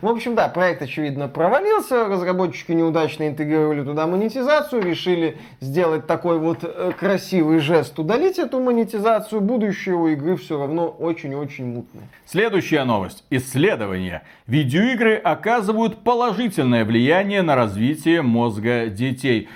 [0.00, 2.06] В общем, да, проект, очевидно, провалился.
[2.06, 9.40] Разработчики неудачно интегрировали туда монетизацию, решили сделать такой вот э, красивый жест, удалить эту монетизацию.
[9.40, 12.04] Будущее у игры все равно очень-очень мутное.
[12.26, 13.24] Следующая новость.
[13.30, 14.22] Исследования.
[14.46, 19.48] Видеоигры оказывают положительное влияние на развитие мозга детей.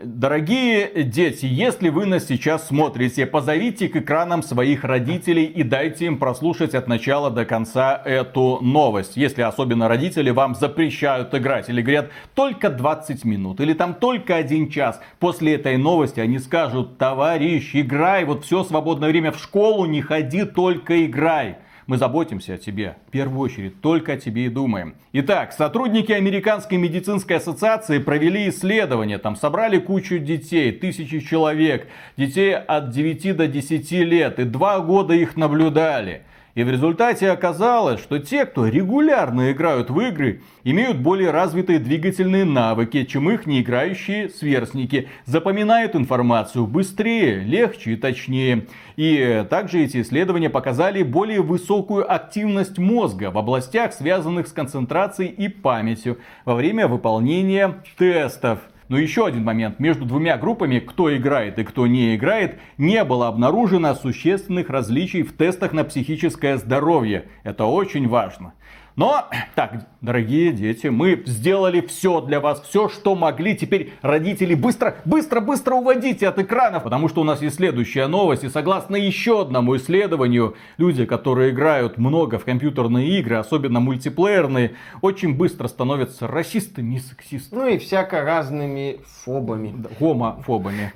[0.00, 6.18] Дорогие дети, если вы нас сейчас смотрите, позовите к экранам своих родителей и дайте им
[6.18, 9.16] прослушать от начала до конца эту новость.
[9.16, 14.70] Если особенно родители вам запрещают играть или говорят только 20 минут или там только один
[14.70, 15.00] час.
[15.18, 20.44] После этой новости они скажут, товарищ, играй, вот все свободное время в школу не ходи,
[20.44, 21.56] только играй.
[21.88, 24.94] Мы заботимся о тебе, в первую очередь, только о тебе и думаем.
[25.14, 31.88] Итак, сотрудники Американской медицинской ассоциации провели исследование, там собрали кучу детей, тысячи человек,
[32.18, 36.24] детей от 9 до 10 лет, и два года их наблюдали.
[36.58, 42.44] И в результате оказалось, что те, кто регулярно играют в игры, имеют более развитые двигательные
[42.44, 48.66] навыки, чем их не играющие сверстники, запоминают информацию быстрее, легче и точнее.
[48.96, 55.46] И также эти исследования показали более высокую активность мозга в областях, связанных с концентрацией и
[55.46, 58.58] памятью во время выполнения тестов.
[58.88, 59.78] Но еще один момент.
[59.78, 65.36] Между двумя группами, кто играет и кто не играет, не было обнаружено существенных различий в
[65.36, 67.26] тестах на психическое здоровье.
[67.42, 68.54] Это очень важно.
[68.98, 73.56] Но, так, дорогие дети, мы сделали все для вас, все, что могли.
[73.56, 78.42] Теперь родители быстро, быстро, быстро уводите от экранов, потому что у нас есть следующая новость.
[78.42, 85.36] И согласно еще одному исследованию, люди, которые играют много в компьютерные игры, особенно мультиплеерные, очень
[85.36, 87.60] быстро становятся расистами и сексистами.
[87.60, 89.76] Ну и всяко разными фобами.
[90.00, 90.92] Гомофобами.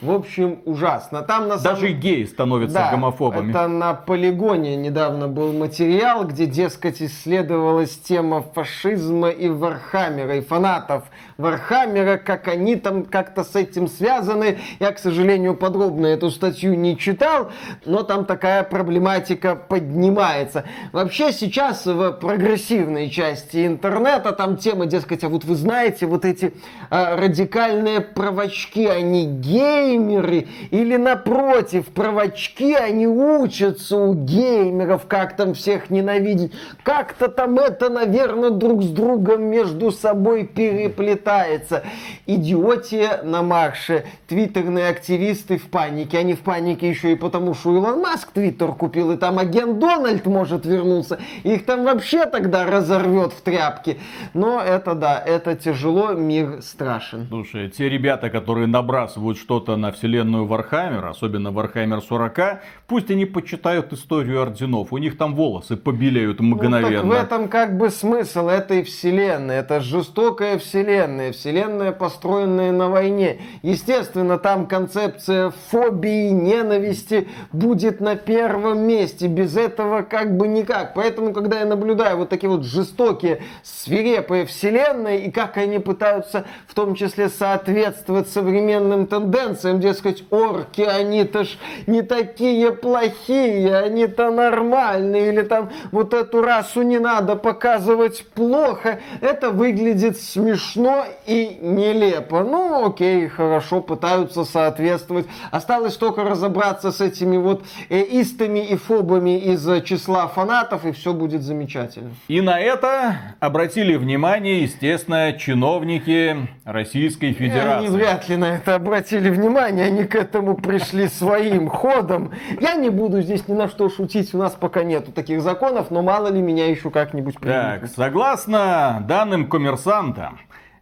[0.00, 1.22] В общем, ужасно.
[1.22, 2.00] Там на Даже самом...
[2.00, 3.50] геи становятся Да, гомофобами.
[3.50, 11.04] Это на полигоне недавно был материал, где, дескать, исследовалась тема фашизма и Вархаммера, и фанатов
[11.36, 14.58] Вархаммера, как они там как-то с этим связаны.
[14.80, 17.50] Я, к сожалению, подробно эту статью не читал,
[17.84, 20.64] но там такая проблематика поднимается.
[20.92, 26.54] Вообще сейчас в прогрессивной части интернета там тема, дескать, а вот вы знаете, вот эти
[26.90, 29.26] а, радикальные правочки, они
[29.62, 36.52] геймеры, или напротив, правочки, они учатся у геймеров, как там всех ненавидеть.
[36.82, 41.84] Как-то там это, наверное, друг с другом между собой переплетается.
[42.26, 44.04] Идиотия на марше.
[44.26, 46.18] Твиттерные активисты в панике.
[46.18, 50.26] Они в панике еще и потому, что Илон Маск Твиттер купил, и там агент Дональд
[50.26, 51.18] может вернуться.
[51.42, 53.98] Их там вообще тогда разорвет в тряпке.
[54.34, 57.26] Но это да, это тяжело, мир страшен.
[57.28, 63.92] Слушай, те ребята, которые набрасывают что-то на вселенную Вархаммера, особенно Вархаммер 40, пусть они почитают
[63.92, 64.92] историю орденов.
[64.92, 67.02] У них там волосы побелеют мгновенно.
[67.02, 69.56] Ну, так в этом как бы смысл этой вселенной.
[69.56, 71.32] Это жестокая вселенная.
[71.32, 73.40] Вселенная, построенная на войне.
[73.62, 79.26] Естественно, там концепция фобии, ненависти будет на первом месте.
[79.26, 80.94] Без этого как бы никак.
[80.94, 86.74] Поэтому, когда я наблюдаю вот такие вот жестокие, свирепые вселенные, и как они пытаются в
[86.74, 89.31] том числе соответствовать современным тенденциям,
[89.80, 91.48] дескать, орки, они-то ж
[91.86, 99.50] не такие плохие, они-то нормальные, или там вот эту расу не надо показывать плохо, это
[99.50, 102.42] выглядит смешно и нелепо.
[102.42, 105.26] Ну, окей, хорошо, пытаются соответствовать.
[105.50, 111.12] Осталось только разобраться с этими вот э, истами и фобами из числа фанатов, и все
[111.12, 112.10] будет замечательно.
[112.28, 117.86] И на это обратили внимание, естественно, чиновники Российской Федерации.
[117.86, 122.32] Они вряд ли на это обратили внимание, они к этому пришли своим ходом.
[122.60, 126.02] Я не буду здесь ни на что шутить, у нас пока нету таких законов, но
[126.02, 127.94] мало ли меня еще как-нибудь Так, примут.
[127.96, 130.32] согласно данным коммерсанта,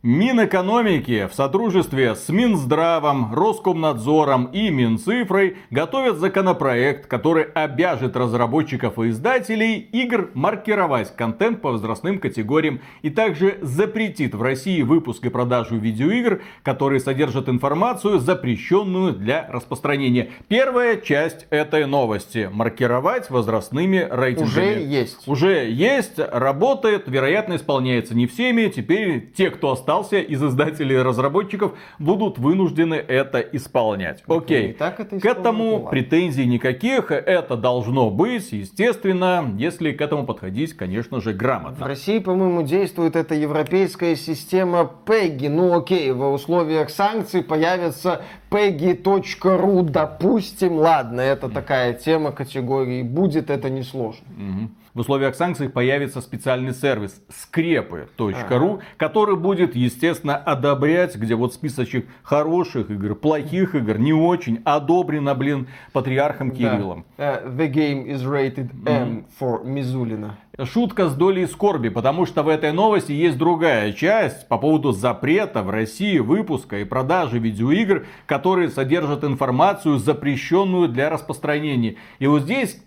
[0.02, 9.77] Минэкономики в сотрудничестве с Минздравом, Роскомнадзором и Минцифрой готовят законопроект, который обяжет разработчиков и издателей
[9.77, 16.40] игр маркировать контент по возрастным категориям и также запретит в России выпуск и продажу видеоигр,
[16.62, 20.31] которые содержат информацию, запрещенную для распространения.
[20.48, 22.48] Первая часть этой новости.
[22.51, 24.47] Маркировать возрастными рейтингами.
[24.47, 25.28] Уже есть.
[25.28, 28.68] Уже есть, работает, вероятно, исполняется не всеми.
[28.68, 29.90] Теперь те, кто остался
[30.21, 34.23] из издателей и разработчиков, будут вынуждены это исполнять.
[34.27, 34.71] Окей.
[34.71, 37.11] и так это к этому претензий никаких.
[37.11, 41.87] Это должно быть, естественно, если к этому подходить, конечно же, В грамотно.
[41.87, 45.49] России, по-моему, действует эта европейская система PEGI.
[45.49, 50.77] Ну окей, в условиях санкций появится PEGI.ru, допустим.
[50.78, 53.02] Ладно, это такая тема категории.
[53.02, 54.27] Будет это несложно.
[54.36, 54.74] Мгм.
[54.93, 62.90] В условиях санкций появится специальный сервис скрепы.ру, который будет, естественно, одобрять, где вот списочек хороших
[62.90, 67.05] игр, плохих игр, не очень, одобрено, блин, патриархом Кириллом.
[67.16, 67.40] Да.
[67.44, 70.39] Э, The game is rated M for Мизулина.
[70.64, 75.62] Шутка с долей скорби, потому что в этой новости есть другая часть по поводу запрета
[75.62, 81.97] в России выпуска и продажи видеоигр, которые содержат информацию, запрещенную для распространения.
[82.18, 82.82] И вот здесь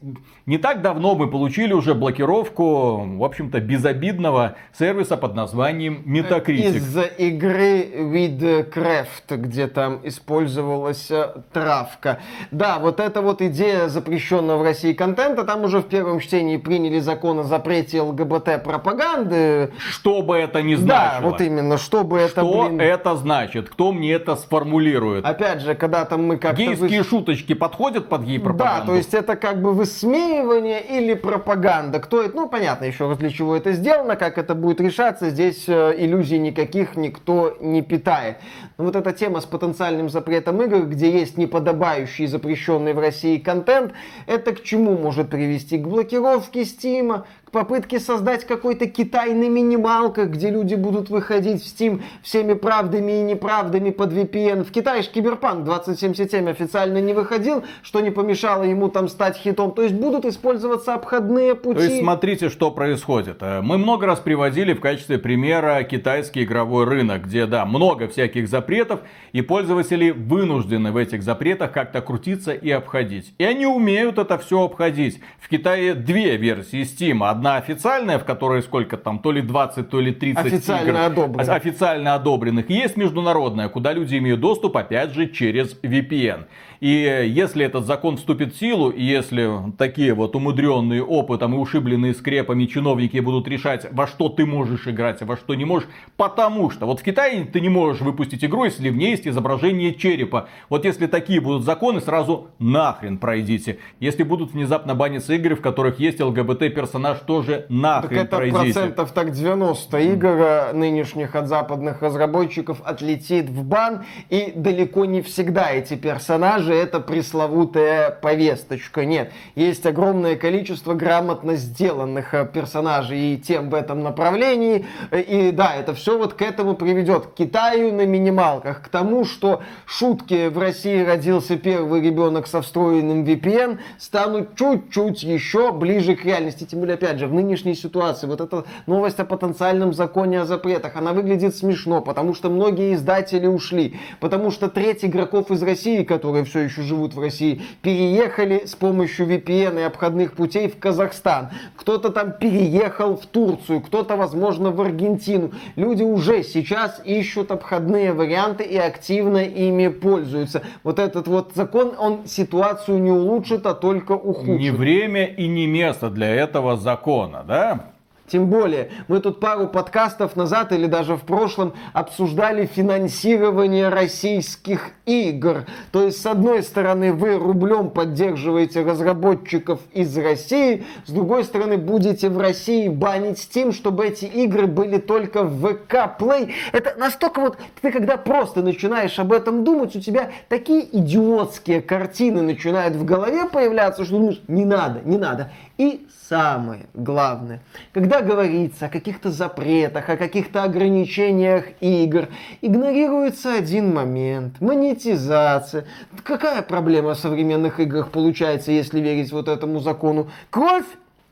[0.45, 6.75] не так давно мы получили уже блокировку, в общем-то, безобидного сервиса под названием Metacritic.
[6.75, 12.19] Из игры Widcraft, где там использовалась э, травка.
[12.51, 16.99] Да, вот эта вот идея запрещенного в России контента, там уже в первом чтении приняли
[16.99, 19.71] закон о запрете ЛГБТ-пропаганды.
[19.77, 20.81] Что бы это ни Да,
[21.11, 21.29] значило.
[21.29, 22.81] вот именно, чтобы это, Что блин...
[22.81, 23.69] это значит?
[23.69, 25.23] Кто мне это сформулирует?
[25.23, 26.57] Опять же, когда там мы как-то...
[26.63, 28.87] Гейские выс- шуточки подходят под Да, гей-пропаганду?
[28.87, 31.99] то есть это как бы высмеивание или пропаганда.
[31.99, 32.35] Кто это?
[32.35, 35.29] Ну, понятно еще раз, для чего это сделано, как это будет решаться.
[35.29, 38.37] Здесь э, иллюзий никаких никто не питает.
[38.79, 43.93] Но вот эта тема с потенциальным запретом игр, где есть неподобающий запрещенный в России контент,
[44.25, 45.77] это к чему может привести?
[45.77, 51.65] К блокировке Стима, к попытки создать какой-то Китай на минималках, где люди будут выходить в
[51.65, 54.65] Steam всеми правдами и неправдами под VPN.
[54.65, 59.71] В Китае же Киберпанк 2077 официально не выходил, что не помешало ему там стать хитом.
[59.71, 61.79] То есть будут использоваться обходные пути.
[61.79, 63.37] То есть смотрите, что происходит.
[63.41, 68.49] Э, мы много раз приводили в качестве примера китайский игровой рынок, где, да, много всяких
[68.49, 69.01] запретов,
[69.31, 73.35] и пользователи вынуждены в этих запретах как-то крутиться и обходить.
[73.37, 75.19] И они умеют это все обходить.
[75.39, 77.23] В Китае две версии Steam.
[77.29, 80.97] Одна официальная, в которой сколько там, то ли 20, то ли 30 официально игр.
[80.97, 81.49] Одобренных.
[81.49, 82.69] Официально одобренных.
[82.69, 86.45] Есть международная, куда люди имеют доступ, опять же, через VPN.
[86.83, 92.13] И если этот закон вступит в силу, и если такие вот умудренные опытом и ушибленные
[92.13, 95.87] скрепами чиновники будут решать, во что ты можешь играть, а во что не можешь,
[96.17, 99.95] потому что вот в Китае ты не можешь выпустить игру, если в ней есть изображение
[99.95, 100.49] черепа.
[100.67, 103.79] Вот если такие будут законы, сразу нахрен пройдите.
[104.01, 108.73] Если будут внезапно баниться игры, в которых есть ЛГБТ-персонаж, тоже нахрен так это пройдите.
[108.73, 115.71] процентов так 90 игр нынешних от западных разработчиков отлетит в бан, и далеко не всегда
[115.71, 119.05] эти персонажи же это пресловутая повесточка.
[119.05, 124.85] Нет, есть огромное количество грамотно сделанных э, персонажей и тем в этом направлении.
[125.11, 127.27] И да, это все вот к этому приведет.
[127.27, 133.23] К Китаю на минималках, к тому, что шутки в России родился первый ребенок со встроенным
[133.23, 136.65] VPN станут чуть-чуть еще ближе к реальности.
[136.65, 140.95] Тем более, опять же, в нынешней ситуации вот эта новость о потенциальном законе о запретах,
[140.95, 146.43] она выглядит смешно, потому что многие издатели ушли, потому что треть игроков из России, которые
[146.45, 151.49] все еще живут в России, переехали с помощью VPN и обходных путей в Казахстан.
[151.75, 155.51] Кто-то там переехал в Турцию, кто-то, возможно, в Аргентину.
[155.75, 160.63] Люди уже сейчас ищут обходные варианты и активно ими пользуются.
[160.83, 164.59] Вот этот вот закон, он ситуацию не улучшит, а только ухудшит.
[164.59, 167.93] Не время и не место для этого закона, да?
[168.27, 175.65] Тем более, мы тут пару подкастов назад или даже в прошлом обсуждали финансирование российских игр.
[175.91, 182.29] То есть, с одной стороны, вы рублем поддерживаете разработчиков из России, с другой стороны, будете
[182.29, 186.51] в России банить Steam, чтобы эти игры были только в VK Play.
[186.71, 192.41] Это настолько вот, ты когда просто начинаешь об этом думать, у тебя такие идиотские картины
[192.41, 195.51] начинают в голове появляться, что думаешь, не надо, не надо.
[195.77, 197.61] И самое главное,
[197.93, 202.29] когда говорится о каких-то запретах, о каких-то ограничениях игр,
[202.61, 204.55] игнорируется один момент–
[204.93, 205.85] монетизация.
[206.23, 210.29] Какая проблема в современных играх получается, если верить вот этому закону?
[210.49, 210.85] Кровь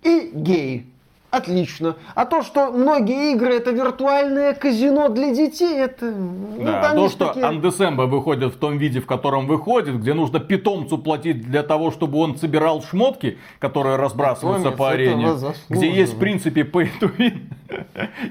[0.04, 0.88] и гей.
[1.32, 1.96] Отлично.
[2.14, 6.06] А то, что многие игры это виртуальное казино для детей, это...
[6.12, 7.46] Ну, да, ну, то, что такие...
[7.46, 12.18] Андесемба выходит в том виде, в котором выходит, где нужно питомцу платить для того, чтобы
[12.20, 15.30] он собирал шмотки, которые разбрасываются по арене,
[15.70, 17.40] где есть в принципе win.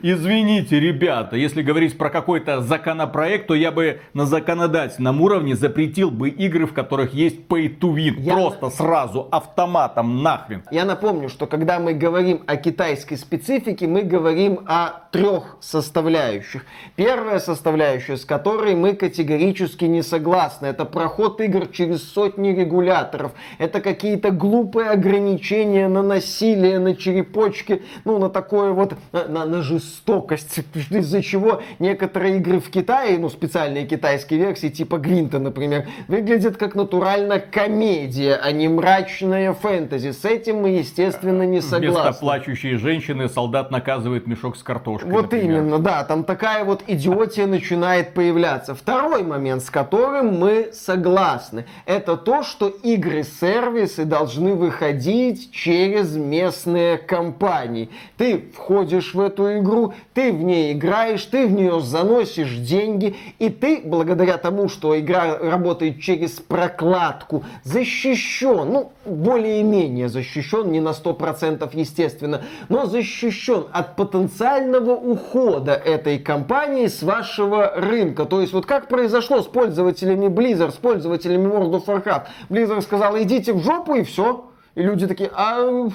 [0.03, 6.29] Извините, ребята, если говорить про какой-то законопроект, то я бы на законодательном уровне запретил бы
[6.29, 8.21] игры, в которых есть pay to win.
[8.21, 10.63] Я Просто сразу, автоматом, нахрен.
[10.71, 16.65] Я напомню, что когда мы говорим о Китае китайской специфики мы говорим о трех составляющих.
[16.97, 23.33] Первая составляющая, с которой мы категорически не согласны, это проход игр через сотни регуляторов.
[23.59, 30.61] Это какие-то глупые ограничения на насилие, на черепочки, ну, на такое вот, на, на жестокость,
[30.91, 36.75] из-за чего некоторые игры в Китае, ну, специальные китайские версии, типа Гвинта, например, выглядят как
[36.75, 40.11] натурально комедия, а не мрачная фэнтези.
[40.11, 42.03] С этим мы, естественно, не согласны.
[42.03, 45.11] Вместо плачущей женщины солдат наказывает мешок с картошкой.
[45.11, 45.61] Вот например.
[45.61, 48.75] именно, да, там такая вот идиотия начинает появляться.
[48.75, 57.91] Второй момент, с которым мы согласны, это то, что игры-сервисы должны выходить через местные компании.
[58.17, 63.51] Ты входишь в эту игру, ты в ней играешь, ты в нее заносишь деньги, и
[63.51, 71.69] ты, благодаря тому, что игра работает через прокладку, защищен, ну, более-менее защищен, не на 100%
[71.73, 78.25] естественно, но защищен от потенциального ухода этой компании с вашего рынка.
[78.25, 82.27] То есть вот как произошло с пользователями Blizzard, с пользователями World of Warcraft.
[82.49, 84.50] Blizzard сказал, идите в жопу и все.
[84.75, 85.91] И люди такие, а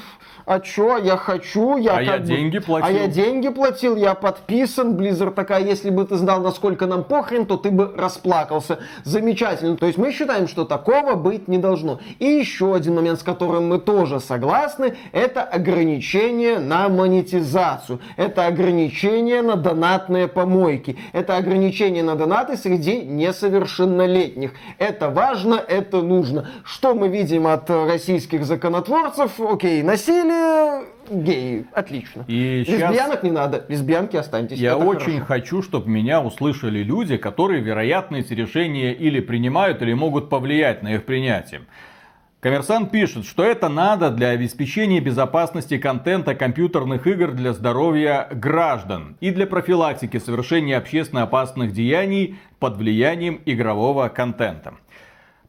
[0.45, 2.25] а чё, я хочу, я а я бы...
[2.25, 2.87] деньги платил.
[2.87, 7.47] А я деньги платил, я подписан, Blizzard такая, если бы ты знал, насколько нам похрен,
[7.47, 8.79] то ты бы расплакался.
[9.03, 9.75] Замечательно.
[9.75, 11.99] То есть мы считаем, что такого быть не должно.
[12.19, 17.99] И еще один момент, с которым мы тоже согласны, это ограничение на монетизацию.
[18.15, 20.97] Это ограничение на донатные помойки.
[21.11, 24.51] Это ограничение на донаты среди несовершеннолетних.
[24.77, 26.49] Это важно, это нужно.
[26.63, 29.39] Что мы видим от российских законотворцев?
[29.39, 32.25] Окей, насилие геи, отлично.
[32.27, 34.57] И сейчас- Лесбиянок не надо, лесбиянки останьтесь.
[34.57, 35.25] Я очень хорошо.
[35.25, 40.95] хочу, чтобы меня услышали люди, которые, вероятно, эти решения или принимают, или могут повлиять на
[40.95, 41.61] их принятие.
[42.39, 49.31] Коммерсант пишет, что это надо для обеспечения безопасности контента компьютерных игр для здоровья граждан и
[49.31, 54.75] для профилактики совершения общественно опасных деяний под влиянием игрового контента.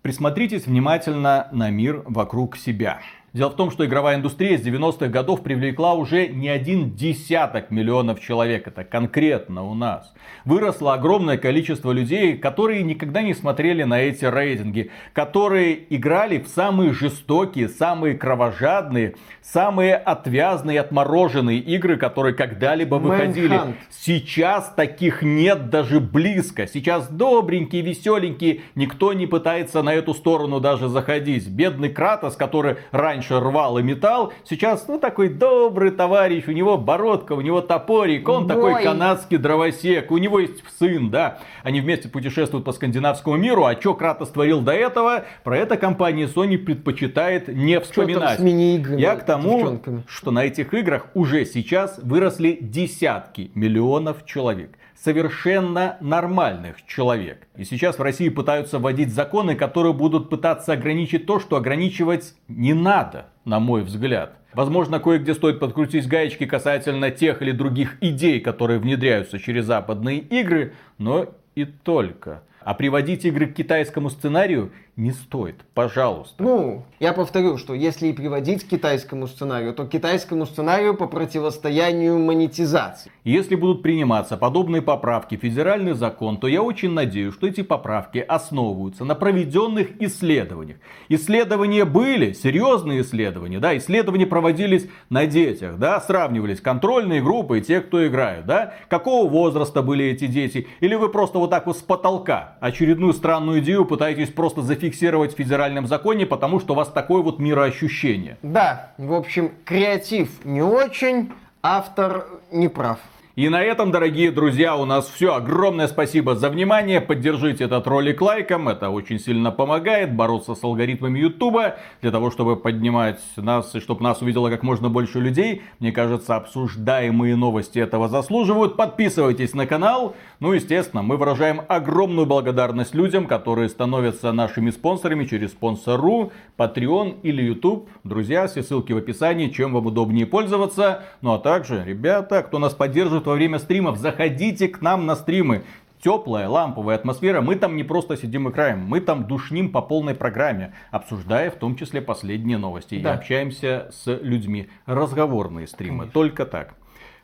[0.07, 3.01] Присмотритесь внимательно на мир вокруг себя.
[3.37, 8.19] Дело в том, что игровая индустрия с 90-х годов привлекла уже не один десяток миллионов
[8.19, 8.67] человек.
[8.67, 10.15] Это конкретно у нас.
[10.47, 14.91] Выросло огромное количество людей, которые никогда не смотрели на эти рейтинги.
[15.13, 23.55] Которые играли в самые жестокие, самые кровожадные, самые отвязные, отмороженные игры, которые когда-либо выходили.
[23.55, 23.75] Manhunt.
[23.91, 26.67] Сейчас таких нет даже близко.
[26.67, 28.63] Сейчас добренькие, веселенькие.
[28.75, 31.47] Никто не пытается на эту сторону даже заходить.
[31.49, 36.45] Бедный Кратос, который раньше рвал и металл, сейчас, ну, такой добрый товарищ.
[36.47, 38.29] У него бородка, у него топорик.
[38.29, 38.83] Он такой Бой.
[38.83, 40.11] канадский дровосек.
[40.11, 41.39] У него есть сын, да.
[41.63, 43.65] Они вместе путешествуют по скандинавскому миру.
[43.65, 48.39] А что Кратос творил до этого, про это компания Sony предпочитает не Что там вспоминать.
[48.39, 50.03] с Я к тому, девчонками?
[50.09, 54.71] что на этих играх уже сейчас выросли десятки миллионов человек.
[55.03, 57.47] Совершенно нормальных человек.
[57.57, 62.75] И сейчас в России пытаются вводить законы, которые будут пытаться ограничить то, что ограничивать не
[62.75, 64.37] надо, на мой взгляд.
[64.55, 70.73] Возможно, кое-где стоит подкрутить гаечки касательно тех или других идей, которые внедряются через западные игры,
[70.97, 72.43] но и только.
[72.67, 76.43] А приводить игры к китайскому сценарию не стоит, пожалуйста.
[76.43, 81.07] Ну, я повторю, что если и приводить к китайскому сценарию, то к китайскому сценарию по
[81.07, 83.13] противостоянию монетизации.
[83.23, 88.19] Если будут приниматься подобные поправки в федеральный закон, то я очень надеюсь, что эти поправки
[88.19, 90.79] основываются на проведенных исследованиях.
[91.09, 97.81] Исследования были, серьезные исследования, да, исследования проводились на детях, да, сравнивались контрольные группы и те,
[97.81, 101.83] кто играют, да, какого возраста были эти дети, или вы просто вот так вот с
[101.83, 107.23] потолка очередную странную идею пытаетесь просто зафиксировать в федеральном законе, потому что у вас такое
[107.23, 108.39] вот мироощущение.
[108.43, 112.99] Да, в общем, креатив не очень, автор не прав.
[113.37, 115.35] И на этом, дорогие друзья, у нас все.
[115.35, 117.03] Огромное спасибо за внимание.
[117.03, 118.67] Поддержите этот ролик лайком.
[118.67, 121.77] Это очень сильно помогает бороться с алгоритмами Ютуба.
[122.01, 125.61] Для того, чтобы поднимать нас и чтобы нас увидело как можно больше людей.
[125.81, 128.79] Мне кажется, обсуждаемые новости этого заслуживают.
[128.79, 130.17] Подписывайтесь на канал.
[130.39, 137.43] Ну, естественно, мы выражаем огромную благодарность людям, которые становятся нашими спонсорами через спонсору, Patreon или
[137.43, 137.89] YouTube.
[138.05, 141.05] Друзья, все ссылки в описании, чем вам удобнее пользоваться.
[141.23, 145.63] Ну а также, ребята, кто нас поддерживает во время стримов, заходите к нам на стримы.
[146.03, 147.41] Теплая, ламповая атмосфера.
[147.41, 151.57] Мы там не просто сидим и краем, мы там душним по полной программе, обсуждая в
[151.57, 153.01] том числе последние новости.
[153.01, 153.15] Да.
[153.15, 154.69] И общаемся с людьми.
[154.85, 156.07] Разговорные стримы.
[156.07, 156.75] Только так.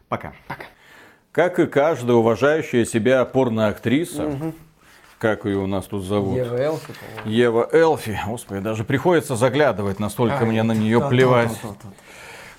[0.08, 0.32] Пока.
[1.32, 4.52] Как и каждая уважающая себя порноактриса,
[5.18, 6.36] как ее у нас тут зовут?
[6.36, 6.94] Ева Элфи.
[7.24, 8.20] Ева Элфи.
[8.26, 11.58] Господи, даже приходится заглядывать, настолько мне на нее плевать.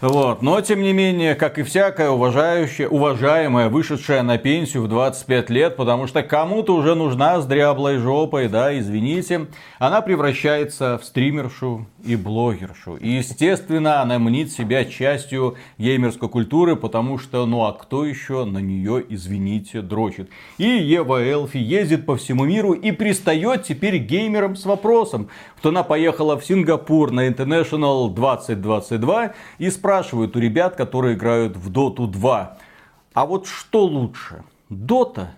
[0.01, 0.41] Вот.
[0.41, 5.77] Но, тем не менее, как и всякая уважающая, уважаемая, вышедшая на пенсию в 25 лет,
[5.77, 9.45] потому что кому-то уже нужна с дряблой жопой, да, извините,
[9.79, 12.97] она превращается в стримершу и блогершу.
[12.97, 18.59] И, естественно, она мнит себя частью геймерской культуры, потому что, ну а кто еще на
[18.59, 20.30] нее, извините, дрочит.
[20.57, 25.30] И Ева Элфи ездит по всему миру и пристает теперь геймерам с вопросом.
[25.55, 31.71] Вот она поехала в Сингапур на International 2022 и спрашивает у ребят, которые играют в
[31.71, 32.57] Dota 2,
[33.13, 35.35] а вот что лучше, Дота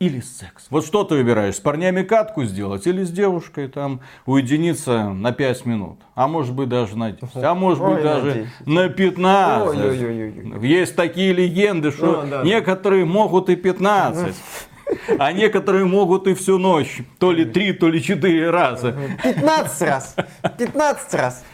[0.00, 0.66] или секс?
[0.70, 5.66] Вот что ты выбираешь, с парнями катку сделать или с девушкой там уединиться на 5
[5.66, 6.00] минут?
[6.14, 8.66] А может быть даже на 10, а может быть Ой, даже 10.
[8.66, 9.78] на 15.
[9.78, 10.66] Ой-ой-ой-ой.
[10.66, 12.42] Есть такие легенды, что Ну, да.
[12.42, 14.34] некоторые могут и 15.
[15.18, 17.02] А некоторые могут и всю ночь.
[17.18, 18.96] То ли три, то ли четыре раза.
[19.22, 20.16] 15 раз.
[20.58, 21.44] 15 раз.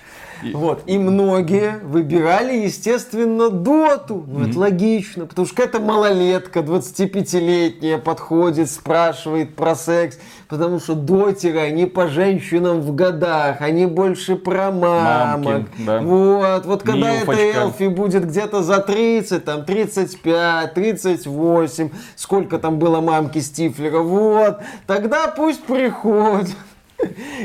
[0.52, 0.82] Вот.
[0.86, 4.24] И многие выбирали, естественно, доту.
[4.26, 10.18] Ну, это логично, потому что какая-то малолетка, 25-летняя, подходит, спрашивает про секс.
[10.48, 15.44] Потому что дотеры, они по женщинам в годах, они больше про мамок.
[15.44, 16.00] Мамки, да.
[16.00, 16.66] Вот.
[16.66, 17.58] Вот когда эта Милфочка.
[17.58, 24.60] Элфи будет где-то за 30, там, 35, 38, сколько там было мамки Стифлера, вот.
[24.86, 26.54] Тогда пусть приходит.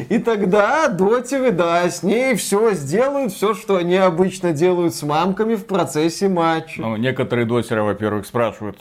[0.09, 5.55] И тогда дотеры, да, с ней все сделают, все, что они обычно делают с мамками
[5.55, 6.81] в процессе матча.
[6.81, 8.77] Ну, некоторые дотеры, во-первых, спрашивают,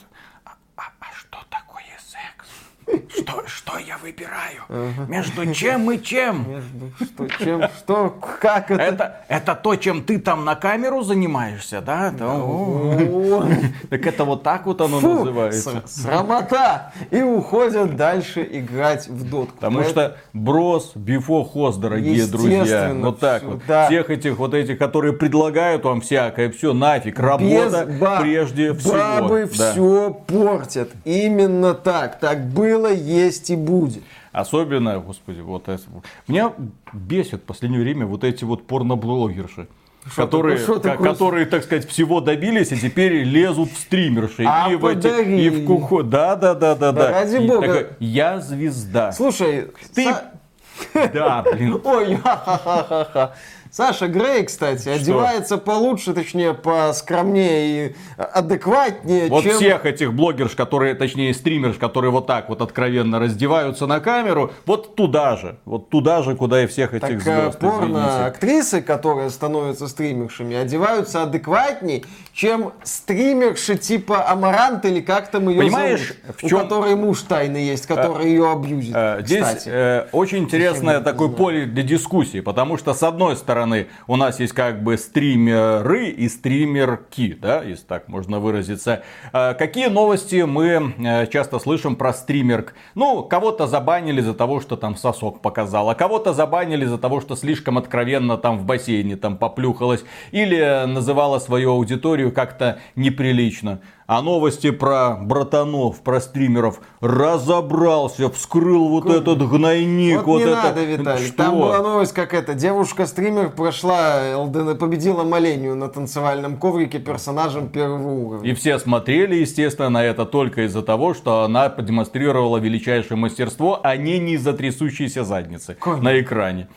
[3.09, 3.43] что?
[3.45, 4.63] Что, я выбираю?
[5.07, 6.45] Между чем и чем?
[6.49, 8.81] Между что, чем, что, как это?
[8.81, 12.11] Это, это то, чем ты там на камеру занимаешься, да?
[12.11, 12.35] Да.
[12.35, 13.43] О,
[13.89, 15.83] Так это вот так вот оно фу, называется.
[15.85, 16.93] Срамота!
[17.11, 19.55] И уходят дальше играть в дотку.
[19.55, 22.93] Потому что брос, бифо, хост, дорогие друзья.
[22.95, 23.61] Вот так вот.
[23.67, 23.87] да.
[23.87, 27.19] Всех этих вот этих, которые предлагают вам всякое, все нафиг.
[27.19, 27.87] Работа
[28.21, 28.93] прежде всего.
[28.93, 30.89] Бабы все портят.
[31.05, 32.19] Именно так.
[32.19, 34.03] Так было, есть и будет.
[34.31, 35.81] Особенно, господи, вот это.
[36.27, 36.53] Меня
[36.93, 39.67] бесит в последнее время вот эти вот порноблогерши.
[40.15, 41.09] Шо которые, такое- шо ка- такое?
[41.11, 44.45] которые, так сказать, всего добились, и теперь лезут в стримерши.
[44.47, 46.01] А и в эти, и в кухо.
[46.03, 47.11] Да, да, да, да, да.
[47.11, 47.67] ради И бога.
[47.67, 49.11] такой, я звезда.
[49.11, 51.79] Слушай, Ты- Са- Да, блин.
[51.85, 53.33] Ой, ха-ха-ха-ха.
[53.71, 59.55] Саша Грей, кстати, одевается получше, точнее, поскромнее и адекватнее, Вот чем...
[59.55, 64.95] всех этих блогерш, которые, точнее, стримерш, которые вот так вот откровенно раздеваются на камеру, вот
[64.95, 65.55] туда же.
[65.63, 71.23] Вот туда же, куда и всех этих Так э, звезд, порно-актрисы, которые становятся стримершами, одеваются
[71.23, 72.03] адекватней,
[72.33, 77.21] чем стримерши типа Амарант или как там ее Понимаешь, зовут, в чём- у которой муж
[77.21, 82.77] тайный есть, который ее абьюзит, Э, Здесь э, очень интересное такое поле для дискуссии, потому
[82.77, 83.60] что с одной стороны
[84.07, 89.03] у нас есть как бы стримеры и стримерки, да, если так можно выразиться.
[89.33, 92.73] Э, Какие новости мы э, часто слышим про стримерк?
[92.95, 97.35] Ну, кого-то забанили за того, что там сосок показал, а кого-то забанили за того, что
[97.35, 103.81] слишком откровенно там в бассейне там поплюхалась или называла свою аудиторию как-то неприлично.
[104.11, 110.17] А новости про братанов, про стримеров разобрался, вскрыл вот этот гнойник.
[110.17, 110.63] Вот, Вот, не это...
[110.63, 111.27] надо, Виталий.
[111.27, 111.37] Что?
[111.37, 112.53] Там была новость, как это.
[112.53, 118.51] Девушка-стример прошла, ЛДН, победила Малению на танцевальном коврике персонажем первого уровня.
[118.51, 123.95] И все смотрели, естественно, на это только из-за того, что она продемонстрировала величайшее мастерство, а
[123.95, 126.03] не не из-за трясущейся задницы Конечно.
[126.03, 126.67] на экране.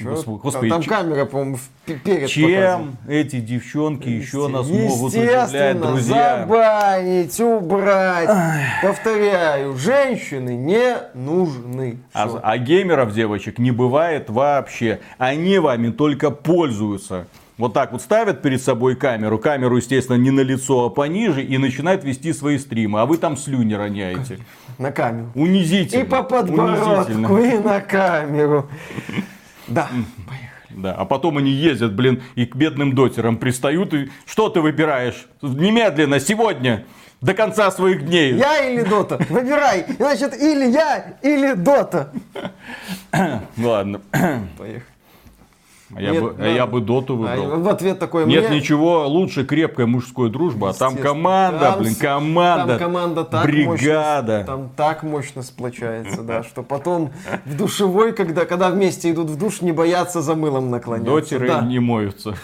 [0.00, 6.40] Господи, там ч- камера, по-моему, перед чем эти девчонки еще нас могут удивлять, друзья?
[6.40, 8.28] забанить, убрать.
[8.82, 11.98] Повторяю, женщины не нужны.
[12.12, 14.98] А, а геймеров, девочек, не бывает вообще.
[15.18, 17.26] Они вами только пользуются.
[17.56, 21.56] Вот так вот ставят перед собой камеру, камеру, естественно, не на лицо, а пониже, и
[21.56, 24.40] начинают вести свои стримы, а вы там слюни роняете.
[24.76, 25.30] На камеру.
[25.36, 26.02] Унизительно.
[26.02, 27.38] И по подбородку, Унизительно.
[27.38, 28.68] и на камеру.
[29.68, 29.88] Да.
[30.70, 35.26] Да, а потом они ездят, блин, и к бедным дотерам пристают, и что ты выбираешь?
[35.40, 36.84] Немедленно, сегодня,
[37.20, 38.34] до конца своих дней.
[38.34, 39.18] Я или Дота?
[39.28, 39.86] Выбирай.
[39.98, 42.12] Значит, или я, или Дота.
[43.56, 44.00] Ладно,
[44.58, 44.93] Поехали.
[45.96, 46.50] А я, Нет, бы, а надо.
[46.50, 47.60] я бы доту А выбрал.
[47.60, 48.60] в ответ такой Нет мне...
[48.60, 54.32] ничего лучше крепкой мужской дружбы, а там команда, Там блин, команда, там команда так бригада.
[54.38, 57.12] Мощно, там так мощно сплочается, да, что потом
[57.44, 61.10] в душевой, когда, когда вместе идут в душ, не боятся за мылом наклоняться.
[61.10, 61.60] Дотеры да.
[61.60, 62.34] не моются.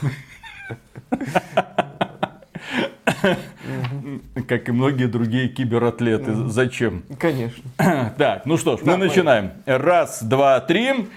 [4.49, 6.35] Как и многие другие кибератлеты.
[6.49, 7.03] Зачем?
[7.19, 7.63] Конечно.
[8.19, 9.53] Так, ну что ж, Да, мы начинаем.
[9.67, 11.09] Раз, два, три.